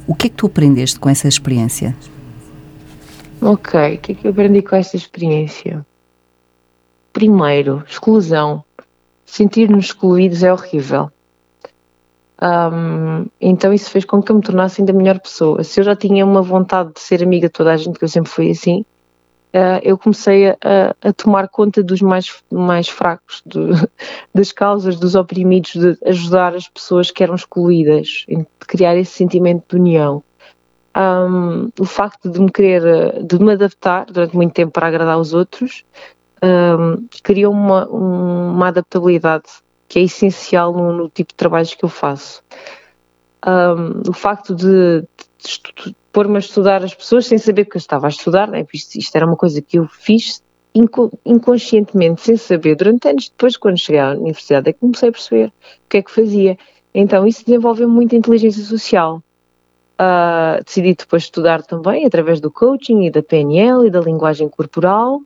O 0.08 0.16
que 0.16 0.28
é 0.28 0.30
que 0.30 0.36
tu 0.36 0.48
aprendeste 0.48 1.00
com 1.00 1.10
essa 1.10 1.28
experiência? 1.28 1.96
Ok, 3.46 3.96
o 3.96 3.98
que 3.98 4.14
é 4.14 4.16
que 4.16 4.26
eu 4.26 4.32
aprendi 4.32 4.62
com 4.62 4.74
essa 4.78 4.96
experiência? 4.96 5.86
Primeiro, 7.12 7.84
exclusão. 7.86 8.64
Sentir-nos 9.26 9.88
excluídos 9.88 10.44
é 10.44 10.54
horrível. 10.54 11.12
Um, 12.42 13.26
então 13.42 13.74
isso 13.74 13.92
fez 13.92 14.06
com 14.06 14.24
que 14.24 14.32
eu 14.32 14.38
me 14.38 14.42
tornasse 14.42 14.82
ainda 14.82 14.94
melhor 14.94 15.20
pessoa. 15.20 15.62
Se 15.62 15.82
eu 15.82 15.84
já 15.84 15.94
tinha 15.94 16.26
uma 16.26 16.42
vontade 16.42 16.94
de 16.94 17.02
ser 17.02 17.22
amiga 17.22 17.48
de 17.48 17.54
toda 17.54 17.74
a 17.74 17.76
gente, 17.76 18.00
que 18.00 18.06
eu 18.06 18.10
sempre 18.10 18.32
fui 18.32 18.50
assim, 18.50 18.86
uh, 19.54 19.80
eu 19.84 19.98
comecei 19.98 20.48
a, 20.48 20.58
a, 21.02 21.12
tomar 21.12 21.50
conta 21.50 21.84
dos 21.84 22.02
mais, 22.02 22.42
mais 22.50 22.88
fracos, 22.88 23.44
de, 23.46 23.60
das 24.34 24.54
causas 24.54 24.98
dos 24.98 25.16
oprimidos, 25.16 25.74
de 25.74 25.98
ajudar 26.06 26.56
as 26.56 26.70
pessoas 26.70 27.12
que 27.12 27.22
eram 27.22 27.36
excluídas, 27.36 28.26
de 28.26 28.46
criar 28.60 28.96
esse 28.96 29.12
sentimento 29.12 29.66
de 29.70 29.76
união. 29.76 30.24
Um, 30.96 31.70
o 31.80 31.86
facto 31.86 32.30
de 32.30 32.40
me 32.40 32.52
querer, 32.52 33.24
de 33.24 33.40
me 33.40 33.54
adaptar 33.54 34.06
durante 34.06 34.36
muito 34.36 34.54
tempo 34.54 34.72
para 34.72 34.88
agradar 34.88 35.20
os 35.20 35.34
outros, 35.34 35.84
um, 36.44 37.08
criou 37.24 37.52
uma, 37.52 37.88
uma 37.88 38.68
adaptabilidade 38.68 39.50
que 39.88 40.00
é 40.00 40.04
essencial 40.04 40.74
no, 40.74 40.94
no, 40.94 41.10
tipo 41.10 41.30
de 41.30 41.36
trabalhos 41.36 41.74
que 41.74 41.84
eu 41.84 41.90
faço. 41.90 42.44
Um, 43.46 44.10
o 44.10 44.14
facto 44.14 44.54
de, 44.56 45.02
de, 45.02 45.96
pôr-me 46.12 46.36
a 46.36 46.40
estudar 46.40 46.84
as 46.84 46.94
pessoas 46.94 47.26
sem 47.26 47.38
saber 47.38 47.66
que 47.66 47.76
eu 47.76 47.80
estava 47.80 48.08
a 48.08 48.10
estudar, 48.10 48.48
né? 48.48 48.66
isto, 48.74 48.96
isto 48.98 49.16
era 49.16 49.26
uma 49.26 49.36
coisa 49.36 49.62
que 49.62 49.80
eu 49.80 49.88
fiz 49.88 50.44
inconscientemente, 51.26 52.22
sem 52.22 52.36
saber, 52.36 52.76
durante 52.76 53.08
anos 53.08 53.30
depois, 53.30 53.56
quando 53.56 53.78
cheguei 53.78 54.02
à 54.02 54.12
universidade, 54.12 54.70
é 54.70 54.74
que 54.74 54.80
comecei 54.80 55.10
a 55.10 55.12
perceber 55.12 55.48
o 55.48 55.90
que 55.90 55.98
é 55.98 56.02
que 56.02 56.12
fazia. 56.12 56.58
Então, 56.94 57.28
isso 57.28 57.46
desenvolveu 57.46 57.88
muita 57.88 58.16
inteligência 58.16 58.64
social. 58.64 59.23
Uh, 60.04 60.64
decidi 60.64 60.96
depois 60.96 61.24
estudar 61.24 61.62
também 61.62 62.06
através 62.06 62.42
do 62.42 62.52
coaching 62.52 63.06
e 63.06 63.12
da 63.12 63.22
PNL 63.22 63.88
e 63.88 63.90
da 63.90 64.02
linguagem 64.02 64.50
corporal 64.50 65.22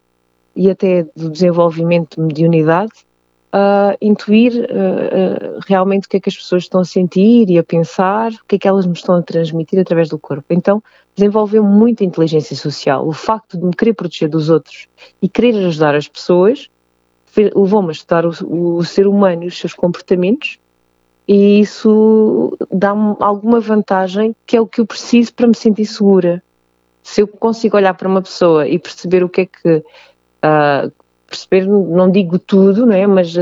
e 0.56 0.70
até 0.70 1.04
do 1.16 1.30
desenvolvimento 1.30 2.16
de 2.18 2.22
mediunidade 2.22 3.08
uh, 3.54 3.98
intuir 4.02 4.54
uh, 4.54 5.60
realmente 5.66 6.06
o 6.06 6.10
que 6.10 6.18
é 6.18 6.20
que 6.20 6.30
as 6.30 6.36
pessoas 6.36 6.64
estão 6.64 6.82
a 6.82 6.86
sentir 6.86 7.50
e 7.50 7.58
a 7.58 7.64
pensar, 7.64 8.32
o 8.32 8.46
que 8.48 8.56
é 8.56 8.60
que 8.60 8.68
elas 8.68 8.86
me 8.86 8.94
estão 8.94 9.16
a 9.16 9.22
transmitir 9.22 9.80
através 9.80 10.10
do 10.10 10.20
corpo. 10.20 10.46
Então, 10.50 10.84
desenvolveu 11.16 11.64
muita 11.64 12.04
inteligência 12.04 12.56
social. 12.56 13.08
O 13.08 13.14
facto 13.14 13.58
de 13.58 13.66
me 13.66 13.74
querer 13.74 13.94
proteger 13.94 14.30
dos 14.30 14.50
outros 14.50 14.88
e 15.22 15.30
querer 15.30 15.56
ajudar 15.66 15.96
as 15.96 16.08
pessoas 16.08 16.70
levou-me 17.36 17.90
a 17.90 17.92
estudar 17.92 18.26
o, 18.26 18.78
o, 18.78 18.84
ser 18.84 19.06
humano 19.06 19.44
e 19.44 19.48
os 19.48 19.58
seus 19.60 19.74
comportamentos 19.74 20.58
e 21.28 21.60
isso 21.60 22.58
dá-me 22.72 23.16
alguma 23.20 23.60
vantagem 23.60 24.36
que 24.46 24.56
é 24.56 24.62
o 24.62 24.66
que 24.66 24.80
eu 24.80 24.86
preciso 24.86 25.34
para 25.34 25.48
me 25.48 25.56
sentir 25.56 25.86
segura. 25.86 26.42
Se 27.04 27.22
eu 27.22 27.28
consigo 27.28 27.76
olhar 27.76 27.94
para 27.94 28.08
uma 28.08 28.22
pessoa 28.22 28.68
e 28.68 28.80
perceber 28.80 29.24
o 29.24 29.30
que 29.30 29.42
é 29.42 29.46
que 29.46 29.78
uh, 29.78 30.92
perceber, 31.28 31.68
não 31.68 32.10
digo 32.10 32.40
tudo, 32.40 32.86
não 32.86 32.94
é? 32.94 33.06
mas 33.06 33.34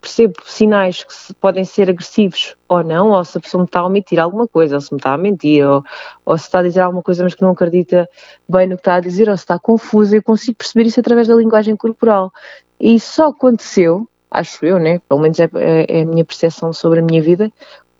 percebo 0.00 0.34
sinais 0.44 1.02
que 1.02 1.34
podem 1.34 1.64
ser 1.64 1.90
agressivos 1.90 2.54
ou 2.68 2.84
não, 2.84 3.10
ou 3.10 3.24
se 3.24 3.36
a 3.36 3.40
pessoa 3.40 3.62
me 3.62 3.66
está 3.66 3.80
a 3.80 3.86
omitir 3.86 4.20
alguma 4.20 4.46
coisa, 4.46 4.76
ou 4.76 4.80
se 4.80 4.92
me 4.92 4.98
está 4.98 5.12
a 5.12 5.18
mentir, 5.18 5.66
ou, 5.66 5.82
ou 6.24 6.38
se 6.38 6.44
está 6.44 6.60
a 6.60 6.62
dizer 6.62 6.80
alguma 6.80 7.02
coisa 7.02 7.24
mas 7.24 7.34
que 7.34 7.42
não 7.42 7.50
acredita 7.50 8.08
bem 8.48 8.68
no 8.68 8.76
que 8.76 8.82
está 8.82 8.94
a 8.94 9.00
dizer, 9.00 9.28
ou 9.28 9.36
se 9.36 9.42
está 9.42 9.58
confusa, 9.58 10.16
eu 10.16 10.22
consigo 10.22 10.58
perceber 10.58 10.86
isso 10.86 11.00
através 11.00 11.26
da 11.26 11.34
linguagem 11.34 11.74
corporal. 11.76 12.32
E 12.78 12.94
isso 12.94 13.14
só 13.14 13.28
aconteceu, 13.28 14.08
acho 14.38 14.64
eu, 14.64 14.78
né? 14.78 15.00
pelo 15.08 15.20
menos 15.20 15.38
é, 15.40 15.48
é, 15.54 15.98
é 15.98 16.02
a 16.02 16.06
minha 16.06 16.24
percepção 16.24 16.72
sobre 16.72 17.00
a 17.00 17.02
minha 17.02 17.22
vida, 17.22 17.52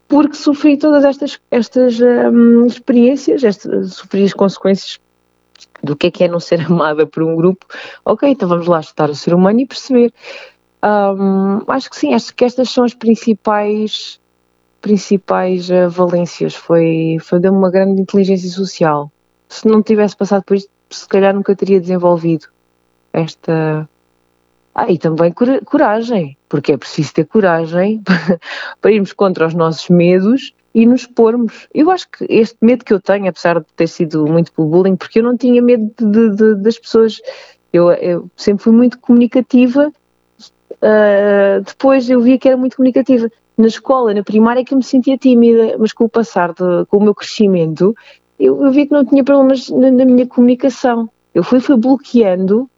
porque 0.08 0.34
sofri 0.34 0.76
todas 0.76 1.04
estas, 1.04 1.40
estas 1.50 1.98
hum, 2.00 2.66
experiências, 2.66 3.42
sofri 3.88 4.24
as 4.24 4.32
consequências 4.32 5.00
do 5.82 5.96
que 5.96 6.08
é 6.08 6.10
que 6.10 6.24
é 6.24 6.28
não 6.28 6.40
ser 6.40 6.60
amada 6.66 7.06
por 7.06 7.22
um 7.22 7.34
grupo, 7.34 7.66
ok, 8.04 8.28
então 8.28 8.48
vamos 8.48 8.66
lá 8.66 8.80
estudar 8.80 9.10
o 9.10 9.14
ser 9.14 9.34
humano 9.34 9.60
e 9.60 9.66
perceber. 9.66 10.12
Um, 10.84 11.62
acho 11.68 11.90
que 11.90 11.96
sim, 11.96 12.14
acho 12.14 12.34
que 12.34 12.44
estas 12.44 12.70
são 12.70 12.84
as 12.84 12.94
principais 12.94 14.20
principais 14.80 15.68
uh, 15.68 15.90
valências. 15.90 16.54
Foi, 16.54 17.18
foi 17.20 17.40
de 17.40 17.48
uma 17.48 17.70
grande 17.70 18.00
inteligência 18.00 18.48
social. 18.48 19.10
Se 19.48 19.66
não 19.66 19.82
tivesse 19.82 20.16
passado 20.16 20.44
por 20.44 20.56
isto, 20.56 20.70
se 20.90 21.08
calhar 21.08 21.34
nunca 21.34 21.56
teria 21.56 21.80
desenvolvido 21.80 22.46
esta. 23.12 23.88
Ah, 24.78 24.92
e 24.92 24.98
também 24.98 25.32
coragem, 25.64 26.36
porque 26.50 26.72
é 26.72 26.76
preciso 26.76 27.14
ter 27.14 27.24
coragem 27.24 28.02
para 28.78 28.92
irmos 28.92 29.14
contra 29.14 29.46
os 29.46 29.54
nossos 29.54 29.88
medos 29.88 30.52
e 30.74 30.84
nos 30.84 31.06
pormos. 31.06 31.66
Eu 31.72 31.90
acho 31.90 32.06
que 32.10 32.26
este 32.28 32.58
medo 32.60 32.84
que 32.84 32.92
eu 32.92 33.00
tenho, 33.00 33.26
apesar 33.26 33.58
de 33.58 33.66
ter 33.74 33.86
sido 33.86 34.26
muito 34.26 34.52
pelo 34.52 34.68
bullying, 34.68 34.94
porque 34.94 35.20
eu 35.20 35.22
não 35.22 35.34
tinha 35.34 35.62
medo 35.62 35.90
de, 35.98 36.28
de, 36.28 36.54
das 36.56 36.78
pessoas, 36.78 37.22
eu, 37.72 37.90
eu, 37.92 38.30
sempre 38.36 38.64
fui 38.64 38.72
muito 38.74 38.98
comunicativa, 38.98 39.90
uh, 39.90 41.62
depois 41.64 42.10
eu 42.10 42.20
via 42.20 42.36
que 42.38 42.46
era 42.46 42.58
muito 42.58 42.76
comunicativa. 42.76 43.30
Na 43.56 43.68
escola, 43.68 44.12
na 44.12 44.22
primária, 44.22 44.60
é 44.60 44.64
que 44.64 44.74
eu 44.74 44.78
me 44.78 44.84
sentia 44.84 45.16
tímida, 45.16 45.76
mas 45.78 45.94
com 45.94 46.04
o 46.04 46.08
passar, 46.10 46.52
de, 46.52 46.84
com 46.90 46.98
o 46.98 47.02
meu 47.02 47.14
crescimento, 47.14 47.96
eu, 48.38 48.62
eu 48.62 48.70
vi 48.70 48.84
que 48.84 48.92
não 48.92 49.06
tinha 49.06 49.24
problemas 49.24 49.70
na, 49.70 49.90
na 49.90 50.04
minha 50.04 50.26
comunicação. 50.26 51.08
Eu 51.34 51.42
fui, 51.42 51.60
fui 51.60 51.78
bloqueando 51.78 52.68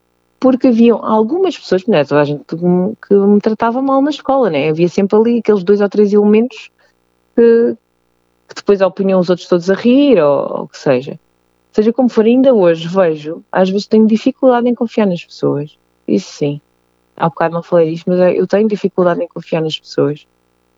porque 0.40 0.68
haviam 0.68 1.04
algumas 1.04 1.58
pessoas, 1.58 1.84
não 1.86 1.98
é 1.98 2.04
toda 2.04 2.20
a 2.20 2.24
gente 2.24 2.44
que 2.44 2.56
me, 2.56 2.94
que 2.96 3.14
me 3.14 3.40
tratava 3.40 3.82
mal 3.82 4.00
na 4.00 4.10
escola, 4.10 4.48
né? 4.48 4.68
havia 4.68 4.88
sempre 4.88 5.16
ali 5.18 5.38
aqueles 5.38 5.64
dois 5.64 5.80
ou 5.80 5.88
três 5.88 6.12
elementos 6.12 6.70
que, 7.34 7.76
que 8.48 8.54
depois 8.54 8.80
opunham 8.80 9.18
os 9.18 9.28
outros 9.28 9.48
todos 9.48 9.68
a 9.68 9.74
rir 9.74 10.20
ou 10.20 10.62
o 10.62 10.68
que 10.68 10.78
seja. 10.78 11.18
Seja 11.72 11.92
como 11.92 12.08
for, 12.08 12.24
ainda 12.24 12.54
hoje 12.54 12.88
vejo, 12.88 13.42
às 13.50 13.68
vezes 13.68 13.86
tenho 13.86 14.06
dificuldade 14.06 14.68
em 14.68 14.74
confiar 14.74 15.06
nas 15.06 15.24
pessoas. 15.24 15.76
Isso 16.06 16.32
sim. 16.32 16.60
Há 17.16 17.28
bocado 17.28 17.54
não 17.54 17.62
falei 17.62 17.90
disto, 17.90 18.08
mas 18.08 18.36
eu 18.36 18.46
tenho 18.46 18.68
dificuldade 18.68 19.22
em 19.22 19.28
confiar 19.28 19.60
nas 19.60 19.78
pessoas. 19.78 20.26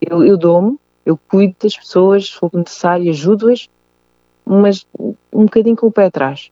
Eu, 0.00 0.24
eu 0.24 0.38
dou-me, 0.38 0.78
eu 1.04 1.18
cuido 1.28 1.54
das 1.62 1.76
pessoas, 1.76 2.26
se 2.26 2.32
for 2.32 2.50
necessário, 2.54 3.10
ajudo-as, 3.10 3.68
mas 4.44 4.86
um 4.98 5.44
bocadinho 5.44 5.76
com 5.76 5.86
o 5.86 5.92
pé 5.92 6.06
atrás. 6.06 6.50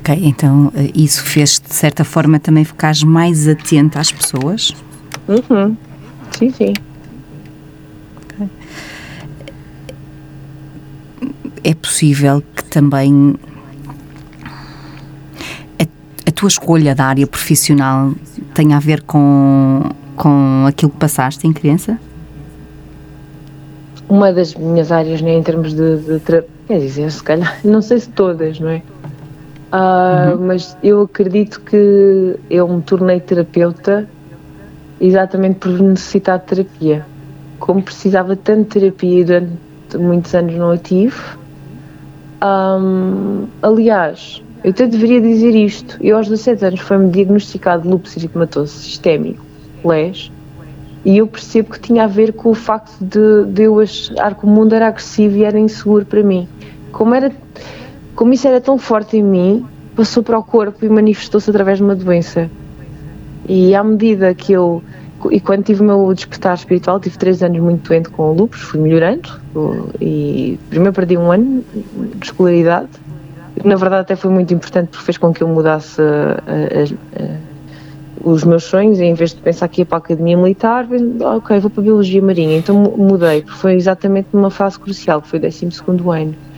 Ok, 0.00 0.18
então 0.22 0.72
eh, 0.74 0.90
isso 0.94 1.22
fez 1.22 1.60
de 1.60 1.74
certa 1.74 2.04
forma 2.04 2.40
também 2.40 2.64
ficares 2.64 3.02
mais 3.02 3.46
atenta 3.46 4.00
às 4.00 4.10
pessoas? 4.10 4.74
Uhum. 5.28 5.76
Sim, 6.32 6.50
sim. 6.50 6.74
é 11.64 11.74
possível 11.74 12.42
que 12.54 12.64
também 12.64 13.34
a, 15.78 15.84
a, 16.26 16.32
tua 16.32 16.48
escolha 16.48 16.94
da 16.94 17.04
área 17.04 17.26
profissional 17.26 18.12
tenha 18.54 18.76
a 18.76 18.80
ver 18.80 19.02
com, 19.02 19.82
com 20.16 20.64
aquilo 20.66 20.90
que 20.90 20.98
passaste 20.98 21.46
em 21.46 21.52
criança? 21.52 21.98
Uma 24.08 24.32
das 24.32 24.54
minhas 24.54 24.90
áreas, 24.90 25.22
né, 25.22 25.34
em 25.34 25.42
termos 25.42 25.72
de, 25.72 25.98
de 25.98 26.20
quer 26.66 26.80
dizer, 26.80 27.10
se 27.12 27.22
calhar, 27.22 27.58
não 27.62 27.80
sei 27.80 28.00
se 28.00 28.08
todas, 28.08 28.58
não 28.58 28.70
é? 28.70 28.82
Uh, 29.72 30.36
uhum. 30.36 30.46
Mas 30.46 30.76
eu 30.82 31.02
acredito 31.02 31.60
que 31.60 32.36
eu 32.50 32.66
me 32.68 32.82
tornei 32.82 33.20
terapeuta 33.20 34.08
exatamente 35.00 35.60
por 35.60 35.70
necessitar 35.80 36.38
de 36.38 36.46
terapia. 36.46 37.06
Como 37.58 37.82
precisava 37.82 38.34
tanto 38.36 38.62
de 38.62 38.80
terapia 38.80 39.24
durante 39.24 39.98
muitos 39.98 40.34
anos 40.34 40.54
não 40.54 40.70
a 40.70 40.76
tive, 40.76 41.16
um, 42.42 43.46
aliás, 43.62 44.42
eu 44.64 44.70
até 44.70 44.86
deveria 44.86 45.20
dizer 45.20 45.54
isto. 45.54 45.98
Eu 46.00 46.16
aos 46.16 46.28
17 46.28 46.64
anos 46.64 46.80
foi-me 46.80 47.10
diagnosticado 47.10 47.88
lúpus 47.88 48.16
eritematoso 48.16 48.72
sistémico, 48.72 49.44
LES, 49.84 50.30
e 51.04 51.18
eu 51.18 51.26
percebo 51.26 51.70
que 51.70 51.80
tinha 51.80 52.04
a 52.04 52.06
ver 52.06 52.32
com 52.32 52.50
o 52.50 52.54
facto 52.54 52.98
de, 53.00 53.46
de 53.52 53.62
eu 53.62 53.80
achar 53.80 54.34
que 54.34 54.44
o 54.44 54.48
mundo 54.48 54.74
era 54.74 54.88
agressivo 54.88 55.36
e 55.36 55.44
era 55.44 55.58
inseguro 55.58 56.04
para 56.04 56.22
mim. 56.22 56.46
Como, 56.92 57.14
era, 57.14 57.32
como 58.20 58.34
isso 58.34 58.46
era 58.46 58.60
tão 58.60 58.76
forte 58.76 59.16
em 59.16 59.22
mim, 59.22 59.66
passou 59.96 60.22
para 60.22 60.38
o 60.38 60.44
corpo 60.44 60.84
e 60.84 60.90
manifestou-se 60.90 61.48
através 61.48 61.78
de 61.78 61.84
uma 61.84 61.94
doença. 61.96 62.50
e 63.48 63.74
à 63.74 63.82
medida 63.82 64.34
que 64.34 64.52
eu 64.52 64.82
e 65.30 65.40
quando 65.40 65.64
tive 65.64 65.80
o 65.80 65.84
meu 65.84 66.12
despertar 66.12 66.54
espiritual, 66.54 67.00
tive 67.00 67.16
três 67.16 67.42
anos 67.42 67.58
muito 67.60 67.88
doente 67.88 68.10
com 68.10 68.30
lupus, 68.32 68.60
fui 68.60 68.78
melhorando 68.78 69.40
e 69.98 70.58
primeiro 70.68 70.92
perdi 70.92 71.16
um 71.16 71.32
ano 71.32 71.64
de 72.16 72.26
escolaridade. 72.26 72.90
Na 73.64 73.76
verdade, 73.76 74.02
até 74.02 74.16
foi 74.16 74.30
muito 74.30 74.52
importante 74.52 74.88
porque 74.88 75.04
fez 75.06 75.16
com 75.16 75.32
que 75.32 75.42
eu 75.42 75.48
mudasse 75.48 76.02
a, 76.02 76.42
a, 76.46 77.24
a, 77.24 78.30
os 78.30 78.44
meus 78.44 78.64
sonhos. 78.64 78.98
E 78.98 79.04
em 79.04 79.14
vez 79.14 79.30
de 79.30 79.40
pensar 79.40 79.66
que 79.68 79.80
ia 79.80 79.86
para 79.86 79.96
a 79.96 80.00
academia 80.00 80.36
militar, 80.36 80.86
ok, 81.36 81.58
vou 81.58 81.70
para 81.70 81.80
a 81.80 81.84
biologia 81.84 82.20
marinha. 82.20 82.58
Então 82.58 82.76
mudei, 82.76 83.40
porque 83.40 83.58
foi 83.58 83.76
exatamente 83.76 84.28
numa 84.34 84.50
fase 84.50 84.78
crucial, 84.78 85.22
que 85.22 85.28
foi 85.28 85.38
o 85.38 85.42
12 85.42 85.66
ano. 86.06 86.49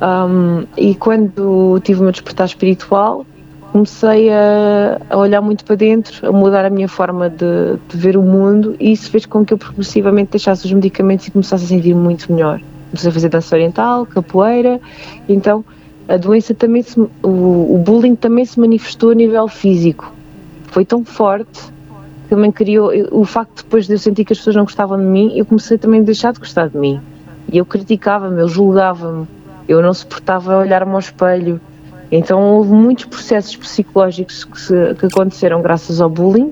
Um, 0.00 0.66
e 0.76 0.94
quando 0.94 1.80
tive 1.84 2.00
o 2.00 2.02
meu 2.02 2.12
despertar 2.12 2.46
espiritual, 2.46 3.24
comecei 3.72 4.30
a, 4.30 5.00
a, 5.10 5.16
olhar 5.16 5.40
muito 5.40 5.64
para 5.64 5.76
dentro, 5.76 6.28
a 6.28 6.32
mudar 6.32 6.64
a 6.64 6.70
minha 6.70 6.88
forma 6.88 7.28
de, 7.28 7.76
de, 7.88 7.96
ver 7.96 8.16
o 8.16 8.22
mundo 8.22 8.76
e 8.78 8.92
isso 8.92 9.10
fez 9.10 9.26
com 9.26 9.44
que 9.44 9.52
eu 9.52 9.58
progressivamente 9.58 10.30
deixasse 10.30 10.64
os 10.64 10.72
medicamentos 10.72 11.26
e 11.26 11.30
começasse 11.30 11.64
a 11.64 11.68
sentir 11.68 11.94
muito 11.94 12.32
melhor. 12.32 12.60
Comecei 12.90 13.10
a 13.10 13.12
fazer 13.12 13.28
dança 13.28 13.56
oriental, 13.56 14.06
capoeira, 14.06 14.80
então 15.28 15.64
a 16.08 16.16
doença 16.16 16.54
também, 16.54 16.82
se, 16.82 17.00
o, 17.00 17.08
o 17.22 17.82
bullying 17.84 18.14
também 18.14 18.44
se 18.44 18.60
manifestou 18.60 19.10
a 19.10 19.14
nível 19.14 19.48
físico. 19.48 20.12
Foi 20.68 20.84
tão 20.84 21.04
forte 21.04 21.62
que 22.22 22.28
também 22.28 22.52
criou, 22.52 22.92
o 23.10 23.24
facto 23.24 23.56
de 23.56 23.62
depois 23.64 23.86
de 23.86 23.94
eu 23.94 23.98
sentir 23.98 24.24
que 24.24 24.32
as 24.32 24.38
pessoas 24.38 24.54
não 24.56 24.64
gostavam 24.64 24.98
de 24.98 25.04
mim, 25.04 25.32
eu 25.36 25.44
comecei 25.44 25.78
também 25.78 26.00
a 26.00 26.04
deixar 26.04 26.32
de 26.32 26.38
gostar 26.38 26.68
de 26.68 26.78
mim. 26.78 27.00
E 27.52 27.58
eu 27.58 27.66
criticava-me, 27.66 28.40
eu 28.40 28.48
julgava-me, 28.48 29.26
eu 29.68 29.82
não 29.82 29.94
suportava 29.94 30.56
olhar-me 30.56 30.92
ao 30.92 30.98
espelho, 30.98 31.60
então 32.10 32.40
houve 32.40 32.72
muitos 32.72 33.06
processos 33.06 33.56
psicológicos 33.56 34.44
que, 34.44 34.60
se, 34.60 34.94
que 34.94 35.06
aconteceram 35.06 35.62
graças 35.62 36.00
ao 36.00 36.08
bullying 36.08 36.50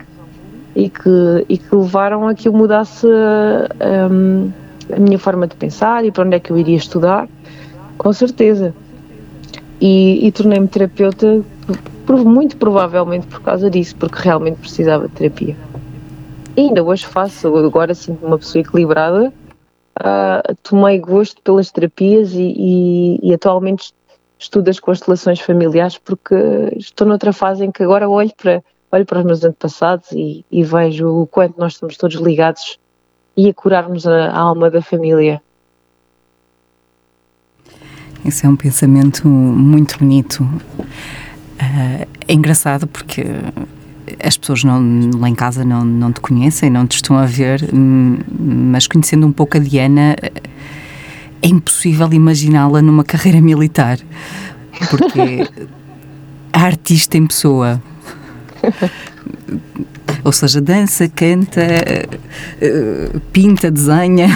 e 0.74 0.88
que, 0.88 1.46
e 1.48 1.58
que 1.58 1.74
levaram 1.74 2.26
a 2.26 2.34
que 2.34 2.48
eu 2.48 2.52
mudasse 2.52 3.06
um, 3.06 4.50
a 4.92 4.98
minha 4.98 5.18
forma 5.18 5.46
de 5.46 5.54
pensar 5.54 6.04
e 6.04 6.10
para 6.10 6.24
onde 6.24 6.36
é 6.36 6.40
que 6.40 6.50
eu 6.50 6.58
iria 6.58 6.76
estudar, 6.76 7.28
com 7.98 8.12
certeza. 8.12 8.74
E, 9.80 10.26
e 10.26 10.32
tornei-me 10.32 10.68
terapeuta 10.68 11.42
muito 12.24 12.56
provavelmente 12.56 13.26
por 13.26 13.40
causa 13.40 13.70
disso, 13.70 13.96
porque 13.96 14.18
realmente 14.20 14.56
precisava 14.56 15.08
de 15.08 15.14
terapia. 15.14 15.56
E 16.56 16.60
ainda 16.60 16.82
hoje 16.82 17.06
faço, 17.06 17.54
agora 17.56 17.94
sinto-me 17.94 18.26
uma 18.26 18.38
pessoa 18.38 18.60
equilibrada, 18.60 19.32
uh, 20.02 20.54
tomei 20.62 20.98
gosto 20.98 21.40
pelas 21.42 21.70
terapias 21.70 22.32
e, 22.32 22.54
e, 22.56 23.20
e 23.22 23.34
atualmente 23.34 23.94
estudo 24.38 24.68
as 24.68 24.80
constelações 24.80 25.40
familiares 25.40 25.96
porque 25.96 26.34
estou 26.76 27.06
noutra 27.06 27.32
fase 27.32 27.64
em 27.64 27.70
que 27.70 27.82
agora 27.82 28.08
olho 28.08 28.32
para, 28.36 28.62
olho 28.90 29.06
para 29.06 29.20
os 29.20 29.24
meus 29.24 29.44
antepassados 29.44 30.10
e, 30.12 30.44
e 30.50 30.64
vejo 30.64 31.08
o 31.08 31.26
quanto 31.26 31.58
nós 31.58 31.74
estamos 31.74 31.96
todos 31.96 32.16
ligados 32.16 32.78
e 33.36 33.48
a 33.48 33.54
curarmos 33.54 34.06
a, 34.06 34.30
a 34.30 34.38
alma 34.38 34.70
da 34.70 34.82
família. 34.82 35.40
Esse 38.24 38.46
é 38.46 38.48
um 38.48 38.56
pensamento 38.56 39.26
muito 39.26 39.98
bonito. 39.98 40.42
Uh, 40.44 42.06
é 42.28 42.32
engraçado 42.32 42.86
porque 42.86 43.24
as 44.22 44.36
pessoas 44.36 44.64
não, 44.64 45.10
lá 45.18 45.28
em 45.28 45.34
casa 45.34 45.64
não, 45.64 45.84
não 45.84 46.12
te 46.12 46.20
conhecem, 46.20 46.70
não 46.70 46.86
te 46.86 46.96
estão 46.96 47.16
a 47.16 47.26
ver, 47.26 47.68
hum, 47.72 48.18
mas 48.38 48.86
conhecendo 48.86 49.26
um 49.26 49.32
pouco 49.32 49.56
a 49.56 49.60
Diana, 49.60 50.16
é 51.42 51.48
impossível 51.48 52.12
imaginá-la 52.12 52.80
numa 52.80 53.04
carreira 53.04 53.40
militar, 53.40 53.98
porque 54.90 55.48
a 56.52 56.60
artista 56.60 57.16
em 57.16 57.26
pessoa. 57.26 57.82
Ou 60.24 60.30
seja, 60.30 60.60
dança, 60.60 61.08
canta, 61.08 61.60
eh, 61.60 62.08
pinta, 63.32 63.70
desenha. 63.70 64.28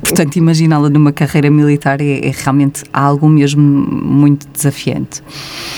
Portanto, 0.00 0.36
imaginá-la 0.36 0.88
numa 0.90 1.12
carreira 1.12 1.50
militar 1.50 2.00
é, 2.00 2.28
é, 2.28 2.30
realmente 2.30 2.84
algo 2.92 3.28
mesmo 3.28 3.62
muito 3.62 4.46
desafiante. 4.48 5.22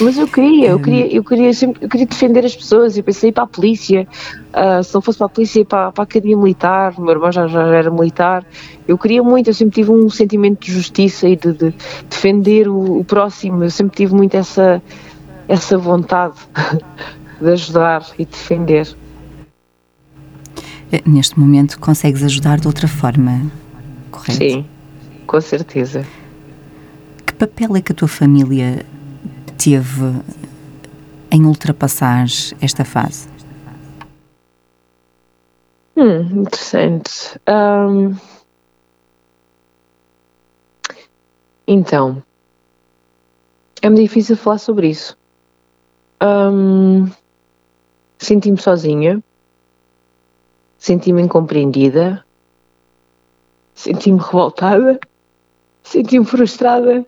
Mas 0.00 0.18
eu 0.18 0.26
queria, 0.26 0.68
eu 0.68 0.80
queria, 0.80 1.14
eu 1.14 1.24
queria, 1.24 1.52
sempre, 1.52 1.84
eu 1.84 1.88
queria 1.88 2.06
defender 2.06 2.44
as 2.44 2.54
pessoas. 2.54 2.96
Eu 2.96 3.04
pensei 3.04 3.32
para 3.32 3.44
a 3.44 3.46
polícia, 3.46 4.06
uh, 4.52 4.82
se 4.82 4.94
não 4.94 5.00
fosse 5.00 5.18
para 5.18 5.26
a 5.26 5.30
polícia, 5.30 5.64
para, 5.64 5.92
para 5.92 6.02
a 6.02 6.04
academia 6.04 6.36
militar. 6.36 6.94
O 6.98 7.02
meu 7.02 7.12
irmão 7.12 7.30
já, 7.30 7.46
já 7.46 7.62
era 7.68 7.90
militar. 7.90 8.44
Eu 8.86 8.98
queria 8.98 9.22
muito, 9.22 9.48
eu 9.48 9.54
sempre 9.54 9.74
tive 9.74 9.90
um 9.90 10.10
sentimento 10.10 10.66
de 10.66 10.72
justiça 10.72 11.28
e 11.28 11.36
de, 11.36 11.52
de 11.52 11.74
defender 12.08 12.68
o, 12.68 12.98
o, 12.98 13.04
próximo. 13.04 13.64
Eu 13.64 13.70
sempre 13.70 13.96
tive 13.96 14.14
muito 14.14 14.36
essa, 14.36 14.82
essa 15.46 15.78
vontade 15.78 16.34
de 17.40 17.50
ajudar 17.50 18.04
e 18.18 18.24
defender. 18.24 18.88
Eh, 20.90 21.02
neste 21.06 21.38
momento, 21.38 21.78
consegues 21.78 22.22
ajudar 22.22 22.58
de 22.58 22.66
outra 22.66 22.88
forma? 22.88 23.50
Correto? 24.28 24.44
Sim, 24.44 24.66
com 25.26 25.40
certeza. 25.40 26.04
Que 27.26 27.32
papel 27.32 27.76
é 27.76 27.80
que 27.82 27.92
a 27.92 27.94
tua 27.94 28.08
família 28.08 28.84
teve 29.56 30.22
em 31.30 31.44
ultrapassar 31.44 32.26
esta 32.60 32.84
fase? 32.84 33.28
Hum, 35.96 36.42
interessante. 36.42 37.40
Um, 37.48 38.16
então, 41.66 42.22
é-me 43.82 43.96
difícil 43.96 44.36
falar 44.36 44.58
sobre 44.58 44.88
isso. 44.88 45.16
Um, 46.22 47.10
senti-me 48.18 48.58
sozinha, 48.58 49.22
senti-me 50.78 51.22
incompreendida, 51.22 52.24
Senti-me 53.78 54.18
revoltada, 54.18 54.98
senti-me 55.84 56.26
frustrada. 56.26 57.06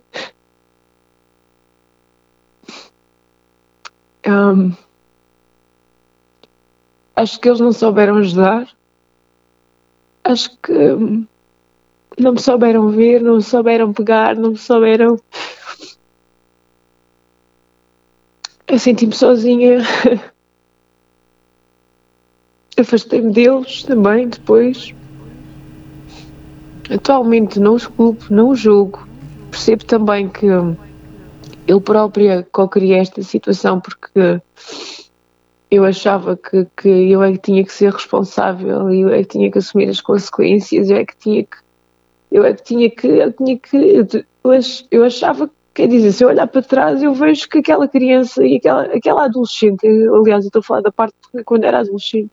Um, 4.25 4.73
acho 7.17 7.41
que 7.41 7.49
eles 7.49 7.59
não 7.59 7.73
souberam 7.73 8.19
ajudar. 8.19 8.69
Acho 10.23 10.57
que 10.59 10.73
um, 10.73 11.27
não 12.17 12.35
me 12.35 12.41
souberam 12.41 12.89
ver, 12.91 13.21
não 13.21 13.35
me 13.35 13.43
souberam 13.43 13.93
pegar, 13.93 14.37
não 14.37 14.51
me 14.51 14.57
souberam. 14.57 15.17
Eu 18.69 18.79
senti-me 18.79 19.13
sozinha. 19.13 19.79
Afastei-me 22.79 23.33
deles 23.33 23.83
também 23.83 24.29
depois. 24.29 25.00
Atualmente 26.91 27.61
não 27.61 27.75
os 27.75 27.87
culpo, 27.87 28.27
não 28.31 28.51
os 28.51 28.59
julgo. 28.59 29.07
Percebo 29.51 29.85
também 29.85 30.29
que 30.29 30.47
eu 31.67 31.81
própria 31.81 32.47
co-criei 32.51 32.99
esta 32.99 33.23
situação 33.23 33.81
porque 33.81 34.43
eu 35.71 35.85
achava 35.85 36.37
que, 36.37 36.67
que 36.77 36.89
eu 36.89 37.23
é 37.23 37.33
que 37.33 37.39
tinha 37.39 37.65
que 37.65 37.73
ser 37.73 37.93
responsável 37.93 38.91
e 38.91 39.03
eu 39.03 39.09
é 39.09 39.23
que 39.23 39.29
tinha 39.29 39.51
que 39.51 39.59
assumir 39.59 39.89
as 39.89 40.01
consequências, 40.01 40.91
eu 40.91 40.97
é 40.97 41.05
que 41.05 41.17
tinha 41.17 41.45
que 41.45 41.57
eu 42.33 42.45
é 42.45 42.53
que 42.53 42.63
tinha 42.65 42.91
que 42.91 43.07
eu 43.07 43.33
tinha 43.33 43.57
que 43.57 44.27
eu, 44.91 45.05
achava 45.05 45.49
quer 45.73 45.87
dizer, 45.87 46.11
se 46.13 46.25
eu 46.25 46.29
olhar 46.29 46.49
para 46.49 46.63
trás 46.63 47.01
eu 47.03 47.15
vejo 47.15 47.49
que 47.49 47.59
aquela 47.59 47.87
criança 47.87 48.45
e 48.45 48.57
aquela, 48.57 48.83
aquela 48.83 49.25
adolescente, 49.27 49.87
aliás 49.87 50.45
eu 50.45 50.49
estou 50.49 50.61
a 50.61 50.63
falar 50.65 50.81
da 50.81 50.91
parte 50.91 51.15
de 51.33 51.45
quando 51.45 51.63
era 51.63 51.79
adolescente 51.79 52.31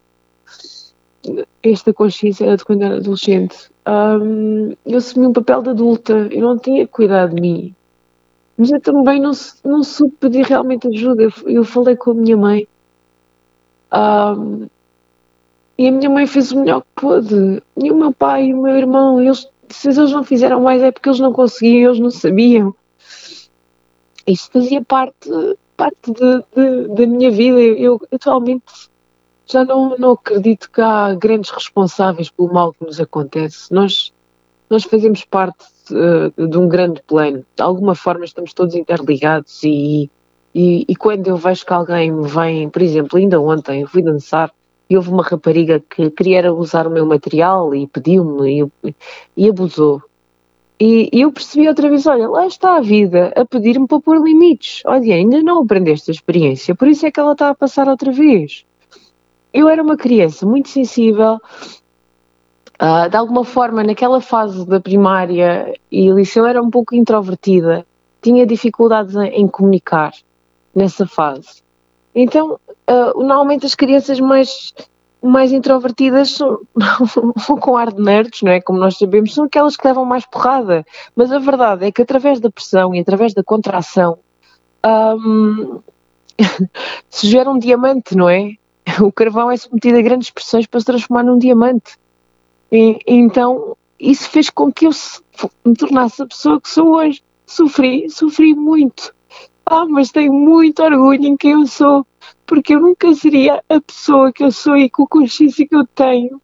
esta 1.61 1.93
consciência 1.93 2.45
era 2.45 2.57
de 2.57 2.65
quando 2.65 2.81
era 2.81 2.95
adolescente 2.97 3.69
um, 3.87 4.75
eu 4.85 4.97
assumi 4.97 5.27
um 5.27 5.33
papel 5.33 5.61
de 5.61 5.69
adulta, 5.69 6.13
eu 6.31 6.41
não 6.41 6.57
tinha 6.57 6.85
cuidado 6.85 7.33
de 7.33 7.41
mim. 7.41 7.75
Mas 8.57 8.71
eu 8.71 8.81
também 8.81 9.21
não, 9.21 9.31
não 9.63 9.83
soube 9.83 10.15
pedir 10.19 10.43
realmente 10.45 10.87
ajuda. 10.87 11.23
Eu, 11.23 11.31
eu 11.45 11.63
falei 11.63 11.95
com 11.95 12.11
a 12.11 12.13
minha 12.13 12.35
mãe. 12.35 12.67
Um, 13.93 14.67
e 15.77 15.87
a 15.87 15.91
minha 15.91 16.09
mãe 16.09 16.25
fez 16.25 16.51
o 16.51 16.59
melhor 16.59 16.81
que 16.81 16.87
pôde. 16.95 17.63
E 17.77 17.91
o 17.91 17.95
meu 17.95 18.11
pai 18.11 18.47
e 18.47 18.53
o 18.53 18.61
meu 18.61 18.75
irmão, 18.75 19.21
eles, 19.21 19.47
se 19.69 19.89
eles 19.89 20.11
não 20.11 20.23
fizeram 20.23 20.59
mais 20.59 20.81
é 20.81 20.91
porque 20.91 21.07
eles 21.07 21.19
não 21.19 21.31
conseguiam, 21.31 21.91
eles 21.91 21.99
não 22.01 22.09
sabiam. 22.09 22.75
Isso 24.25 24.49
fazia 24.51 24.83
parte, 24.83 25.29
parte 25.77 26.11
de, 26.11 26.43
de, 26.55 26.95
da 26.95 27.07
minha 27.07 27.31
vida. 27.31 27.59
Eu, 27.61 27.77
eu 27.77 28.01
atualmente 28.11 28.89
já 29.47 29.63
não, 29.63 29.97
não 29.97 30.11
acredito 30.11 30.69
que 30.69 30.81
há 30.81 31.13
grandes 31.15 31.49
responsáveis 31.49 32.29
pelo 32.29 32.53
mal 32.53 32.73
que 32.73 32.85
nos 32.85 32.99
acontece. 32.99 33.73
Nós, 33.73 34.11
nós 34.69 34.83
fazemos 34.83 35.23
parte 35.23 35.65
uh, 35.91 36.47
de 36.47 36.57
um 36.57 36.67
grande 36.67 37.01
plano. 37.01 37.45
De 37.55 37.63
alguma 37.63 37.95
forma 37.95 38.25
estamos 38.25 38.53
todos 38.53 38.75
interligados 38.75 39.63
e, 39.63 40.09
e, 40.53 40.85
e, 40.87 40.95
quando 40.95 41.27
eu 41.27 41.37
vejo 41.37 41.65
que 41.65 41.73
alguém 41.73 42.11
me 42.11 42.27
vem, 42.27 42.69
por 42.69 42.81
exemplo, 42.81 43.17
ainda 43.17 43.39
ontem 43.39 43.81
eu 43.81 43.87
fui 43.87 44.01
dançar 44.01 44.51
e 44.89 44.95
houve 44.95 45.09
uma 45.09 45.23
rapariga 45.23 45.79
que 45.79 46.09
queria 46.11 46.53
usar 46.53 46.87
o 46.87 46.91
meu 46.91 47.05
material 47.05 47.73
e 47.75 47.87
pediu-me 47.87 48.69
e, 48.83 48.95
e, 49.35 49.49
abusou. 49.49 50.01
E, 50.79 51.09
e 51.11 51.21
eu 51.21 51.31
percebi 51.31 51.67
outra 51.67 51.89
vez, 51.89 52.05
olha, 52.05 52.29
lá 52.29 52.45
está 52.45 52.77
a 52.77 52.81
vida 52.81 53.33
a 53.35 53.43
pedir-me 53.45 53.87
para 53.87 53.99
pôr 53.99 54.23
limites. 54.23 54.81
Olha, 54.85 55.15
ainda 55.15 55.41
não 55.41 55.63
aprendeste 55.63 56.11
a 56.11 56.13
experiência, 56.13 56.75
por 56.75 56.87
isso 56.87 57.05
é 57.05 57.11
que 57.11 57.19
ela 57.19 57.31
está 57.31 57.49
a 57.49 57.55
passar 57.55 57.87
outra 57.87 58.11
vez. 58.11 58.65
Eu 59.57 59.67
era 59.69 59.81
uma 59.81 59.97
criança 59.97 60.45
muito 60.45 60.69
sensível, 60.69 61.39
uh, 62.81 63.09
de 63.09 63.17
alguma 63.17 63.43
forma, 63.43 63.83
naquela 63.83 64.21
fase 64.21 64.65
da 64.67 64.79
primária 64.79 65.73
e 65.91 66.11
liceu, 66.11 66.45
era 66.45 66.61
um 66.61 66.69
pouco 66.69 66.95
introvertida, 66.95 67.85
tinha 68.21 68.45
dificuldades 68.45 69.15
em, 69.15 69.47
comunicar 69.47 70.11
nessa 70.75 71.07
fase. 71.07 71.63
Então, 72.13 72.59
uh, 72.89 73.23
normalmente 73.23 73.65
as 73.65 73.75
crianças 73.75 74.19
mais 74.19 74.73
mais 75.19 75.51
introvertidas 75.51 76.29
são, 76.29 76.59
com 77.59 77.75
ar 77.75 77.91
de 77.91 78.01
nerds, 78.01 78.43
não 78.43 78.51
é? 78.51 78.61
Como 78.61 78.77
nós 78.77 78.97
sabemos, 78.97 79.33
são 79.33 79.45
aquelas 79.45 79.75
que 79.75 79.85
levam 79.85 80.05
mais 80.05 80.25
porrada. 80.27 80.85
Mas 81.15 81.31
a 81.31 81.39
verdade 81.39 81.85
é 81.85 81.91
que 81.91 82.03
através 82.03 82.39
da 82.39 82.51
pressão 82.51 82.93
e 82.93 82.99
através 82.99 83.33
da 83.33 83.43
contração 83.43 84.19
um, 84.85 85.79
se 87.09 87.27
gera 87.27 87.49
um 87.49 87.57
diamante, 87.57 88.15
não 88.15 88.29
é? 88.29 88.51
O 89.01 89.11
carvão 89.11 89.51
é 89.51 89.57
submetido 89.57 89.97
a 89.97 90.01
grandes 90.01 90.29
pressões 90.29 90.65
para 90.65 90.79
se 90.79 90.85
transformar 90.85 91.23
num 91.23 91.37
diamante. 91.37 91.97
E, 92.71 92.99
então, 93.05 93.77
isso 93.99 94.29
fez 94.29 94.49
com 94.49 94.71
que 94.71 94.87
eu 94.87 94.91
me 95.65 95.73
tornasse 95.75 96.21
a 96.21 96.25
pessoa 96.25 96.59
que 96.59 96.69
sou 96.69 96.95
hoje. 96.95 97.21
Sofri, 97.45 98.09
sofri 98.09 98.53
muito. 98.53 99.13
Ah, 99.65 99.85
mas 99.85 100.11
tenho 100.11 100.33
muito 100.33 100.81
orgulho 100.81 101.25
em 101.25 101.37
quem 101.37 101.51
eu 101.51 101.67
sou 101.67 102.05
porque 102.47 102.73
eu 102.73 102.79
nunca 102.79 103.13
seria 103.13 103.61
a 103.69 103.81
pessoa 103.81 104.31
que 104.31 104.43
eu 104.43 104.51
sou 104.51 104.77
e 104.77 104.89
com 104.89 105.03
a 105.03 105.07
consciência 105.07 105.67
que 105.67 105.75
eu 105.75 105.85
tenho 105.85 106.41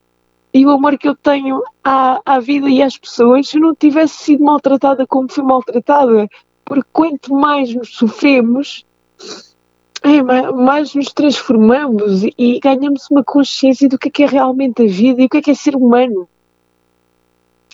e 0.54 0.66
o 0.66 0.70
amor 0.70 0.97
que 0.97 1.08
eu 1.08 1.16
tenho 1.16 1.64
à, 1.82 2.22
à 2.26 2.39
vida 2.39 2.70
e 2.70 2.84
às 2.84 2.97
pessoas 2.97 3.47
se 3.47 3.58
eu 3.58 3.62
não 3.62 3.74
tivesse 3.74 4.16
sido 4.16 4.43
maltratada 4.43 5.08
como 5.08 5.32
fui 5.32 5.43
maltratada. 5.43 6.28
Porque 6.66 6.88
quanto 6.91 7.34
mais 7.34 7.74
nos 7.74 7.95
sofremos, 7.95 8.86
é, 10.04 10.51
mais 10.51 10.93
nos 10.93 11.14
transformamos 11.14 12.24
e 12.38 12.60
ganhamos 12.60 13.10
uma 13.10 13.24
consciência 13.24 13.88
do 13.88 13.97
que 13.97 14.10
é, 14.10 14.12
que 14.12 14.24
é 14.24 14.28
realmente 14.28 14.84
a 14.84 14.86
vida 14.86 15.22
e 15.22 15.26
o 15.26 15.30
que 15.30 15.38
é, 15.38 15.41
que 15.41 15.51
é 15.51 15.56
ser 15.56 15.76
humano. 15.76 16.28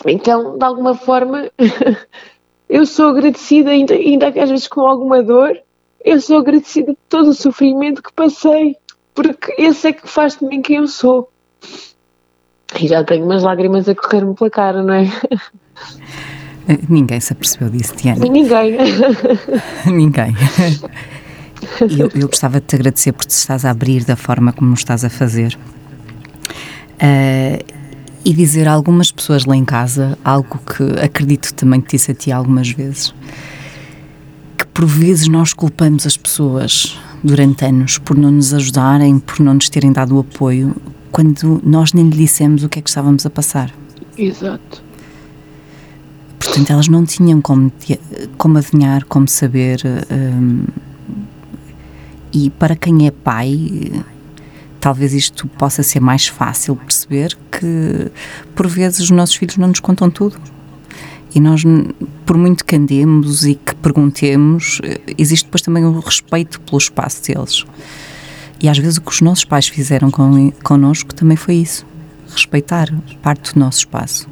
Então, 0.06 0.58
de 0.58 0.64
alguma 0.64 0.94
forma, 0.94 1.50
eu 2.70 2.86
sou 2.86 3.10
agradecida, 3.10 3.72
ainda, 3.72 3.96
ainda 3.96 4.28
às 4.28 4.50
vezes 4.50 4.68
com 4.68 4.82
alguma 4.82 5.24
dor, 5.24 5.60
eu 6.06 6.22
sou 6.22 6.38
agradecida 6.38 6.92
de 6.92 7.00
todo 7.10 7.30
o 7.30 7.34
sofrimento 7.34 8.02
que 8.02 8.14
passei, 8.14 8.78
porque 9.14 9.54
esse 9.58 9.88
é 9.88 9.94
que 9.94 10.08
faz 10.08 10.38
de 10.38 10.46
mim 10.46 10.62
quem 10.62 10.78
eu 10.78 10.88
sou. 10.88 11.30
E 12.80 12.88
já 12.88 13.04
tenho 13.04 13.26
umas 13.26 13.42
lágrimas 13.42 13.90
a 13.90 13.96
correr-me 13.96 14.36
pela 14.36 14.50
cara, 14.52 14.84
não 14.84 14.94
é? 14.94 15.06
Ninguém 16.88 17.20
se 17.20 17.34
apercebeu 17.34 17.70
disso, 17.70 17.96
Diana. 17.96 18.24
Ninguém. 18.24 18.78
Ninguém. 19.92 20.36
Eu, 21.82 22.10
eu 22.14 22.28
gostava 22.28 22.60
de 22.60 22.68
te 22.68 22.76
agradecer 22.76 23.12
por 23.12 23.26
te 23.26 23.32
estás 23.32 23.66
a 23.66 23.72
abrir 23.72 24.04
da 24.04 24.16
forma 24.16 24.54
como 24.54 24.74
estás 24.74 25.04
a 25.04 25.10
fazer. 25.10 25.58
Uh, 26.96 27.64
e 28.26 28.34
dizer 28.34 28.68
a 28.68 28.74
algumas 28.74 29.12
pessoas 29.12 29.46
lá 29.46 29.56
em 29.56 29.64
casa 29.64 30.18
algo 30.24 30.60
que 30.60 31.00
acredito 31.00 31.54
também 31.54 31.80
que 31.80 31.96
disse 31.96 32.12
a 32.12 32.14
ti 32.14 32.32
algumas 32.32 32.70
vezes 32.70 33.14
por 34.80 34.86
vezes 34.86 35.28
nós 35.28 35.52
culpamos 35.52 36.08
as 36.08 36.16
pessoas 36.16 36.98
durante 37.22 37.66
anos 37.66 37.98
por 37.98 38.16
não 38.16 38.32
nos 38.32 38.54
ajudarem, 38.54 39.20
por 39.20 39.42
não 39.42 39.56
nos 39.56 39.68
terem 39.68 39.92
dado 39.92 40.16
o 40.16 40.22
apoio, 40.22 40.74
quando 41.12 41.60
nós 41.66 41.92
nem 41.92 42.08
lhe 42.08 42.16
dissemos 42.16 42.64
o 42.64 42.70
que 42.70 42.80
é 42.80 42.82
que 42.82 42.88
estávamos 42.88 43.26
a 43.26 43.30
passar. 43.30 43.74
Exato. 44.18 44.82
Portanto, 46.40 46.70
elas 46.72 46.88
não 46.88 47.04
tinham 47.04 47.42
como, 47.42 47.70
como 48.38 48.58
adivinhar, 48.58 49.04
como 49.04 49.28
saber. 49.28 49.82
Um, 50.10 50.64
e 52.32 52.50
para 52.50 52.76
quem 52.76 53.08
é 53.08 53.12
pai, 53.12 54.04
talvez 54.80 55.14
isto 55.14 55.48
possa 55.48 55.82
ser 55.84 56.00
mais 56.00 56.28
fácil 56.28 56.76
perceber 56.76 57.38
que, 57.52 58.12
por 58.56 58.68
vezes, 58.68 59.00
os 59.00 59.12
nossos 59.12 59.36
filhos 59.36 59.58
não 59.58 59.70
nos 59.70 59.80
contam 59.80 60.10
tudo. 60.10 60.40
E 61.34 61.40
nós, 61.40 61.64
por 62.26 62.38
muito 62.38 62.66
que 62.66 62.76
andemos 62.76 63.46
e 63.46 63.56
que 63.56 63.76
perguntemos, 63.76 64.82
existe 65.18 65.46
depois 65.46 65.62
também 65.62 65.86
o 65.86 66.00
respeito 66.00 66.60
pelo 66.62 66.78
espaço 66.78 67.24
deles. 67.24 67.66
E 68.62 68.68
às 68.68 68.78
vezes 68.78 68.98
o 68.98 69.02
que 69.02 69.12
os 69.12 69.22
nossos 69.22 69.46
pais 69.46 69.68
fizeram 69.68 70.12
con, 70.12 70.52
connosco 70.64 71.14
também 71.14 71.38
foi 71.38 71.56
isso: 71.56 71.86
respeitar 72.28 72.90
parte 73.22 73.54
do 73.54 73.60
nosso 73.60 73.80
espaço. 73.80 74.28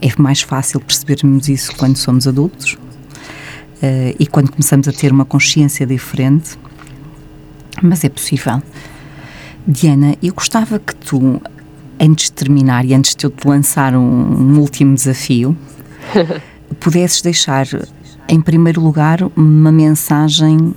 É 0.00 0.08
mais 0.20 0.42
fácil 0.42 0.80
percebermos 0.80 1.48
isso 1.48 1.74
quando 1.76 1.96
somos 1.96 2.26
adultos 2.26 2.76
uh, 3.82 4.16
e 4.18 4.26
quando 4.26 4.50
começamos 4.50 4.88
a 4.88 4.92
ter 4.92 5.12
uma 5.12 5.24
consciência 5.24 5.86
diferente, 5.86 6.58
mas 7.82 8.04
é 8.04 8.08
possível. 8.08 8.62
Diana, 9.66 10.14
eu 10.22 10.34
gostava 10.34 10.78
que 10.78 10.94
tu 10.94 11.40
antes 11.98 12.26
de 12.26 12.32
terminar 12.32 12.84
e 12.84 12.94
antes 12.94 13.14
de 13.14 13.24
eu 13.24 13.30
te 13.30 13.46
lançar 13.46 13.94
um, 13.94 14.00
um 14.00 14.58
último 14.58 14.94
desafio, 14.94 15.56
pudesses 16.80 17.22
deixar, 17.22 17.66
em 18.28 18.40
primeiro 18.40 18.80
lugar, 18.80 19.20
uma 19.36 19.72
mensagem 19.72 20.74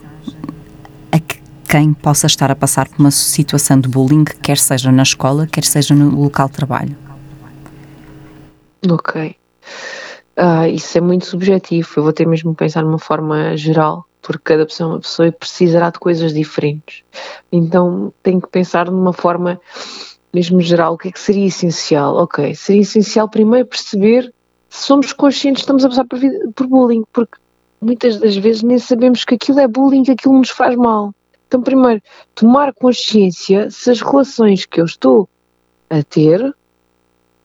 a 1.11 1.19
que 1.19 1.39
quem 1.67 1.93
possa 1.93 2.27
estar 2.27 2.49
a 2.49 2.55
passar 2.55 2.87
por 2.87 2.99
uma 2.99 3.11
situação 3.11 3.79
de 3.79 3.89
bullying, 3.89 4.23
quer 4.41 4.57
seja 4.57 4.91
na 4.91 5.03
escola, 5.03 5.47
quer 5.47 5.63
seja 5.63 5.93
no 5.93 6.09
local 6.09 6.47
de 6.47 6.53
trabalho. 6.53 6.95
Ok. 8.89 9.35
Uh, 10.37 10.67
isso 10.71 10.97
é 10.97 11.01
muito 11.01 11.25
subjetivo. 11.25 11.89
Eu 11.97 12.03
vou 12.03 12.13
ter 12.13 12.27
mesmo 12.27 12.51
que 12.51 12.59
pensar 12.59 12.83
numa 12.83 12.99
forma 12.99 13.57
geral, 13.57 14.05
porque 14.21 14.43
cada 14.43 14.65
pessoa 14.65 14.89
é 14.89 14.93
uma 14.93 14.99
pessoa 14.99 15.27
e 15.27 15.31
precisará 15.31 15.89
de 15.89 15.99
coisas 15.99 16.33
diferentes. 16.33 17.03
Então 17.51 18.13
tenho 18.21 18.39
que 18.39 18.47
pensar 18.47 18.89
numa 18.91 19.13
forma 19.13 19.59
mesmo 20.33 20.61
geral, 20.61 20.93
o 20.93 20.97
que 20.97 21.07
é 21.07 21.11
que 21.11 21.19
seria 21.19 21.47
essencial? 21.47 22.15
Ok, 22.17 22.53
seria 22.53 22.81
essencial 22.81 23.27
primeiro 23.27 23.65
perceber 23.65 24.31
se 24.69 24.85
somos 24.85 25.11
conscientes 25.13 25.61
que 25.61 25.63
estamos 25.63 25.83
a 25.83 25.89
passar 25.89 26.05
por, 26.05 26.19
por 26.53 26.67
bullying, 26.67 27.03
porque 27.11 27.37
muitas 27.81 28.19
das 28.19 28.35
vezes 28.35 28.61
nem 28.61 28.77
sabemos 28.77 29.23
que 29.23 29.35
aquilo 29.35 29.59
é 29.59 29.67
bullying, 29.67 30.03
que 30.03 30.11
aquilo 30.11 30.37
nos 30.37 30.49
faz 30.49 30.75
mal. 30.75 31.13
Então, 31.47 31.61
primeiro, 31.61 32.01
tomar 32.35 32.73
consciência 32.73 33.71
se 33.71 33.89
as 33.89 34.01
relações 34.01 34.65
que 34.65 34.81
eu 34.81 34.85
estou 34.85 35.29
a 35.89 36.03
ter 36.03 36.53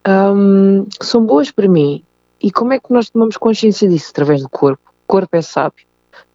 um, 0.07 0.87
são 1.01 1.25
boas 1.25 1.51
para 1.51 1.69
mim. 1.69 2.03
E 2.43 2.51
como 2.51 2.73
é 2.73 2.81
que 2.81 2.93
nós 2.93 3.09
tomamos 3.09 3.37
consciência 3.37 3.89
disso? 3.89 4.11
Através 4.11 4.43
do 4.43 4.49
corpo. 4.49 4.83
O 5.05 5.07
corpo 5.07 5.37
é 5.37 5.43
sábio. 5.43 5.87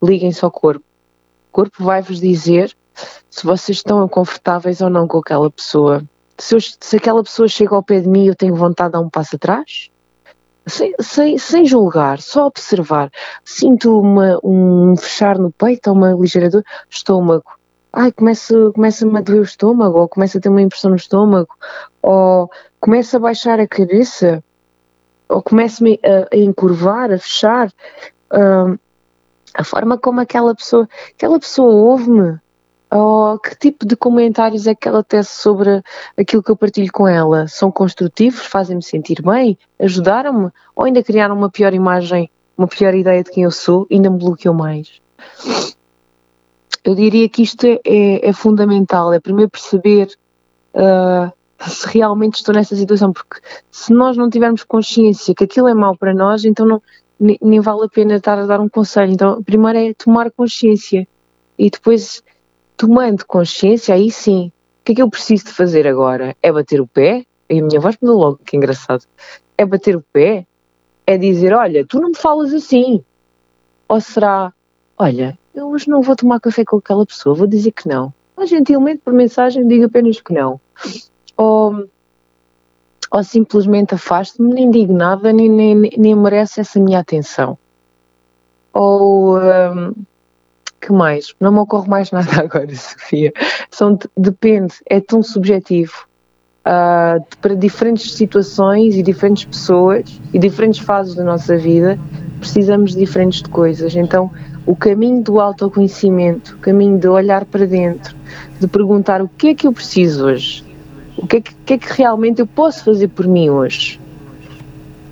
Liguem-se 0.02 0.44
ao 0.44 0.52
corpo. 0.52 0.86
O 1.50 1.52
corpo 1.52 1.84
vai-vos 1.84 2.20
dizer 2.20 2.76
se 3.30 3.46
vocês 3.46 3.80
estão 3.80 4.08
confortáveis 4.08 4.82
ou 4.82 4.90
não 4.90 5.08
com 5.08 5.20
aquela 5.20 5.52
pessoa 5.52 6.04
se, 6.38 6.56
eu, 6.56 6.60
se 6.62 6.96
aquela 6.96 7.24
pessoa 7.24 7.48
chega 7.48 7.76
ao 7.76 7.84
pé 7.84 8.00
de 8.00 8.08
mim 8.08 8.28
eu 8.28 8.36
tenho 8.36 8.56
vontade 8.56 8.90
de 8.90 8.94
dar 8.94 9.00
um 9.00 9.10
passo 9.10 9.36
atrás? 9.36 9.90
Sem, 10.66 10.94
sem, 11.00 11.38
sem 11.38 11.66
julgar, 11.66 12.20
só 12.20 12.48
observar. 12.48 13.10
Sinto 13.44 14.00
uma, 14.00 14.40
um 14.44 14.96
fechar 14.98 15.40
no 15.40 15.52
peito 15.52 15.92
uma 15.92 16.12
ligeira 16.12 16.50
dor, 16.50 16.64
estômago. 16.90 17.46
Ai, 17.92 18.12
começa, 18.12 18.54
começa-me 18.76 19.18
a 19.18 19.22
doer 19.22 19.40
o 19.40 19.44
estômago, 19.44 19.98
ou 19.98 20.10
começa 20.10 20.38
a 20.38 20.42
ter 20.42 20.50
uma 20.50 20.62
impressão 20.62 20.92
no 20.92 20.98
estômago, 20.98 21.50
ou 22.02 22.52
começa 22.82 23.16
a 23.16 23.20
baixar 23.20 23.60
a 23.62 23.68
cabeça, 23.68 24.44
ou 25.30 25.42
começa-me 25.42 26.00
a, 26.04 26.36
a, 26.36 26.38
encurvar, 26.38 27.12
a 27.12 27.18
fechar. 27.18 27.68
Uh, 28.32 28.78
a 29.54 29.64
forma 29.64 29.98
como 29.98 30.20
aquela 30.20 30.54
pessoa, 30.54 30.88
aquela 31.16 31.40
pessoa 31.40 31.74
ouve-me, 31.74 32.40
ou 32.90 33.38
que 33.40 33.56
tipo 33.56 33.86
de 33.86 33.96
comentários 33.96 34.66
é 34.66 34.74
que 34.74 34.88
ela 34.88 35.04
tece 35.04 35.42
sobre 35.42 35.84
aquilo 36.18 36.42
que 36.42 36.52
eu 36.52 36.56
partilho 36.56 36.92
com 36.92 37.08
ela? 37.08 37.48
São 37.48 37.72
construtivos? 37.72 38.46
Fazem-me 38.46 38.84
sentir 38.84 39.22
bem? 39.22 39.58
Ajudaram-me? 39.80 40.52
Ou 40.76 40.86
ainda 40.86 41.04
criaram 41.04 41.36
uma 41.36 41.50
pior 41.50 41.74
imagem, 41.74 42.30
uma 42.58 42.68
pior 42.68 42.94
ideia 42.94 43.24
de 43.24 43.32
quem 43.32 43.44
eu 43.44 43.52
sou 43.52 43.88
ainda 43.92 44.10
me 44.10 44.18
bloqueou 44.18 44.54
mais? 44.54 45.02
Eu 46.84 46.96
diria 46.96 47.28
que 47.28 47.42
isto 47.42 47.66
é, 47.66 47.82
é, 47.84 48.30
é 48.30 48.34
fundamental, 48.34 49.12
é 49.12 49.20
primeiro 49.20 49.52
perceber 49.52 50.08
uh, 50.74 51.32
se 51.60 51.88
realmente 51.88 52.36
estou 52.36 52.54
nessa 52.54 52.76
situação, 52.76 53.12
porque 53.12 53.40
se 53.72 53.94
nós 53.94 54.16
não 54.16 54.30
tivermos 54.30 54.64
consciência 54.64 55.34
que 55.34 55.44
aquilo 55.44 55.68
é 55.68 55.74
mau 55.74 55.98
para 55.98 56.14
nós, 56.14 56.46
então 56.46 56.66
não, 56.66 56.82
nem, 57.20 57.38
nem 57.42 57.60
vale 57.60 57.86
a 57.86 57.90
pena 57.90 58.16
estar 58.16 58.38
a 58.38 58.46
dar 58.46 58.60
um 58.60 58.70
conselho. 58.70 59.12
Então, 59.12 59.42
primeiro 59.44 59.80
é 59.80 59.94
tomar 59.94 60.32
consciência 60.32 61.08
e 61.58 61.70
depois 61.70 62.24
tomando 62.76 63.26
consciência, 63.26 63.96
aí 63.96 64.12
sim, 64.12 64.52
o 64.82 64.86
que 64.86 64.92
é 64.92 64.96
que 64.96 65.02
eu 65.02 65.10
preciso 65.10 65.46
de 65.46 65.52
fazer 65.52 65.88
agora? 65.88 66.36
É 66.42 66.52
bater 66.52 66.80
o 66.80 66.88
pé? 66.88 67.26
E 67.50 67.60
a 67.60 67.64
minha 67.64 67.80
voz 67.80 67.98
mudou 68.02 68.18
logo, 68.20 68.40
que 68.46 68.56
engraçado. 68.56 69.04
É 69.58 69.66
bater 69.66 69.96
o 69.96 70.04
pé? 70.14 70.46
É 71.06 71.18
dizer, 71.18 71.54
olha, 71.54 71.86
tu 71.86 72.00
não 72.00 72.10
me 72.10 72.16
falas 72.16 72.54
assim. 72.54 73.04
Ou 73.88 74.00
será, 74.00 74.54
olha, 74.98 75.38
eu 75.56 75.70
hoje 75.70 75.90
não 75.90 76.02
vou 76.02 76.16
tomar 76.16 76.40
café 76.40 76.64
com 76.64 76.78
aquela 76.78 77.06
pessoa, 77.06 77.34
vou 77.34 77.48
dizer 77.48 77.72
que 77.72 77.88
não. 77.88 78.14
Mas 78.36 78.50
gentilmente 78.50 79.02
por 79.04 79.14
mensagem 79.14 79.68
digo 79.68 79.86
apenas 79.86 80.22
que 80.22 80.34
não. 80.34 80.62
Ou, 81.38 81.88
ou 83.12 83.24
simplesmente 83.24 83.94
afasto-me, 83.94 84.54
nem 84.54 84.72
digo 84.72 84.94
nada, 84.94 85.32
nem, 85.32 85.50
nem, 85.50 85.76
nem 85.98 86.16
merece 86.16 86.60
essa 86.60 86.80
minha 86.80 87.00
atenção. 87.00 87.58
Ou, 88.74 89.38
hum, 89.38 89.94
que 90.80 90.92
mais? 90.92 91.34
Não 91.40 91.52
me 91.52 91.60
ocorre 91.60 91.90
mais 91.90 92.10
nada 92.12 92.42
agora, 92.42 92.74
Sofia. 92.76 93.32
São, 93.70 93.98
depende, 94.16 94.74
é 94.90 95.00
tão 95.00 95.22
subjetivo. 95.22 96.08
Uh, 96.66 97.24
para 97.40 97.56
diferentes 97.56 98.14
situações 98.14 98.96
e 98.96 99.02
diferentes 99.02 99.46
pessoas 99.46 100.20
e 100.34 100.38
diferentes 100.38 100.80
fases 100.80 101.16
da 101.16 101.24
nossa 101.24 101.56
vida, 101.56 101.98
precisamos 102.40 102.92
de 102.92 103.00
diferentes 103.00 103.42
de 103.42 103.50
coisas. 103.50 103.96
Então, 103.96 104.30
o 104.66 104.76
caminho 104.76 105.24
do 105.24 105.40
autoconhecimento, 105.40 106.56
o 106.56 106.60
caminho 106.60 107.00
de 107.00 107.08
olhar 107.08 107.46
para 107.46 107.66
dentro, 107.66 108.14
de 108.60 108.68
perguntar 108.68 109.22
o 109.22 109.30
que 109.30 109.48
é 109.48 109.56
que 109.56 109.66
eu 109.66 109.72
preciso 109.72 110.26
hoje, 110.26 110.66
o 111.18 111.26
que 111.26 111.38
é 111.38 111.42
que, 111.42 111.54
que, 111.54 111.74
é 111.74 111.78
que 111.78 111.94
realmente 111.94 112.40
eu 112.40 112.48
posso 112.48 112.84
fazer 112.84 113.08
por 113.08 113.28
mim 113.28 113.50
hoje, 113.50 114.00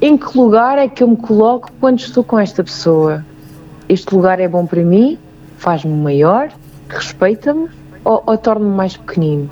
em 0.01 0.18
que 0.18 0.38
lugar 0.38 0.78
é 0.78 0.88
que 0.88 1.03
eu 1.03 1.08
me 1.08 1.18
coloco 1.18 1.72
quando 1.80 1.99
estou 1.99 2.24
com 2.24 2.38
esta 2.38 2.64
pessoa? 2.64 3.26
Este 3.89 4.14
lugar 4.14 4.39
é 4.39 4.47
bom 4.47 4.66
para 4.66 4.84
mim? 4.84 5.18
Faz-me 5.58 5.93
maior? 5.93 6.51
Respeita-me? 6.89 7.70
Ou, 8.03 8.22
ou 8.26 8.38
torna-me 8.38 8.76
mais 8.76 8.95
pequenino? 8.95 9.49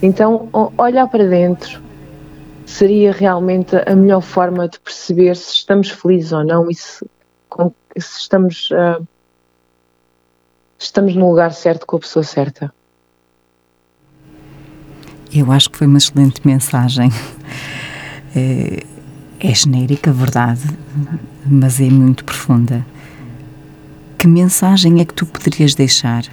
Então, 0.00 0.48
olhar 0.76 1.08
para 1.08 1.26
dentro 1.26 1.82
seria 2.66 3.12
realmente 3.12 3.76
a 3.76 3.94
melhor 3.94 4.20
forma 4.20 4.68
de 4.68 4.78
perceber 4.80 5.36
se 5.36 5.52
estamos 5.54 5.90
felizes 5.90 6.32
ou 6.32 6.44
não 6.44 6.70
e 6.70 6.74
se, 6.74 7.04
se 7.96 8.20
estamos, 8.20 8.70
uh, 8.70 9.06
estamos 10.78 11.14
no 11.14 11.28
lugar 11.30 11.52
certo 11.52 11.86
com 11.86 11.96
a 11.96 12.00
pessoa 12.00 12.22
certa. 12.22 12.72
Eu 15.34 15.50
acho 15.50 15.70
que 15.70 15.78
foi 15.78 15.86
uma 15.86 15.96
excelente 15.98 16.40
mensagem. 16.44 17.10
É, 18.36 18.82
é 19.40 19.54
genérica, 19.54 20.12
verdade, 20.12 20.62
mas 21.46 21.80
é 21.80 21.88
muito 21.88 22.24
profunda. 22.24 22.84
Que 24.18 24.28
mensagem 24.28 25.00
é 25.00 25.04
que 25.04 25.14
tu 25.14 25.24
poderias 25.24 25.74
deixar 25.74 26.24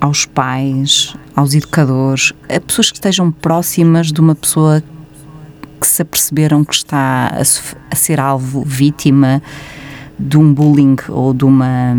aos 0.00 0.24
pais, 0.24 1.14
aos 1.36 1.54
educadores, 1.54 2.32
a 2.48 2.60
pessoas 2.60 2.90
que 2.90 2.96
estejam 2.96 3.30
próximas 3.30 4.10
de 4.10 4.20
uma 4.20 4.34
pessoa 4.34 4.82
que 5.80 5.86
se 5.86 6.02
aperceberam 6.02 6.64
que 6.64 6.74
está 6.74 7.28
a, 7.28 7.40
a 7.40 7.96
ser 7.96 8.18
alvo, 8.18 8.64
vítima 8.64 9.42
de 10.18 10.36
um 10.36 10.52
bullying 10.52 10.96
ou 11.08 11.32
de, 11.32 11.44
uma, 11.44 11.94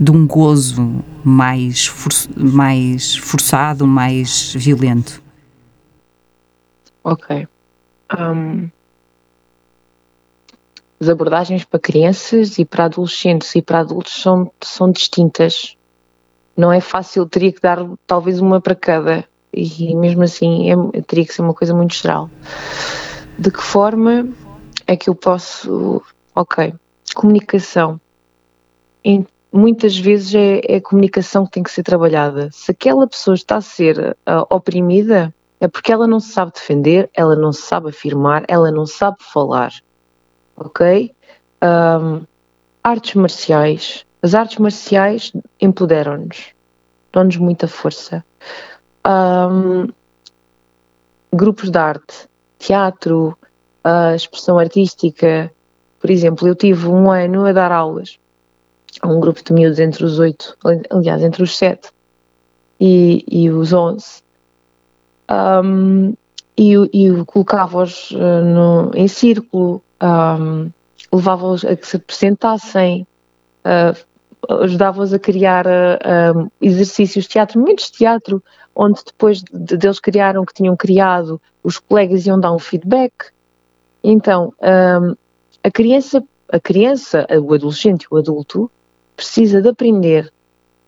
de 0.00 0.10
um 0.10 0.26
gozo 0.26 1.04
mais, 1.22 1.86
for, 1.86 2.12
mais 2.36 3.16
forçado, 3.16 3.86
mais 3.86 4.54
violento? 4.56 5.22
Ok. 7.04 7.48
Um, 8.18 8.70
as 11.00 11.08
abordagens 11.08 11.64
para 11.64 11.80
crianças 11.80 12.58
e 12.58 12.64
para 12.64 12.84
adolescentes 12.84 13.54
e 13.56 13.62
para 13.62 13.80
adultos 13.80 14.22
são, 14.22 14.52
são 14.60 14.90
distintas. 14.90 15.76
Não 16.56 16.72
é 16.72 16.80
fácil, 16.80 17.26
teria 17.26 17.52
que 17.52 17.60
dar 17.60 17.78
talvez 18.06 18.38
uma 18.38 18.60
para 18.60 18.74
cada, 18.74 19.24
e 19.52 19.96
mesmo 19.96 20.22
assim 20.22 20.70
é, 20.70 21.02
teria 21.02 21.24
que 21.24 21.34
ser 21.34 21.42
uma 21.42 21.54
coisa 21.54 21.74
muito 21.74 21.94
geral. 21.94 22.30
De 23.38 23.50
que 23.50 23.62
forma 23.62 24.28
é 24.86 24.96
que 24.96 25.10
eu 25.10 25.14
posso. 25.14 26.02
Ok, 26.34 26.72
comunicação. 27.14 28.00
Em, 29.04 29.26
muitas 29.52 29.98
vezes 29.98 30.34
é, 30.34 30.60
é, 30.66 30.76
a 30.76 30.80
comunicação 30.80 31.44
que 31.44 31.52
tem 31.52 31.62
que 31.62 31.70
ser 31.70 31.82
trabalhada. 31.82 32.48
Se 32.52 32.70
aquela 32.70 33.06
pessoa 33.06 33.34
está 33.34 33.56
a 33.56 33.60
ser 33.60 34.16
uh, 34.26 34.46
oprimida, 34.48 35.34
é 35.62 35.68
porque 35.68 35.92
ela 35.92 36.06
não 36.06 36.20
sabe 36.20 36.52
defender, 36.52 37.08
ela 37.14 37.34
não 37.34 37.52
sabe 37.52 37.88
afirmar, 37.88 38.44
ela 38.48 38.70
não 38.70 38.84
sabe 38.84 39.16
falar 39.20 39.72
ok? 40.56 41.14
Um, 41.62 42.24
artes 42.82 43.14
marciais. 43.14 44.06
As 44.22 44.34
artes 44.34 44.58
marciais 44.58 45.32
empoderam-nos, 45.60 46.48
dão-nos 47.12 47.36
muita 47.36 47.66
força. 47.66 48.24
Um, 49.06 49.88
grupos 51.32 51.70
de 51.70 51.78
arte, 51.78 52.28
teatro, 52.58 53.36
expressão 54.14 54.58
artística. 54.58 55.52
Por 56.00 56.10
exemplo, 56.10 56.46
eu 56.46 56.54
tive 56.54 56.86
um 56.86 57.10
ano 57.10 57.46
a 57.46 57.52
dar 57.52 57.72
aulas 57.72 58.18
a 59.00 59.08
um 59.08 59.18
grupo 59.18 59.42
de 59.42 59.52
miúdos 59.52 59.80
entre 59.80 60.04
os 60.04 60.18
oito, 60.18 60.56
aliás, 60.90 61.22
entre 61.22 61.42
os 61.42 61.56
sete 61.56 61.90
e, 62.78 63.24
e 63.26 63.50
os 63.50 63.72
onze. 63.72 64.22
Um, 65.32 66.14
e, 66.56 66.74
e 66.92 67.24
colocava-os 67.24 68.10
uh, 68.10 68.90
em 68.94 69.08
círculo, 69.08 69.82
um, 70.02 70.70
levava-os 71.12 71.64
a 71.64 71.74
que 71.74 71.86
se 71.86 71.96
apresentassem, 71.96 73.06
uh, 73.64 74.62
ajudava-os 74.62 75.14
a 75.14 75.18
criar 75.18 75.66
uh, 75.66 76.52
exercícios 76.60 77.24
de 77.24 77.30
teatro, 77.30 77.58
momentos 77.58 77.86
de 77.86 77.98
teatro, 77.98 78.42
onde 78.74 79.00
depois 79.04 79.42
de, 79.42 79.76
de 79.76 79.86
eles 79.86 80.00
criaram 80.00 80.44
que 80.44 80.54
tinham 80.54 80.76
criado, 80.76 81.40
os 81.62 81.78
colegas 81.78 82.26
iam 82.26 82.38
dar 82.38 82.52
um 82.52 82.58
feedback. 82.58 83.30
Então, 84.04 84.52
um, 84.60 85.16
a 85.62 85.70
criança, 85.70 86.22
a 86.50 86.60
criança, 86.60 87.26
o 87.42 87.54
adolescente 87.54 88.02
e 88.02 88.08
o 88.10 88.18
adulto 88.18 88.70
precisa 89.16 89.62
de 89.62 89.68
aprender 89.68 90.30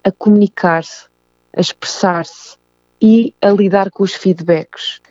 a 0.02 0.10
comunicar-se, 0.10 1.06
a 1.56 1.60
expressar-se 1.60 2.56
e 3.04 3.34
a 3.42 3.50
lidar 3.50 3.90
com 3.90 4.02
os 4.02 4.14
feedbacks. 4.14 5.02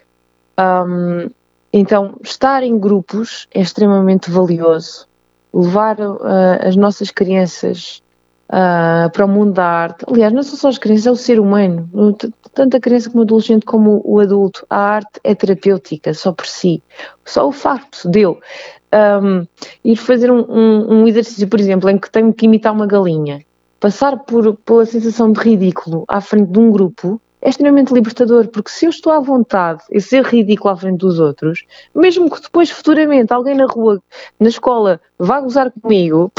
Um, 0.60 1.30
então, 1.72 2.16
estar 2.24 2.64
em 2.64 2.80
grupos 2.80 3.48
é 3.54 3.62
extremamente 3.62 4.32
valioso. 4.32 5.08
Levar 5.54 6.00
uh, 6.00 6.18
as 6.68 6.76
nossas 6.76 7.12
crianças 7.12 8.02
uh, 8.50 9.12
para 9.12 9.26
o 9.26 9.28
mundo 9.28 9.54
da 9.54 9.66
arte. 9.66 10.06
Aliás, 10.08 10.34
não 10.34 10.42
são 10.42 10.58
só 10.58 10.70
as 10.70 10.80
crianças, 10.80 11.06
é 11.06 11.12
o 11.12 11.16
ser 11.16 11.40
humano. 11.40 11.88
Tanto 12.52 12.78
a 12.78 12.80
criança 12.80 13.12
como 13.12 13.22
o 13.22 13.26
adolescente 13.26 13.64
como 13.64 14.02
o 14.04 14.20
adulto. 14.20 14.66
A 14.68 14.78
arte 14.78 15.20
é 15.24 15.36
terapêutica 15.36 16.16
só 16.16 16.32
por 16.32 16.48
si. 16.48 16.82
Só 17.24 17.48
o 17.48 17.52
facto 17.52 18.10
de 18.10 18.22
eu 18.22 18.40
um, 19.22 19.46
ir 19.86 19.98
fazer 19.98 20.32
um, 20.32 20.46
um, 20.50 21.08
exercício, 21.08 21.48
por 21.48 21.60
exemplo, 21.60 21.88
em 21.92 22.00
que 22.00 22.10
tenho 22.10 22.34
que 22.34 22.48
imitar 22.48 22.74
uma 22.74 22.88
galinha, 22.88 23.46
passar 23.80 24.18
por, 24.18 24.56
pela 24.58 24.84
sensação 24.86 25.32
de 25.32 25.40
ridículo 25.40 26.06
à 26.08 26.20
frente 26.22 26.52
de 26.52 26.60
um 26.60 26.72
grupo, 26.72 27.22
é 27.44 27.50
extremamente 27.50 27.94
libertador, 27.94 28.48
porque 28.48 28.72
se 28.72 28.86
eu 28.86 28.90
estou 28.90 29.12
à 29.12 29.20
vontade 29.20 29.84
em 29.92 30.00
ser 30.00 30.24
ridículo 30.24 30.74
à 30.74 30.78
frente 30.78 31.00
dos 31.00 31.20
outros, 31.20 31.66
mesmo 31.94 32.32
que 32.32 32.42
depois 32.42 32.72
futuramente 32.72 33.34
alguém 33.34 33.54
na 33.54 33.66
rua, 33.66 34.02
na 34.40 34.48
escola, 34.48 35.02
vá 35.20 35.42
gozar 35.42 35.70
comigo, 35.70 36.32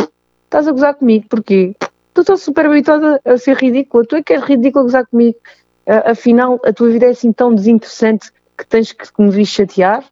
estás 0.46 0.66
a 0.66 0.72
gozar 0.72 0.94
comigo, 0.94 1.26
porquê? 1.28 1.76
Tu 2.14 2.22
estás 2.22 2.40
super 2.40 2.64
habituada 2.64 3.20
a 3.22 3.36
ser 3.36 3.54
ridícula, 3.54 4.06
tu 4.06 4.16
é 4.16 4.22
que 4.22 4.32
és 4.32 4.42
ridícula 4.42 4.82
a 4.82 4.86
gozar 4.86 5.06
comigo. 5.06 5.36
Uh, 5.86 6.10
afinal, 6.12 6.58
a 6.64 6.72
tua 6.72 6.88
vida 6.88 7.04
é 7.04 7.10
assim 7.10 7.32
tão 7.32 7.54
desinteressante 7.54 8.32
que 8.56 8.66
tens 8.66 8.92
que 8.92 9.06
me 9.18 9.30
vir 9.30 9.44
chatear. 9.44 10.02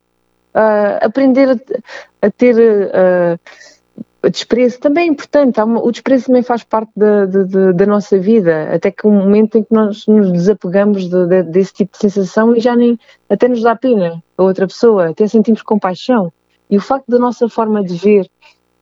Uh, 0.54 1.00
aprender 1.00 1.48
a, 1.48 2.26
a 2.26 2.30
ter 2.30 2.54
uh, 2.54 3.40
desprezo 4.30 4.78
também 4.78 5.08
é 5.08 5.10
importante, 5.10 5.60
o 5.60 5.90
desprezo 5.90 6.26
também 6.26 6.42
faz 6.42 6.62
parte 6.62 6.90
da, 6.96 7.26
da, 7.26 7.72
da, 7.72 7.86
nossa 7.86 8.18
vida, 8.18 8.72
até 8.72 8.90
que 8.90 9.06
um 9.06 9.12
momento 9.12 9.58
em 9.58 9.64
que 9.64 9.74
nós 9.74 10.06
nos 10.06 10.30
desapegamos 10.30 11.08
de, 11.08 11.26
de, 11.26 11.42
desse 11.42 11.72
tipo 11.74 11.92
de 11.92 11.98
sensação 11.98 12.54
e 12.54 12.60
já 12.60 12.76
nem 12.76 12.98
até 13.28 13.48
nos 13.48 13.62
dá 13.62 13.74
pena 13.74 14.22
a 14.38 14.42
outra 14.42 14.66
pessoa, 14.66 15.10
até 15.10 15.26
sentimos 15.26 15.62
compaixão. 15.62 16.32
E 16.70 16.76
o 16.76 16.80
facto 16.80 17.06
da 17.08 17.18
nossa 17.18 17.48
forma 17.48 17.82
de 17.82 17.96
ver 17.96 18.30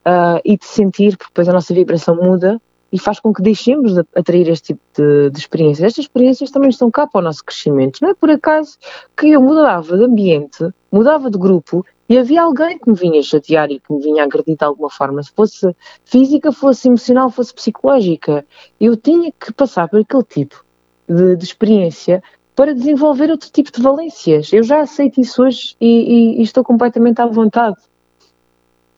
uh, 0.07 0.41
e 0.45 0.57
de 0.57 0.65
sentir, 0.65 1.17
porque 1.17 1.31
depois 1.31 1.49
a 1.49 1.53
nossa 1.53 1.73
vibração 1.73 2.17
muda 2.17 2.61
e 2.93 2.99
faz 2.99 3.21
com 3.21 3.33
que 3.33 3.43
deixemos 3.43 3.95
de 3.95 4.05
atrair 4.15 4.49
este 4.49 4.75
tipo 4.75 4.81
de, 4.97 5.31
de 5.31 5.39
experiências. 5.39 5.87
Estas 5.87 6.05
experiências 6.05 6.51
também 6.51 6.71
estão 6.71 6.91
cá 6.91 7.07
para 7.07 7.21
o 7.21 7.25
nosso 7.25 7.45
crescimento. 7.45 8.01
Não 8.03 8.11
é 8.11 8.15
por 8.15 8.31
acaso 8.31 8.77
que 9.17 9.31
eu 9.31 9.41
mudava 9.41 9.97
de 9.97 10.05
ambiente, 10.05 10.69
mudava 10.91 11.31
de 11.31 11.39
grupo 11.39 11.85
e 12.11 12.19
havia 12.19 12.43
alguém 12.43 12.77
que 12.77 12.91
me 12.91 12.97
vinha 12.97 13.23
chatear 13.23 13.71
e 13.71 13.79
que 13.79 13.93
me 13.93 14.03
vinha 14.03 14.25
agredir 14.25 14.57
de 14.57 14.65
alguma 14.65 14.91
forma, 14.91 15.23
se 15.23 15.31
fosse 15.31 15.77
física, 16.05 16.51
fosse 16.51 16.89
emocional, 16.89 17.31
fosse 17.31 17.55
psicológica. 17.55 18.45
Eu 18.81 18.97
tinha 18.97 19.31
que 19.31 19.53
passar 19.53 19.89
por 19.89 20.01
aquele 20.01 20.25
tipo 20.25 20.65
de, 21.09 21.37
de 21.37 21.45
experiência 21.45 22.21
para 22.57 22.75
desenvolver 22.75 23.31
outro 23.31 23.49
tipo 23.53 23.71
de 23.71 23.81
valências. 23.81 24.53
Eu 24.53 24.65
já 24.65 24.81
aceito 24.81 25.21
isso 25.21 25.41
hoje 25.41 25.77
e, 25.81 25.87
e, 25.87 26.41
e 26.41 26.43
estou 26.43 26.65
completamente 26.65 27.23
à 27.23 27.27
vontade. 27.27 27.77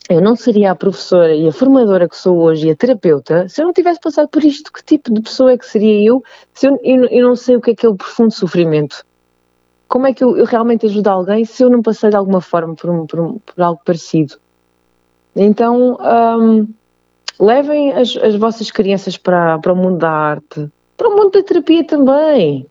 Eu 0.09 0.23
não 0.23 0.35
seria 0.35 0.71
a 0.71 0.75
professora 0.75 1.35
e 1.35 1.47
a 1.47 1.53
formadora 1.53 2.09
que 2.09 2.17
sou 2.17 2.39
hoje 2.39 2.69
e 2.69 2.71
a 2.71 2.75
terapeuta 2.75 3.47
se 3.47 3.61
eu 3.61 3.67
não 3.67 3.75
tivesse 3.75 4.01
passado 4.01 4.29
por 4.29 4.43
isto. 4.43 4.73
Que 4.73 4.83
tipo 4.83 5.13
de 5.13 5.21
pessoa 5.21 5.53
é 5.53 5.59
que 5.59 5.67
seria 5.67 6.03
eu 6.03 6.25
se 6.55 6.67
eu, 6.67 6.81
eu, 6.83 7.05
eu 7.05 7.29
não 7.29 7.37
sei 7.37 7.57
o 7.57 7.61
que 7.61 7.73
é 7.73 7.73
aquele 7.75 7.95
profundo 7.95 8.33
sofrimento? 8.33 9.05
Como 9.93 10.07
é 10.07 10.15
que 10.15 10.25
eu, 10.25 10.39
eu, 10.39 10.47
realmente 10.47 10.87
ajudo 10.87 11.09
alguém 11.09 11.45
se 11.45 11.63
eu 11.63 11.69
não 11.69 11.83
passei 11.83 12.09
de 12.09 12.17
alguma 12.17 12.41
forma 12.41 12.75
por, 12.75 12.89
um, 12.89 13.07
por, 13.07 13.21
um, 13.21 13.39
por 13.39 13.63
algo 13.63 13.83
parecido? 13.85 14.37
Então, 15.37 15.99
um, 16.41 16.67
levem 17.39 17.93
as, 17.93 18.17
as, 18.17 18.35
vossas 18.37 18.71
crianças 18.71 19.19
para, 19.19 19.59
para 19.59 19.71
o 19.71 19.77
mundo 19.77 19.99
da 19.99 20.11
arte, 20.11 20.67
para 20.97 21.09
o 21.11 21.15
mundo 21.15 21.33
da 21.33 21.43
terapia 21.43 21.85
também. 21.85 22.67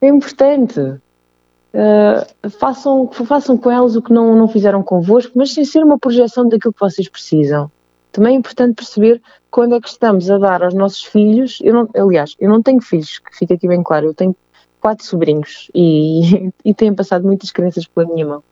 É 0.00 0.08
importante. 0.08 0.80
Uh, 0.80 2.50
façam, 2.58 3.06
façam 3.12 3.58
com 3.58 3.70
elas 3.70 3.94
o 3.94 4.00
que 4.00 4.10
não, 4.10 4.34
não 4.34 4.48
fizeram 4.48 4.82
convosco, 4.82 5.32
mas 5.36 5.52
sem 5.52 5.66
ser 5.66 5.84
uma 5.84 5.98
projeção 5.98 6.48
daquilo 6.48 6.72
que 6.72 6.80
vocês 6.80 7.06
precisam. 7.06 7.70
Também 8.10 8.34
é 8.34 8.38
importante 8.38 8.76
perceber 8.76 9.20
quando 9.50 9.74
é 9.74 9.80
que 9.80 9.88
estamos 9.88 10.30
a 10.30 10.38
dar 10.38 10.62
aos 10.62 10.72
nossos 10.72 11.04
filhos. 11.04 11.58
Eu 11.62 11.74
não, 11.74 11.88
aliás, 11.94 12.34
eu 12.40 12.48
não 12.48 12.62
tenho 12.62 12.80
filhos, 12.80 13.18
que 13.18 13.36
fica 13.36 13.52
aqui 13.52 13.68
bem 13.68 13.82
claro, 13.82 14.06
eu 14.06 14.14
tenho 14.14 14.34
quatro 14.82 15.06
sobrinhos 15.06 15.70
e, 15.74 16.52
e 16.64 16.74
tenho 16.74 16.94
passado 16.94 17.24
muitas 17.24 17.50
crianças 17.50 17.86
pela 17.86 18.06
minha 18.12 18.26
mão, 18.26 18.42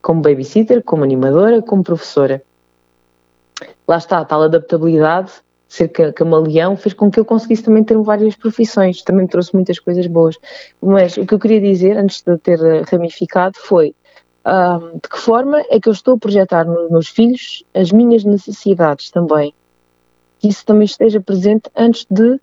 como 0.00 0.22
babysitter, 0.22 0.82
como 0.82 1.04
animadora, 1.04 1.62
como 1.62 1.84
professora. 1.84 2.42
Lá 3.86 3.98
está, 3.98 4.18
a 4.18 4.24
tal 4.24 4.42
adaptabilidade 4.42 5.30
ser 5.68 5.88
camaleão 5.88 6.76
fez 6.76 6.92
com 6.92 7.10
que 7.10 7.18
eu 7.18 7.24
conseguisse 7.24 7.62
também 7.62 7.82
ter 7.82 7.96
várias 7.96 8.36
profissões, 8.36 9.00
também 9.00 9.26
trouxe 9.26 9.54
muitas 9.54 9.78
coisas 9.78 10.06
boas. 10.06 10.36
Mas 10.82 11.16
o 11.16 11.24
que 11.24 11.32
eu 11.32 11.38
queria 11.38 11.62
dizer, 11.62 11.96
antes 11.96 12.20
de 12.20 12.36
ter 12.36 12.58
ramificado, 12.90 13.58
foi 13.58 13.94
um, 14.46 14.98
de 14.98 15.08
que 15.08 15.18
forma 15.18 15.62
é 15.70 15.80
que 15.80 15.88
eu 15.88 15.92
estou 15.94 16.14
a 16.14 16.18
projetar 16.18 16.66
nos 16.66 16.90
meus 16.90 17.08
filhos 17.08 17.64
as 17.72 17.90
minhas 17.90 18.22
necessidades 18.22 19.10
também. 19.10 19.54
Que 20.40 20.48
isso 20.48 20.66
também 20.66 20.84
esteja 20.84 21.22
presente 21.22 21.70
antes 21.74 22.04
de, 22.10 22.38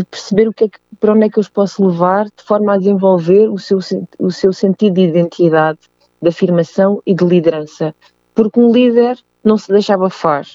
de 0.00 0.04
perceber 0.04 0.48
o 0.48 0.52
que 0.52 0.64
é 0.64 0.68
que, 0.68 0.78
para 1.00 1.12
onde 1.12 1.26
é 1.26 1.30
que 1.30 1.38
eu 1.38 1.40
os 1.40 1.48
posso 1.48 1.86
levar, 1.86 2.26
de 2.26 2.42
forma 2.42 2.74
a 2.74 2.78
desenvolver 2.78 3.48
o 3.48 3.58
seu, 3.58 3.78
o 4.18 4.30
seu 4.30 4.52
sentido 4.52 4.94
de 4.94 5.02
identidade, 5.02 5.78
de 6.20 6.28
afirmação 6.28 7.02
e 7.06 7.14
de 7.14 7.24
liderança. 7.24 7.94
Porque 8.34 8.60
um 8.60 8.72
líder 8.72 9.18
não 9.42 9.56
se 9.56 9.70
deixa 9.70 9.94
abafar, 9.94 10.46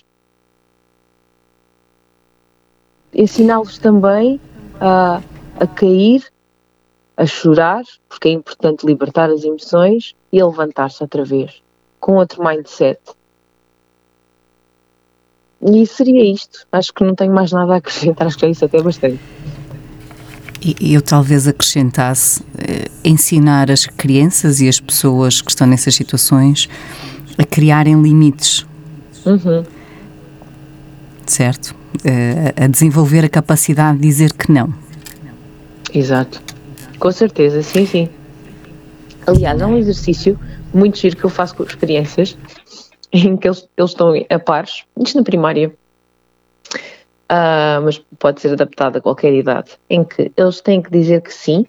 ensiná-los 3.14 3.78
também 3.78 4.40
a, 4.80 5.22
a 5.60 5.68
cair, 5.68 6.32
a 7.18 7.26
chorar, 7.26 7.84
porque 8.08 8.30
é 8.30 8.32
importante 8.32 8.86
libertar 8.86 9.30
as 9.30 9.44
emoções 9.44 10.16
e 10.32 10.40
a 10.40 10.46
levantar-se 10.46 11.02
outra 11.02 11.24
vez, 11.24 11.62
com 12.00 12.16
outro 12.16 12.44
mindset. 12.44 13.00
E 15.64 15.86
seria 15.86 16.24
isto. 16.32 16.66
Acho 16.72 16.94
que 16.94 17.04
não 17.04 17.16
tenho 17.16 17.34
mais 17.34 17.52
nada 17.52 17.74
a 17.74 17.78
acrescentar, 17.78 18.28
acho 18.28 18.38
que 18.38 18.46
é 18.46 18.50
isso 18.50 18.66
até 18.66 18.82
bastante. 18.82 19.20
E 20.64 20.94
eu 20.94 21.02
talvez 21.02 21.48
acrescentasse 21.48 22.44
eh, 22.58 22.88
ensinar 23.04 23.72
as 23.72 23.88
crianças 23.88 24.62
e 24.62 24.70
as 24.70 24.80
pessoas 24.80 25.42
que 25.42 25.50
estão 25.50 25.66
nessas 25.66 25.96
situações 25.96 26.70
a 27.38 27.44
criarem 27.44 28.00
limites. 28.02 28.66
Uhum. 29.26 29.64
Certo? 31.26 31.76
a 32.56 32.68
desenvolver 32.68 33.26
a 33.26 33.30
capacidade 33.30 33.98
de 33.98 34.08
dizer 34.08 34.34
que 34.34 34.52
não. 34.52 34.74
Exato. 35.94 36.42
Com 36.98 37.12
certeza, 37.12 37.62
sim, 37.62 37.86
sim. 37.86 38.10
Aliás, 39.28 39.60
é 39.60 39.66
um 39.66 39.78
exercício 39.78 40.40
muito 40.74 40.98
giro 40.98 41.18
que 41.18 41.24
eu 41.24 41.30
faço 41.30 41.56
com 41.56 41.64
as 41.64 41.76
crianças, 41.76 42.38
em 43.26 43.38
que 43.38 43.48
eles, 43.48 43.68
eles 43.78 43.92
estão 43.92 44.14
a 44.30 44.40
pares, 44.40 44.84
isto 44.98 45.18
na 45.18 45.24
primária, 45.24 45.74
uh, 47.32 47.82
mas 47.84 48.00
pode 48.20 48.42
ser 48.42 48.54
adaptado 48.54 48.98
a 48.98 49.02
qualquer 49.02 49.34
idade, 49.34 49.72
em 49.90 50.04
que 50.04 50.32
eles 50.36 50.62
têm 50.62 50.82
que 50.82 50.92
dizer 50.92 51.22
que 51.22 51.34
sim 51.34 51.66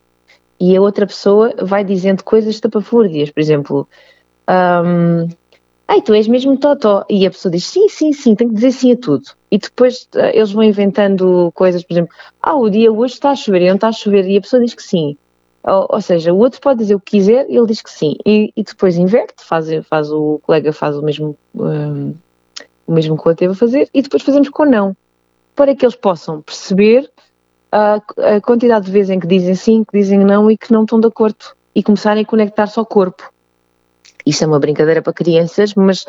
e 0.64 0.76
a 0.76 0.80
outra 0.80 1.08
pessoa 1.08 1.52
vai 1.60 1.82
dizendo 1.82 2.22
coisas 2.22 2.60
tapafúrdias, 2.60 3.30
por 3.30 3.40
exemplo, 3.40 3.88
um, 4.48 5.28
ai, 5.88 6.00
tu 6.00 6.14
és 6.14 6.28
mesmo 6.28 6.56
totó. 6.56 7.04
E 7.10 7.26
a 7.26 7.30
pessoa 7.30 7.50
diz, 7.50 7.64
sim, 7.64 7.88
sim, 7.88 8.12
sim, 8.12 8.36
tem 8.36 8.46
que 8.46 8.54
dizer 8.54 8.70
sim 8.70 8.92
a 8.92 8.96
tudo. 8.96 9.24
E 9.50 9.58
depois 9.58 10.08
uh, 10.14 10.30
eles 10.32 10.52
vão 10.52 10.62
inventando 10.62 11.50
coisas, 11.52 11.82
por 11.82 11.94
exemplo, 11.94 12.14
ah, 12.40 12.54
o 12.54 12.70
dia 12.70 12.92
hoje 12.92 13.14
está 13.14 13.30
a 13.30 13.34
chover 13.34 13.62
e 13.62 13.66
não 13.66 13.74
está 13.74 13.88
a 13.88 13.92
chover, 13.92 14.24
e 14.28 14.36
a 14.36 14.40
pessoa 14.40 14.62
diz 14.62 14.72
que 14.72 14.84
sim. 14.84 15.16
Ou, 15.64 15.86
ou 15.90 16.00
seja, 16.00 16.32
o 16.32 16.38
outro 16.38 16.60
pode 16.60 16.80
dizer 16.80 16.94
o 16.94 17.00
que 17.00 17.12
quiser 17.12 17.46
e 17.48 17.56
ele 17.56 17.66
diz 17.66 17.80
que 17.80 17.90
sim. 17.90 18.16
E, 18.26 18.52
e 18.56 18.62
depois 18.62 18.96
inverte, 18.96 19.44
faz, 19.44 19.66
faz 19.86 20.10
o 20.10 20.40
colega 20.42 20.72
faz 20.72 20.96
o 20.96 21.02
mesmo, 21.02 21.36
um, 21.54 22.14
o 22.86 22.92
mesmo 22.92 23.16
que 23.16 23.22
o 23.22 23.28
outro 23.28 23.36
teve 23.36 23.52
a 23.52 23.56
fazer, 23.56 23.88
e 23.94 24.02
depois 24.02 24.22
fazemos 24.22 24.48
com 24.48 24.64
não. 24.64 24.96
Para 25.54 25.74
que 25.74 25.84
eles 25.84 25.94
possam 25.94 26.42
perceber 26.42 27.10
a, 27.70 27.94
a 28.36 28.40
quantidade 28.40 28.86
de 28.86 28.92
vezes 28.92 29.10
em 29.10 29.20
que 29.20 29.26
dizem 29.26 29.54
sim, 29.54 29.84
que 29.84 29.96
dizem 29.96 30.18
não 30.18 30.50
e 30.50 30.58
que 30.58 30.72
não 30.72 30.82
estão 30.82 31.00
de 31.00 31.06
acordo. 31.06 31.54
E 31.74 31.82
começarem 31.82 32.22
a 32.22 32.26
conectar-se 32.26 32.78
ao 32.78 32.84
corpo. 32.84 33.32
Isto 34.26 34.44
é 34.44 34.46
uma 34.46 34.58
brincadeira 34.58 35.00
para 35.00 35.12
crianças, 35.12 35.74
mas 35.74 36.04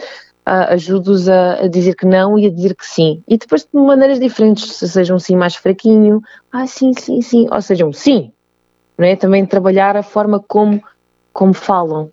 uh, 0.47 0.72
ajudo-os 0.72 1.30
a, 1.30 1.64
a, 1.64 1.68
dizer 1.68 1.95
que 1.95 2.06
não 2.06 2.38
e 2.38 2.47
a 2.47 2.49
dizer 2.49 2.76
que 2.76 2.86
sim. 2.86 3.24
E 3.28 3.38
depois 3.38 3.64
de 3.64 3.80
maneiras 3.80 4.20
diferentes, 4.20 4.74
se 4.74 4.89
seja 4.89 5.16
um 5.16 5.20
sim 5.20 5.38
mais 5.38 5.56
fraquinho, 5.56 6.22
ah, 6.51 6.68
sim, 6.68 6.93
sim, 6.93 7.22
sim, 7.22 7.47
ou 7.49 7.62
seja, 7.62 7.86
um 7.86 7.93
sim. 7.93 8.33
Não 9.04 9.10
é? 9.10 9.18
Também 9.18 9.45
trabalhar 9.45 9.97
a 9.97 10.01
forma 10.01 10.39
como, 10.39 10.82
como 11.34 11.54
falam, 11.54 12.10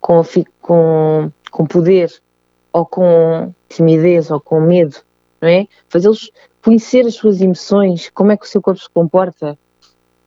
com, 0.00 0.20
com, 0.60 1.30
com 1.52 1.66
poder, 1.66 2.12
ou 2.72 2.84
com 2.84 3.54
timidez, 3.68 4.28
ou 4.28 4.40
com 4.40 4.60
medo, 4.60 4.96
não 5.40 5.48
é? 5.48 5.68
Fazê-los 5.88 6.32
conhecer 6.60 7.06
as 7.06 7.14
suas 7.14 7.40
emoções, 7.40 8.10
como 8.12 8.32
é 8.32 8.36
que 8.36 8.44
o 8.44 8.48
seu 8.48 8.60
corpo 8.60 8.80
se 8.80 8.90
comporta. 8.90 9.56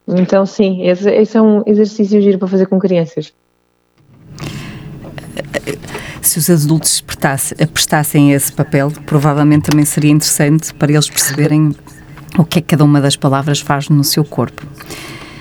Então, 0.07 0.45
sim, 0.45 0.87
esse, 0.87 1.09
esse 1.09 1.35
é 1.35 1.41
um 1.41 1.63
exercício 1.65 2.21
giro 2.21 2.39
para 2.39 2.47
fazer 2.47 2.67
com 2.67 2.79
crianças 2.79 3.33
se 6.21 6.39
os 6.39 6.49
adultos 6.49 7.01
prestassem 7.01 8.31
esse 8.31 8.53
papel, 8.53 8.89
provavelmente 9.05 9.69
também 9.69 9.83
seria 9.83 10.11
interessante 10.11 10.73
para 10.73 10.93
eles 10.93 11.09
perceberem 11.09 11.75
o 12.37 12.45
que 12.45 12.59
é 12.59 12.61
que 12.61 12.69
cada 12.69 12.85
uma 12.85 13.01
das 13.01 13.17
palavras 13.17 13.59
faz 13.59 13.89
no 13.89 14.03
seu 14.03 14.23
corpo. 14.23 14.65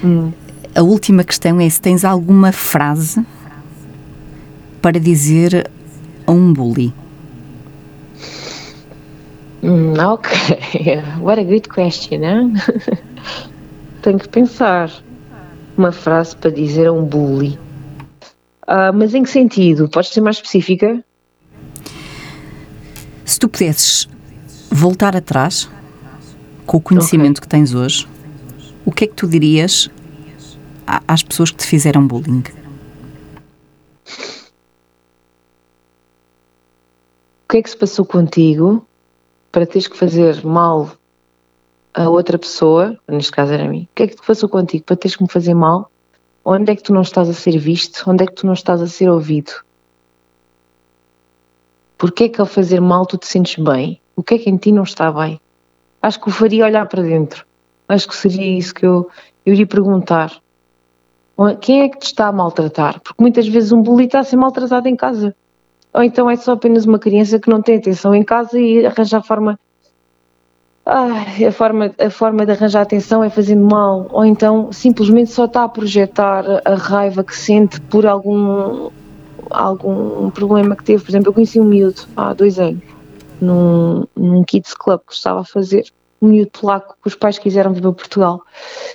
Hum. 0.02 0.32
A 0.76 0.82
última 0.82 1.22
questão 1.22 1.60
é 1.60 1.70
se 1.70 1.80
tens 1.80 2.04
alguma 2.04 2.50
frase 2.50 3.24
para 4.82 4.98
dizer 4.98 5.70
a 6.26 6.32
um 6.32 6.52
bully. 6.52 6.92
Mm, 9.62 9.96
ok, 9.96 11.00
what 11.22 11.40
a 11.40 11.44
good 11.44 11.68
question, 11.68 12.24
hein? 12.24 12.54
Tenho 14.02 14.18
que 14.18 14.28
pensar 14.28 14.90
uma 15.78 15.92
frase 15.92 16.36
para 16.36 16.50
dizer 16.50 16.88
a 16.88 16.92
um 16.92 17.04
bully. 17.04 17.56
Uh, 18.66 18.92
mas 18.92 19.14
em 19.14 19.22
que 19.22 19.30
sentido? 19.30 19.88
Podes 19.88 20.10
ser 20.10 20.22
mais 20.22 20.36
específica? 20.36 21.04
Se 23.24 23.38
tu 23.38 23.48
pudesses 23.48 24.08
voltar 24.68 25.14
atrás 25.14 25.70
com 26.66 26.78
o 26.78 26.80
conhecimento 26.80 27.38
okay. 27.38 27.42
que 27.42 27.48
tens 27.48 27.74
hoje, 27.74 28.08
o 28.84 28.90
que 28.90 29.04
é 29.04 29.06
que 29.06 29.14
tu 29.14 29.28
dirias 29.28 29.88
às 30.86 31.22
pessoas 31.22 31.50
que 31.50 31.58
te 31.58 31.66
fizeram 31.66 32.06
bullying? 32.06 32.42
O 37.44 37.48
que 37.50 37.58
é 37.58 37.62
que 37.62 37.70
se 37.70 37.76
passou 37.76 38.04
contigo 38.04 38.86
para 39.52 39.66
teres 39.66 39.86
que 39.86 39.96
fazer 39.96 40.44
mal 40.44 40.90
a 41.92 42.08
outra 42.08 42.38
pessoa, 42.38 42.98
neste 43.06 43.30
caso 43.30 43.52
era 43.52 43.64
a 43.64 43.68
mim, 43.68 43.88
o 43.90 43.94
que 43.94 44.02
é 44.02 44.06
que 44.08 44.16
te 44.16 44.26
passou 44.26 44.48
contigo 44.48 44.84
para 44.84 44.96
teres 44.96 45.16
que 45.16 45.22
me 45.22 45.28
fazer 45.28 45.54
mal 45.54 45.90
Onde 46.44 46.72
é 46.72 46.76
que 46.76 46.82
tu 46.82 46.92
não 46.92 47.00
estás 47.00 47.28
a 47.30 47.32
ser 47.32 47.56
visto? 47.56 48.04
Onde 48.06 48.24
é 48.24 48.26
que 48.26 48.34
tu 48.34 48.44
não 48.44 48.52
estás 48.52 48.82
a 48.82 48.86
ser 48.86 49.08
ouvido? 49.08 49.50
Porquê 51.96 52.24
é 52.24 52.28
que 52.28 52.40
ao 52.40 52.46
fazer 52.46 52.80
mal 52.80 53.06
tu 53.06 53.16
te 53.16 53.26
sentes 53.26 53.56
bem? 53.56 53.98
O 54.14 54.22
que 54.22 54.34
é 54.34 54.38
que 54.38 54.50
em 54.50 54.58
ti 54.58 54.70
não 54.70 54.82
está 54.82 55.10
bem? 55.10 55.40
Acho 56.02 56.20
que 56.20 56.28
o 56.28 56.30
faria 56.30 56.66
olhar 56.66 56.86
para 56.86 57.02
dentro. 57.02 57.46
Acho 57.88 58.06
que 58.06 58.14
seria 58.14 58.58
isso 58.58 58.74
que 58.74 58.84
eu, 58.84 59.08
eu 59.46 59.54
iria 59.54 59.66
perguntar. 59.66 60.38
Quem 61.60 61.82
é 61.82 61.88
que 61.88 61.98
te 61.98 62.06
está 62.06 62.28
a 62.28 62.32
maltratar? 62.32 63.00
Porque 63.00 63.20
muitas 63.20 63.46
vezes 63.48 63.72
um 63.72 63.82
bully 63.82 64.06
está 64.06 64.20
a 64.20 64.24
ser 64.24 64.36
maltratado 64.36 64.88
em 64.88 64.96
casa. 64.96 65.34
Ou 65.92 66.02
então 66.02 66.28
é 66.30 66.36
só 66.36 66.52
apenas 66.52 66.84
uma 66.84 66.98
criança 66.98 67.38
que 67.38 67.48
não 67.48 67.62
tem 67.62 67.76
atenção 67.76 68.14
em 68.14 68.24
casa 68.24 68.58
e 68.58 68.86
arranja 68.86 69.18
a 69.18 69.22
forma 69.22 69.58
ah, 70.86 71.24
a, 71.48 71.50
forma, 71.50 71.94
a 71.98 72.10
forma 72.10 72.44
de 72.44 72.52
arranjar 72.52 72.82
atenção 72.82 73.24
é 73.24 73.30
fazendo 73.30 73.64
mal, 73.64 74.06
ou 74.10 74.22
então 74.22 74.70
simplesmente 74.70 75.30
só 75.30 75.46
está 75.46 75.64
a 75.64 75.68
projetar 75.68 76.44
a 76.62 76.74
raiva 76.74 77.24
que 77.24 77.34
sente 77.34 77.80
por 77.80 78.04
algum, 78.04 78.90
algum 79.48 80.28
problema 80.30 80.76
que 80.76 80.84
teve. 80.84 81.02
Por 81.02 81.10
exemplo, 81.10 81.30
eu 81.30 81.32
conheci 81.32 81.58
um 81.58 81.64
miúdo 81.64 82.02
há 82.14 82.34
dois 82.34 82.58
anos, 82.58 82.82
num, 83.40 84.06
num 84.14 84.44
Kids 84.44 84.74
Club 84.74 85.00
que 85.06 85.14
estava 85.14 85.40
a 85.40 85.44
fazer, 85.44 85.84
um 86.24 86.28
miúdo 86.28 86.50
polaco 86.50 86.96
que 87.02 87.08
os 87.08 87.14
pais 87.14 87.38
quiseram 87.38 87.72
vir 87.72 87.82
para 87.82 87.92
Portugal 87.92 88.42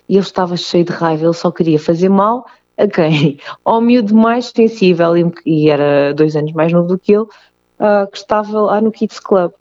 e 0.07 0.15
ele 0.15 0.23
estava 0.23 0.57
cheio 0.57 0.83
de 0.83 0.91
raiva, 0.91 1.25
ele 1.25 1.33
só 1.33 1.51
queria 1.51 1.79
fazer 1.79 2.09
mal 2.09 2.45
a 2.77 2.87
quem? 2.87 3.39
Ao 3.63 3.79
miúdo 3.79 4.15
mais 4.15 4.51
sensível, 4.55 5.13
e 5.45 5.69
era 5.69 6.13
dois 6.13 6.35
anos 6.35 6.53
mais 6.53 6.71
novo 6.71 6.87
do 6.87 6.99
que 6.99 7.13
ele, 7.13 7.23
uh, 7.23 8.09
que 8.11 8.17
estava 8.17 8.61
lá 8.61 8.81
no 8.81 8.91
Kids 8.91 9.19
Club 9.19 9.51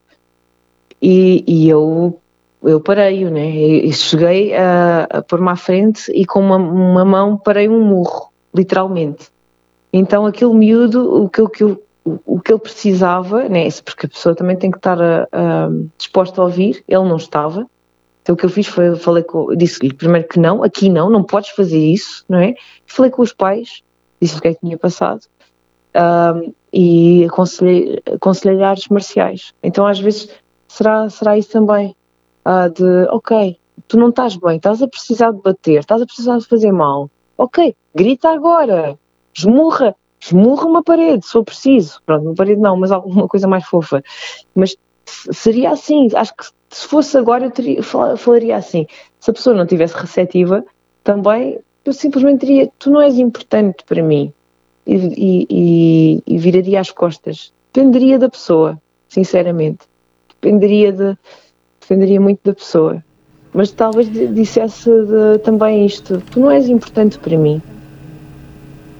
e, 1.01 1.45
e 1.47 1.69
eu 1.69 2.19
eu 2.61 2.81
parei-o, 2.81 3.31
né? 3.31 3.49
E 3.49 3.93
cheguei 3.93 4.53
a, 4.53 5.07
a 5.09 5.23
pôr-me 5.23 5.49
à 5.49 5.55
frente 5.55 6.11
e 6.13 6.27
com 6.27 6.41
uma, 6.41 6.57
uma 6.57 7.05
mão 7.05 7.37
parei 7.37 7.69
um 7.69 7.85
murro, 7.85 8.33
literalmente. 8.53 9.29
Então 9.93 10.27
aquele 10.27 10.53
miúdo, 10.55 11.23
o 11.23 11.29
que, 11.29 11.41
o 11.41 11.49
que, 11.49 11.63
eu, 11.63 11.81
o 12.25 12.41
que 12.41 12.53
ele 12.53 12.61
precisava, 12.61 13.49
né? 13.49 13.69
porque 13.85 14.07
a 14.07 14.09
pessoa 14.09 14.35
também 14.35 14.57
tem 14.57 14.71
que 14.71 14.79
estar 14.79 15.01
a, 15.01 15.29
a, 15.33 15.69
disposta 15.97 16.41
a 16.41 16.45
ouvir, 16.45 16.85
ele 16.89 17.09
não 17.09 17.17
estava. 17.17 17.67
Então 18.23 18.35
o 18.35 18.37
que 18.37 18.45
eu 18.45 18.51
fiz 18.51 18.67
foi, 18.67 18.95
falei 18.97 19.23
com, 19.23 19.55
disse-lhe 19.57 19.93
primeiro 19.93 20.29
que 20.29 20.39
não, 20.39 20.63
aqui 20.63 20.89
não, 20.89 21.09
não 21.09 21.25
podes 21.25 21.51
fazer 21.51 21.79
isso, 21.79 22.25
não 22.29 22.39
é? 22.39 22.55
Falei 22.87 23.11
com 23.11 23.23
os 23.23 23.33
pais, 23.33 23.83
disse 24.21 24.37
o 24.39 24.41
que 24.41 24.49
é 24.49 24.55
que 24.55 24.61
tinha 24.61 24.77
passado. 24.77 25.23
Um, 25.97 26.53
e 26.73 27.25
aconselhei, 27.25 28.03
aconselhei 28.15 28.63
artes 28.63 28.89
marciais. 28.89 29.55
Então 29.63 29.87
às 29.87 29.99
vezes 29.99 30.29
será, 30.69 31.09
será 31.09 31.39
isso 31.39 31.51
também. 31.51 31.97
Ah, 32.45 32.69
de, 32.69 33.05
ok, 33.11 33.59
tu 33.87 33.99
não 33.99 34.11
estás 34.11 34.37
bem, 34.37 34.57
estás 34.57 34.83
a 34.83 34.89
precisar 34.89 35.33
de 35.33 35.41
bater, 35.41 35.81
estás 35.81 36.01
a 36.01 36.07
precisar 36.07 36.39
de 36.39 36.47
fazer 36.47 36.73
mal. 36.73 37.11
Ok, 37.37 37.75
grita 37.95 38.31
agora, 38.31 38.99
esmurra, 39.35 39.95
esmurra 40.21 40.67
uma 40.67 40.83
parede, 40.83 41.25
se 41.27 41.33
for 41.33 41.45
preciso. 41.45 42.01
Pronto, 42.05 42.27
uma 42.27 42.35
parede 42.35 42.61
não, 42.61 42.77
mas 42.77 42.91
alguma 42.91 43.29
coisa 43.29 43.47
mais 43.47 43.65
fofa. 43.65 44.03
Mas 44.55 44.77
seria 45.07 45.71
assim, 45.71 46.09
acho 46.15 46.35
que 46.37 46.45
se 46.71 46.87
fosse 46.87 47.17
agora 47.17 47.47
eu 47.47 47.51
teria, 47.51 47.83
falaria 47.83 48.57
assim. 48.57 48.87
Se 49.21 49.31
a 49.31 49.35
pessoa 49.35 49.57
não 49.57 49.67
tivesse 49.67 49.95
receptiva, 49.95 50.65
também 51.03 51.59
eu 51.85 51.93
simplesmente 51.93 52.47
diria: 52.47 52.71
Tu 52.79 52.91
não 52.91 53.01
és 53.01 53.19
importante 53.19 53.85
para 53.85 54.03
mim. 54.03 54.33
E, 54.87 54.95
e, 54.95 55.47
e, 55.51 56.23
e 56.27 56.39
viraria 56.39 56.81
as 56.81 56.91
costas. 56.91 57.53
Dependeria 57.73 58.19
da 58.19 58.29
pessoa, 58.29 58.81
sinceramente. 59.09 59.81
Dependeria, 60.29 60.93
de, 60.93 61.19
dependeria 61.81 62.21
muito 62.21 62.41
da 62.43 62.55
pessoa. 62.55 63.05
Mas 63.53 63.71
talvez 63.71 64.11
dissesse 64.11 64.91
de, 64.91 65.39
também 65.43 65.87
isto: 65.87 66.23
Tu 66.31 66.41
não 66.41 66.51
és 66.51 66.69
importante 66.69 67.19
para 67.19 67.37
mim. 67.37 67.63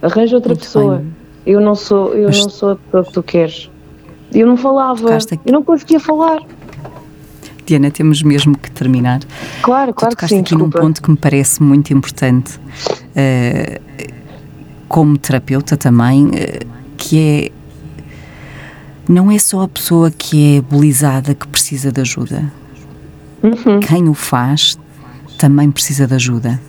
Arranja 0.01 0.35
outra 0.35 0.53
muito 0.53 0.61
pessoa. 0.61 0.97
Bem. 0.97 1.15
Eu 1.45 1.61
não 1.61 1.75
sou, 1.75 2.13
eu 2.13 2.27
Mas... 2.27 2.39
não 2.39 2.49
sou 2.49 2.71
a 2.71 2.75
pessoa 2.75 3.05
que 3.05 3.13
tu 3.13 3.23
queres. 3.23 3.69
Eu 4.33 4.45
não 4.45 4.57
falava, 4.57 5.17
eu 5.45 5.53
não 5.53 5.63
conseguia 5.63 5.99
falar. 5.99 6.39
Diana, 7.65 7.91
temos 7.91 8.21
mesmo 8.23 8.57
que 8.57 8.69
terminar. 8.71 9.21
Claro, 9.61 9.93
claro 9.93 10.15
tu 10.15 10.19
que 10.19 10.27
sim. 10.27 10.39
aqui 10.39 10.49
desculpa. 10.49 10.79
num 10.79 10.85
ponto 10.87 11.01
que 11.01 11.09
me 11.09 11.17
parece 11.17 11.61
muito 11.61 11.93
importante, 11.93 12.57
uh, 12.57 13.81
como 14.87 15.17
terapeuta 15.17 15.77
também, 15.77 16.27
uh, 16.27 16.31
que 16.97 17.19
é 17.19 17.51
não 19.09 19.31
é 19.31 19.39
só 19.39 19.63
a 19.63 19.67
pessoa 19.67 20.11
que 20.11 20.57
é 20.57 20.61
bulizada 20.61 21.33
que 21.33 21.47
precisa 21.47 21.91
de 21.91 21.99
ajuda. 21.99 22.51
Uhum. 23.41 23.79
Quem 23.79 24.07
o 24.07 24.13
faz 24.13 24.77
também 25.39 25.71
precisa 25.71 26.05
de 26.05 26.13
ajuda. 26.13 26.61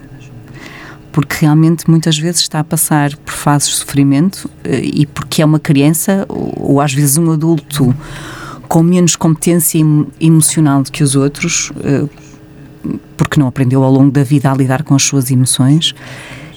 Porque 1.13 1.37
realmente 1.41 1.91
muitas 1.91 2.17
vezes 2.19 2.41
está 2.43 2.61
a 2.61 2.65
passar 2.65 3.17
por 3.17 3.33
fases 3.33 3.71
de 3.71 3.75
sofrimento 3.77 4.49
eh, 4.63 4.81
e 4.83 5.07
porque 5.07 5.43
é 5.43 5.45
uma 5.45 5.59
criança 5.59 6.25
ou, 6.29 6.55
ou 6.57 6.81
às 6.81 6.93
vezes 6.93 7.19
um 7.19 7.31
adulto 7.33 7.95
com 8.69 8.85
menos 8.85 9.17
competência 9.17 9.81
emocional 10.21 10.85
do 10.85 10.93
que 10.93 11.03
os 11.03 11.17
outros, 11.17 11.73
eh, 11.83 12.07
porque 13.17 13.41
não 13.41 13.49
aprendeu 13.49 13.83
ao 13.83 13.91
longo 13.91 14.13
da 14.13 14.23
vida 14.23 14.49
a 14.49 14.55
lidar 14.55 14.85
com 14.85 14.95
as 14.95 15.03
suas 15.03 15.29
emoções 15.29 15.93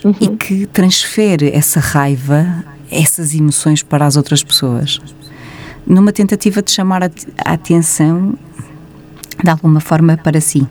uhum. 0.05 0.13
e 0.21 0.27
que 0.37 0.67
transfere 0.67 1.49
essa 1.49 1.79
raiva, 1.79 2.63
essas 2.91 3.33
emoções 3.33 3.81
para 3.81 4.05
as 4.05 4.15
outras 4.15 4.43
pessoas, 4.43 5.01
numa 5.87 6.11
tentativa 6.11 6.61
de 6.61 6.69
chamar 6.69 7.03
a, 7.03 7.09
atenção 7.45 8.37
de 9.43 9.49
alguma 9.49 9.79
forma 9.79 10.15
para 10.15 10.39
si. 10.39 10.67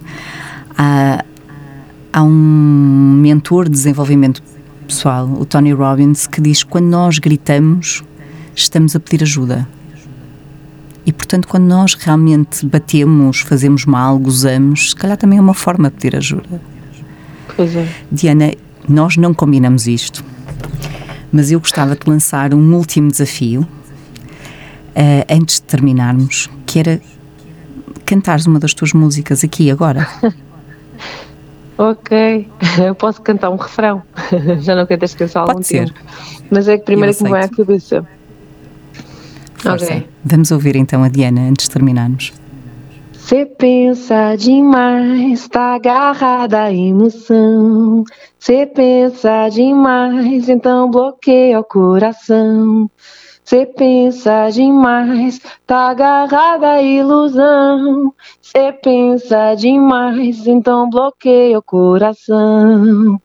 Há 2.12 2.22
um 2.22 3.18
mentor 3.20 3.64
de 3.64 3.70
desenvolvimento 3.70 4.42
pessoal, 4.86 5.26
o 5.26 5.44
Tony 5.44 5.72
Robbins, 5.72 6.26
que 6.26 6.40
diz 6.40 6.62
que 6.62 6.70
quando 6.70 6.86
nós 6.86 7.18
gritamos, 7.18 8.04
estamos 8.54 8.94
a 8.94 9.00
pedir 9.00 9.22
ajuda. 9.22 9.66
E, 11.06 11.12
portanto, 11.12 11.48
quando 11.48 11.64
nós 11.64 11.94
realmente 11.94 12.64
batemos, 12.66 13.40
fazemos 13.40 13.86
mal, 13.86 14.18
gozamos, 14.18 14.90
se 14.90 14.96
calhar 14.96 15.16
também 15.16 15.38
é 15.38 15.42
uma 15.42 15.54
forma 15.54 15.90
de 15.90 15.96
pedir 15.96 16.16
ajuda. 16.16 16.60
Pois 17.56 17.74
é. 17.74 17.88
Diana, 18.10 18.52
nós 18.88 19.16
não 19.16 19.34
combinamos 19.34 19.86
isto, 19.86 20.24
mas 21.32 21.50
eu 21.50 21.58
gostava 21.58 21.96
de 21.96 22.08
lançar 22.08 22.54
um 22.54 22.74
último 22.74 23.10
desafio 23.10 23.62
uh, 23.62 25.26
antes 25.28 25.56
de 25.56 25.62
terminarmos, 25.62 26.48
que 26.66 26.78
era 26.78 27.00
cantares 28.04 28.46
uma 28.46 28.60
das 28.60 28.74
tuas 28.74 28.92
músicas 28.92 29.42
aqui 29.42 29.70
agora. 29.70 30.06
ok, 31.78 32.48
eu 32.86 32.94
posso 32.94 33.20
cantar 33.22 33.50
um 33.50 33.56
refrão. 33.56 34.02
Já 34.60 34.74
não 34.74 34.86
canto 34.86 35.04
esta 35.04 35.18
canção 35.18 35.42
há 35.42 35.50
algum 35.50 35.62
ser. 35.62 35.86
tempo. 35.86 36.00
Mas 36.50 36.68
é 36.68 36.78
que 36.78 36.84
primeiro 36.84 37.14
que 37.14 37.24
me 37.24 37.30
vai 37.30 37.44
à 37.44 37.48
cabeça. 37.48 38.06
Força. 39.54 39.84
Okay. 39.84 40.08
Vamos 40.24 40.50
ouvir 40.50 40.76
então 40.76 41.04
a 41.04 41.08
Diana 41.08 41.42
antes 41.42 41.66
de 41.66 41.72
terminarmos. 41.72 42.32
Você 43.12 43.46
pensa 43.46 44.34
demais, 44.36 45.48
tá 45.48 45.76
agarrada 45.76 46.64
à 46.64 46.72
emoção. 46.72 48.04
Você 48.38 48.66
pensa 48.66 49.48
demais, 49.48 50.48
então 50.48 50.90
bloqueia 50.90 51.60
o 51.60 51.64
coração. 51.64 52.90
Você 53.44 53.66
pensa 53.66 54.48
demais, 54.50 55.40
tá 55.66 55.90
agarrada 55.90 56.72
à 56.72 56.82
ilusão. 56.82 58.14
Você 58.40 58.72
pensa 58.72 59.54
demais, 59.54 60.46
então 60.46 60.88
bloqueia 60.88 61.58
o 61.58 61.62
coração. 61.62 63.20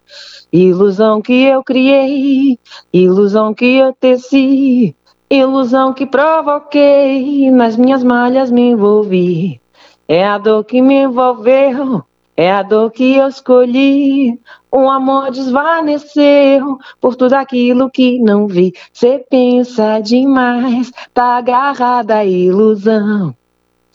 Ilusão 0.52 1.22
que 1.22 1.44
eu 1.44 1.64
criei, 1.64 2.58
ilusão 2.92 3.54
que 3.54 3.78
eu 3.78 3.94
teci. 3.94 4.96
Ilusão 5.30 5.94
que 5.94 6.06
provoquei, 6.06 7.52
nas 7.52 7.76
minhas 7.76 8.04
malhas 8.04 8.50
me 8.50 8.72
envolvi. 8.72 9.62
É 10.08 10.26
a 10.26 10.38
dor 10.38 10.64
que 10.64 10.82
me 10.82 11.04
envolveu, 11.04 12.02
é 12.36 12.50
a 12.52 12.64
dor 12.64 12.92
que 12.92 13.16
eu 13.16 13.28
escolhi. 13.28 14.40
O 14.72 14.90
amor 14.90 15.32
desvaneceu 15.32 16.78
por 17.00 17.16
tudo 17.16 17.34
aquilo 17.34 17.90
que 17.90 18.20
não 18.20 18.48
vi. 18.48 18.74
Cê 18.92 19.26
pensa 19.30 20.00
demais, 20.00 20.92
tá 21.14 21.38
agarrada 21.38 22.18
à 22.18 22.26
ilusão. 22.26 23.34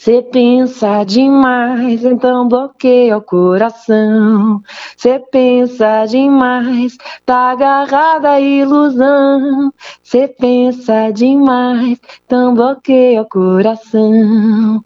Você 0.02 0.20
pensa 0.20 1.04
demais, 1.04 2.04
então 2.04 2.48
bloqueia 2.48 3.16
o 3.16 3.22
coração. 3.22 4.60
Você 4.96 5.20
pensa 5.30 6.06
demais, 6.06 6.96
tá 7.24 7.52
agarrada 7.52 8.30
à 8.30 8.40
ilusão. 8.40 9.72
Você 10.02 10.26
pensa 10.26 11.12
demais, 11.12 12.00
então 12.26 12.52
bloqueia 12.52 13.22
o 13.22 13.28
coração. 13.28 14.84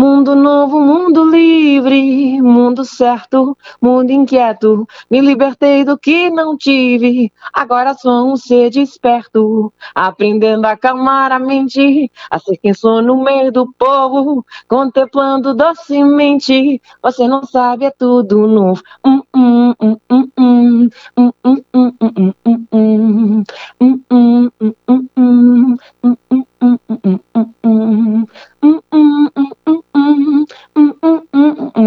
Mundo 0.00 0.36
novo, 0.36 0.78
mundo 0.80 1.28
livre, 1.28 2.40
mundo 2.40 2.84
certo, 2.84 3.58
mundo 3.82 4.12
inquieto. 4.12 4.86
Me 5.10 5.20
libertei 5.20 5.84
do 5.84 5.98
que 5.98 6.30
não 6.30 6.56
tive, 6.56 7.32
agora 7.52 7.94
sou 7.94 8.32
um 8.32 8.36
ser 8.36 8.70
desperto. 8.70 9.72
Aprendendo 9.92 10.66
a 10.66 10.70
acalmar 10.70 11.32
a 11.32 11.40
mente, 11.40 12.12
a 12.30 12.38
ser 12.38 12.58
quem 12.58 12.72
sou 12.74 13.02
no 13.02 13.24
meio 13.24 13.50
do 13.50 13.72
povo. 13.72 14.46
Contemplando 14.68 15.52
docemente, 15.52 16.80
você 17.02 17.26
não 17.26 17.42
sabe, 17.42 17.86
é 17.86 17.90
tudo 17.90 18.46
novo. 18.46 18.80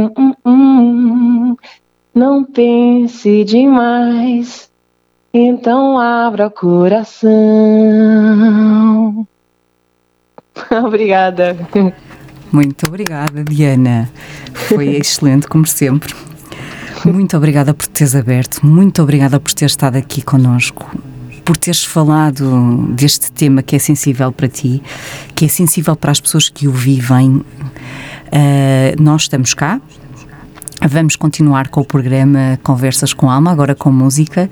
Hum, 0.02 0.12
hum, 0.18 0.36
hum. 0.46 1.56
Não 2.14 2.44
pense 2.44 3.44
demais, 3.46 4.70
então 5.34 5.98
abra 5.98 6.48
o 6.48 6.52
coração. 6.52 7.32
Obrigada. 10.86 11.58
Muito 12.52 12.86
obrigada, 12.86 13.44
Diana. 13.46 14.12
Foi 14.54 14.90
excelente, 15.00 15.48
como 15.48 15.66
sempre. 15.66 16.14
Muito 17.06 17.38
obrigada 17.38 17.74
por 17.74 17.88
teres 17.88 18.14
aberto, 18.14 18.66
muito 18.66 19.02
obrigada 19.02 19.40
por 19.40 19.54
ter 19.54 19.66
estado 19.66 19.96
aqui 19.96 20.22
conosco 20.22 20.92
por 21.44 21.58
teres 21.58 21.84
falado 21.84 22.88
deste 22.94 23.32
tema 23.32 23.62
que 23.62 23.76
é 23.76 23.80
sensível 23.80 24.32
para 24.32 24.48
ti, 24.48 24.82
que 25.36 25.46
é 25.46 25.48
sensível 25.48 25.96
para 25.96 26.12
as 26.12 26.22
pessoas 26.22 26.50
que 26.50 26.68
o 26.68 26.72
vivem. 26.72 27.44
Uh, 28.32 29.02
nós 29.02 29.24
estamos 29.24 29.54
cá. 29.54 29.82
Vamos 30.90 31.16
continuar 31.16 31.68
com 31.68 31.82
o 31.82 31.86
programa 31.86 32.58
Conversas 32.64 33.14
com 33.14 33.30
Alma, 33.30 33.52
agora 33.52 33.76
com 33.76 33.92
música. 33.92 34.50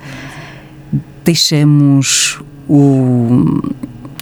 Deixamos 1.24 2.40
o, 2.68 3.62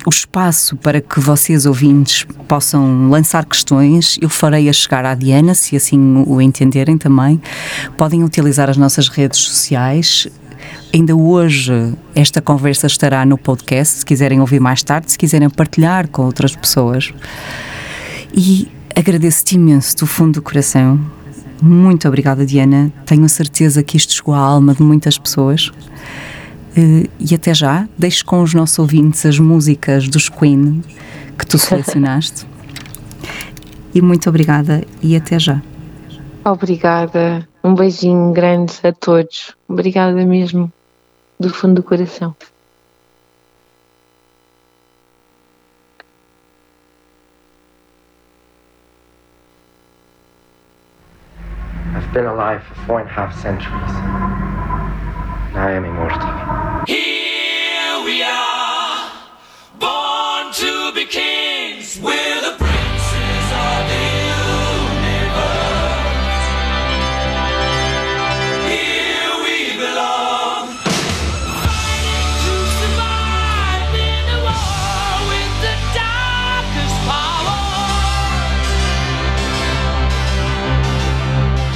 o 0.05 0.09
espaço 0.09 0.77
para 0.77 1.01
que 1.01 1.19
vocês, 1.19 1.65
ouvintes, 1.65 2.25
possam 2.47 3.09
lançar 3.09 3.43
questões. 3.43 4.17
Eu 4.21 4.29
farei 4.29 4.69
a 4.69 4.73
chegar 4.73 5.03
à 5.05 5.13
Diana, 5.15 5.53
se 5.53 5.75
assim 5.75 6.23
o 6.25 6.39
entenderem 6.41 6.97
também. 6.97 7.41
Podem 7.97 8.23
utilizar 8.23 8.69
as 8.69 8.77
nossas 8.77 9.09
redes 9.09 9.39
sociais. 9.39 10.27
Ainda 10.93 11.13
hoje 11.13 11.93
esta 12.15 12.41
conversa 12.41 12.87
estará 12.87 13.25
no 13.25 13.37
podcast, 13.37 13.99
se 13.99 14.05
quiserem 14.05 14.39
ouvir 14.39 14.61
mais 14.61 14.81
tarde, 14.81 15.11
se 15.11 15.17
quiserem 15.17 15.49
partilhar 15.49 16.07
com 16.07 16.23
outras 16.23 16.55
pessoas. 16.55 17.13
E 18.33 18.69
agradeço-te 18.97 19.55
imenso 19.55 19.95
do 19.97 20.07
fundo 20.07 20.33
do 20.33 20.41
coração. 20.41 20.99
Muito 21.61 22.07
obrigada, 22.07 22.43
Diana. 22.45 22.91
Tenho 23.05 23.25
a 23.25 23.29
certeza 23.29 23.83
que 23.83 23.95
isto 23.95 24.11
chegou 24.13 24.33
à 24.33 24.39
alma 24.39 24.73
de 24.73 24.81
muitas 24.81 25.19
pessoas. 25.19 25.71
Eh, 26.75 27.07
e 27.19 27.35
até 27.35 27.53
já, 27.53 27.87
deixo 27.97 28.25
com 28.25 28.41
os 28.41 28.55
nossos 28.55 28.79
ouvintes 28.79 29.23
as 29.25 29.37
músicas 29.37 30.07
dos 30.09 30.29
Queen 30.29 30.83
que 31.37 31.45
tu 31.45 31.59
selecionaste. 31.59 32.47
e 33.93 34.01
muito 34.01 34.27
obrigada 34.29 34.83
e 35.01 35.15
até 35.15 35.39
já. 35.39 35.61
Obrigada. 36.43 37.47
Um 37.63 37.75
beijinho 37.75 38.31
grande 38.31 38.73
a 38.83 38.91
todos. 38.91 39.55
Obrigada 39.67 40.25
mesmo, 40.25 40.71
do 41.39 41.49
fundo 41.49 41.75
do 41.75 41.83
coração. 41.83 42.35
I've 52.07 52.13
been 52.13 52.25
alive 52.25 52.63
for 52.63 52.75
four 52.85 52.99
and 53.01 53.09
a 53.09 53.11
half 53.11 53.37
centuries. 53.37 53.67
Now 55.53 55.67
I 55.67 55.71
am 55.73 55.83
immortal. 55.83 57.26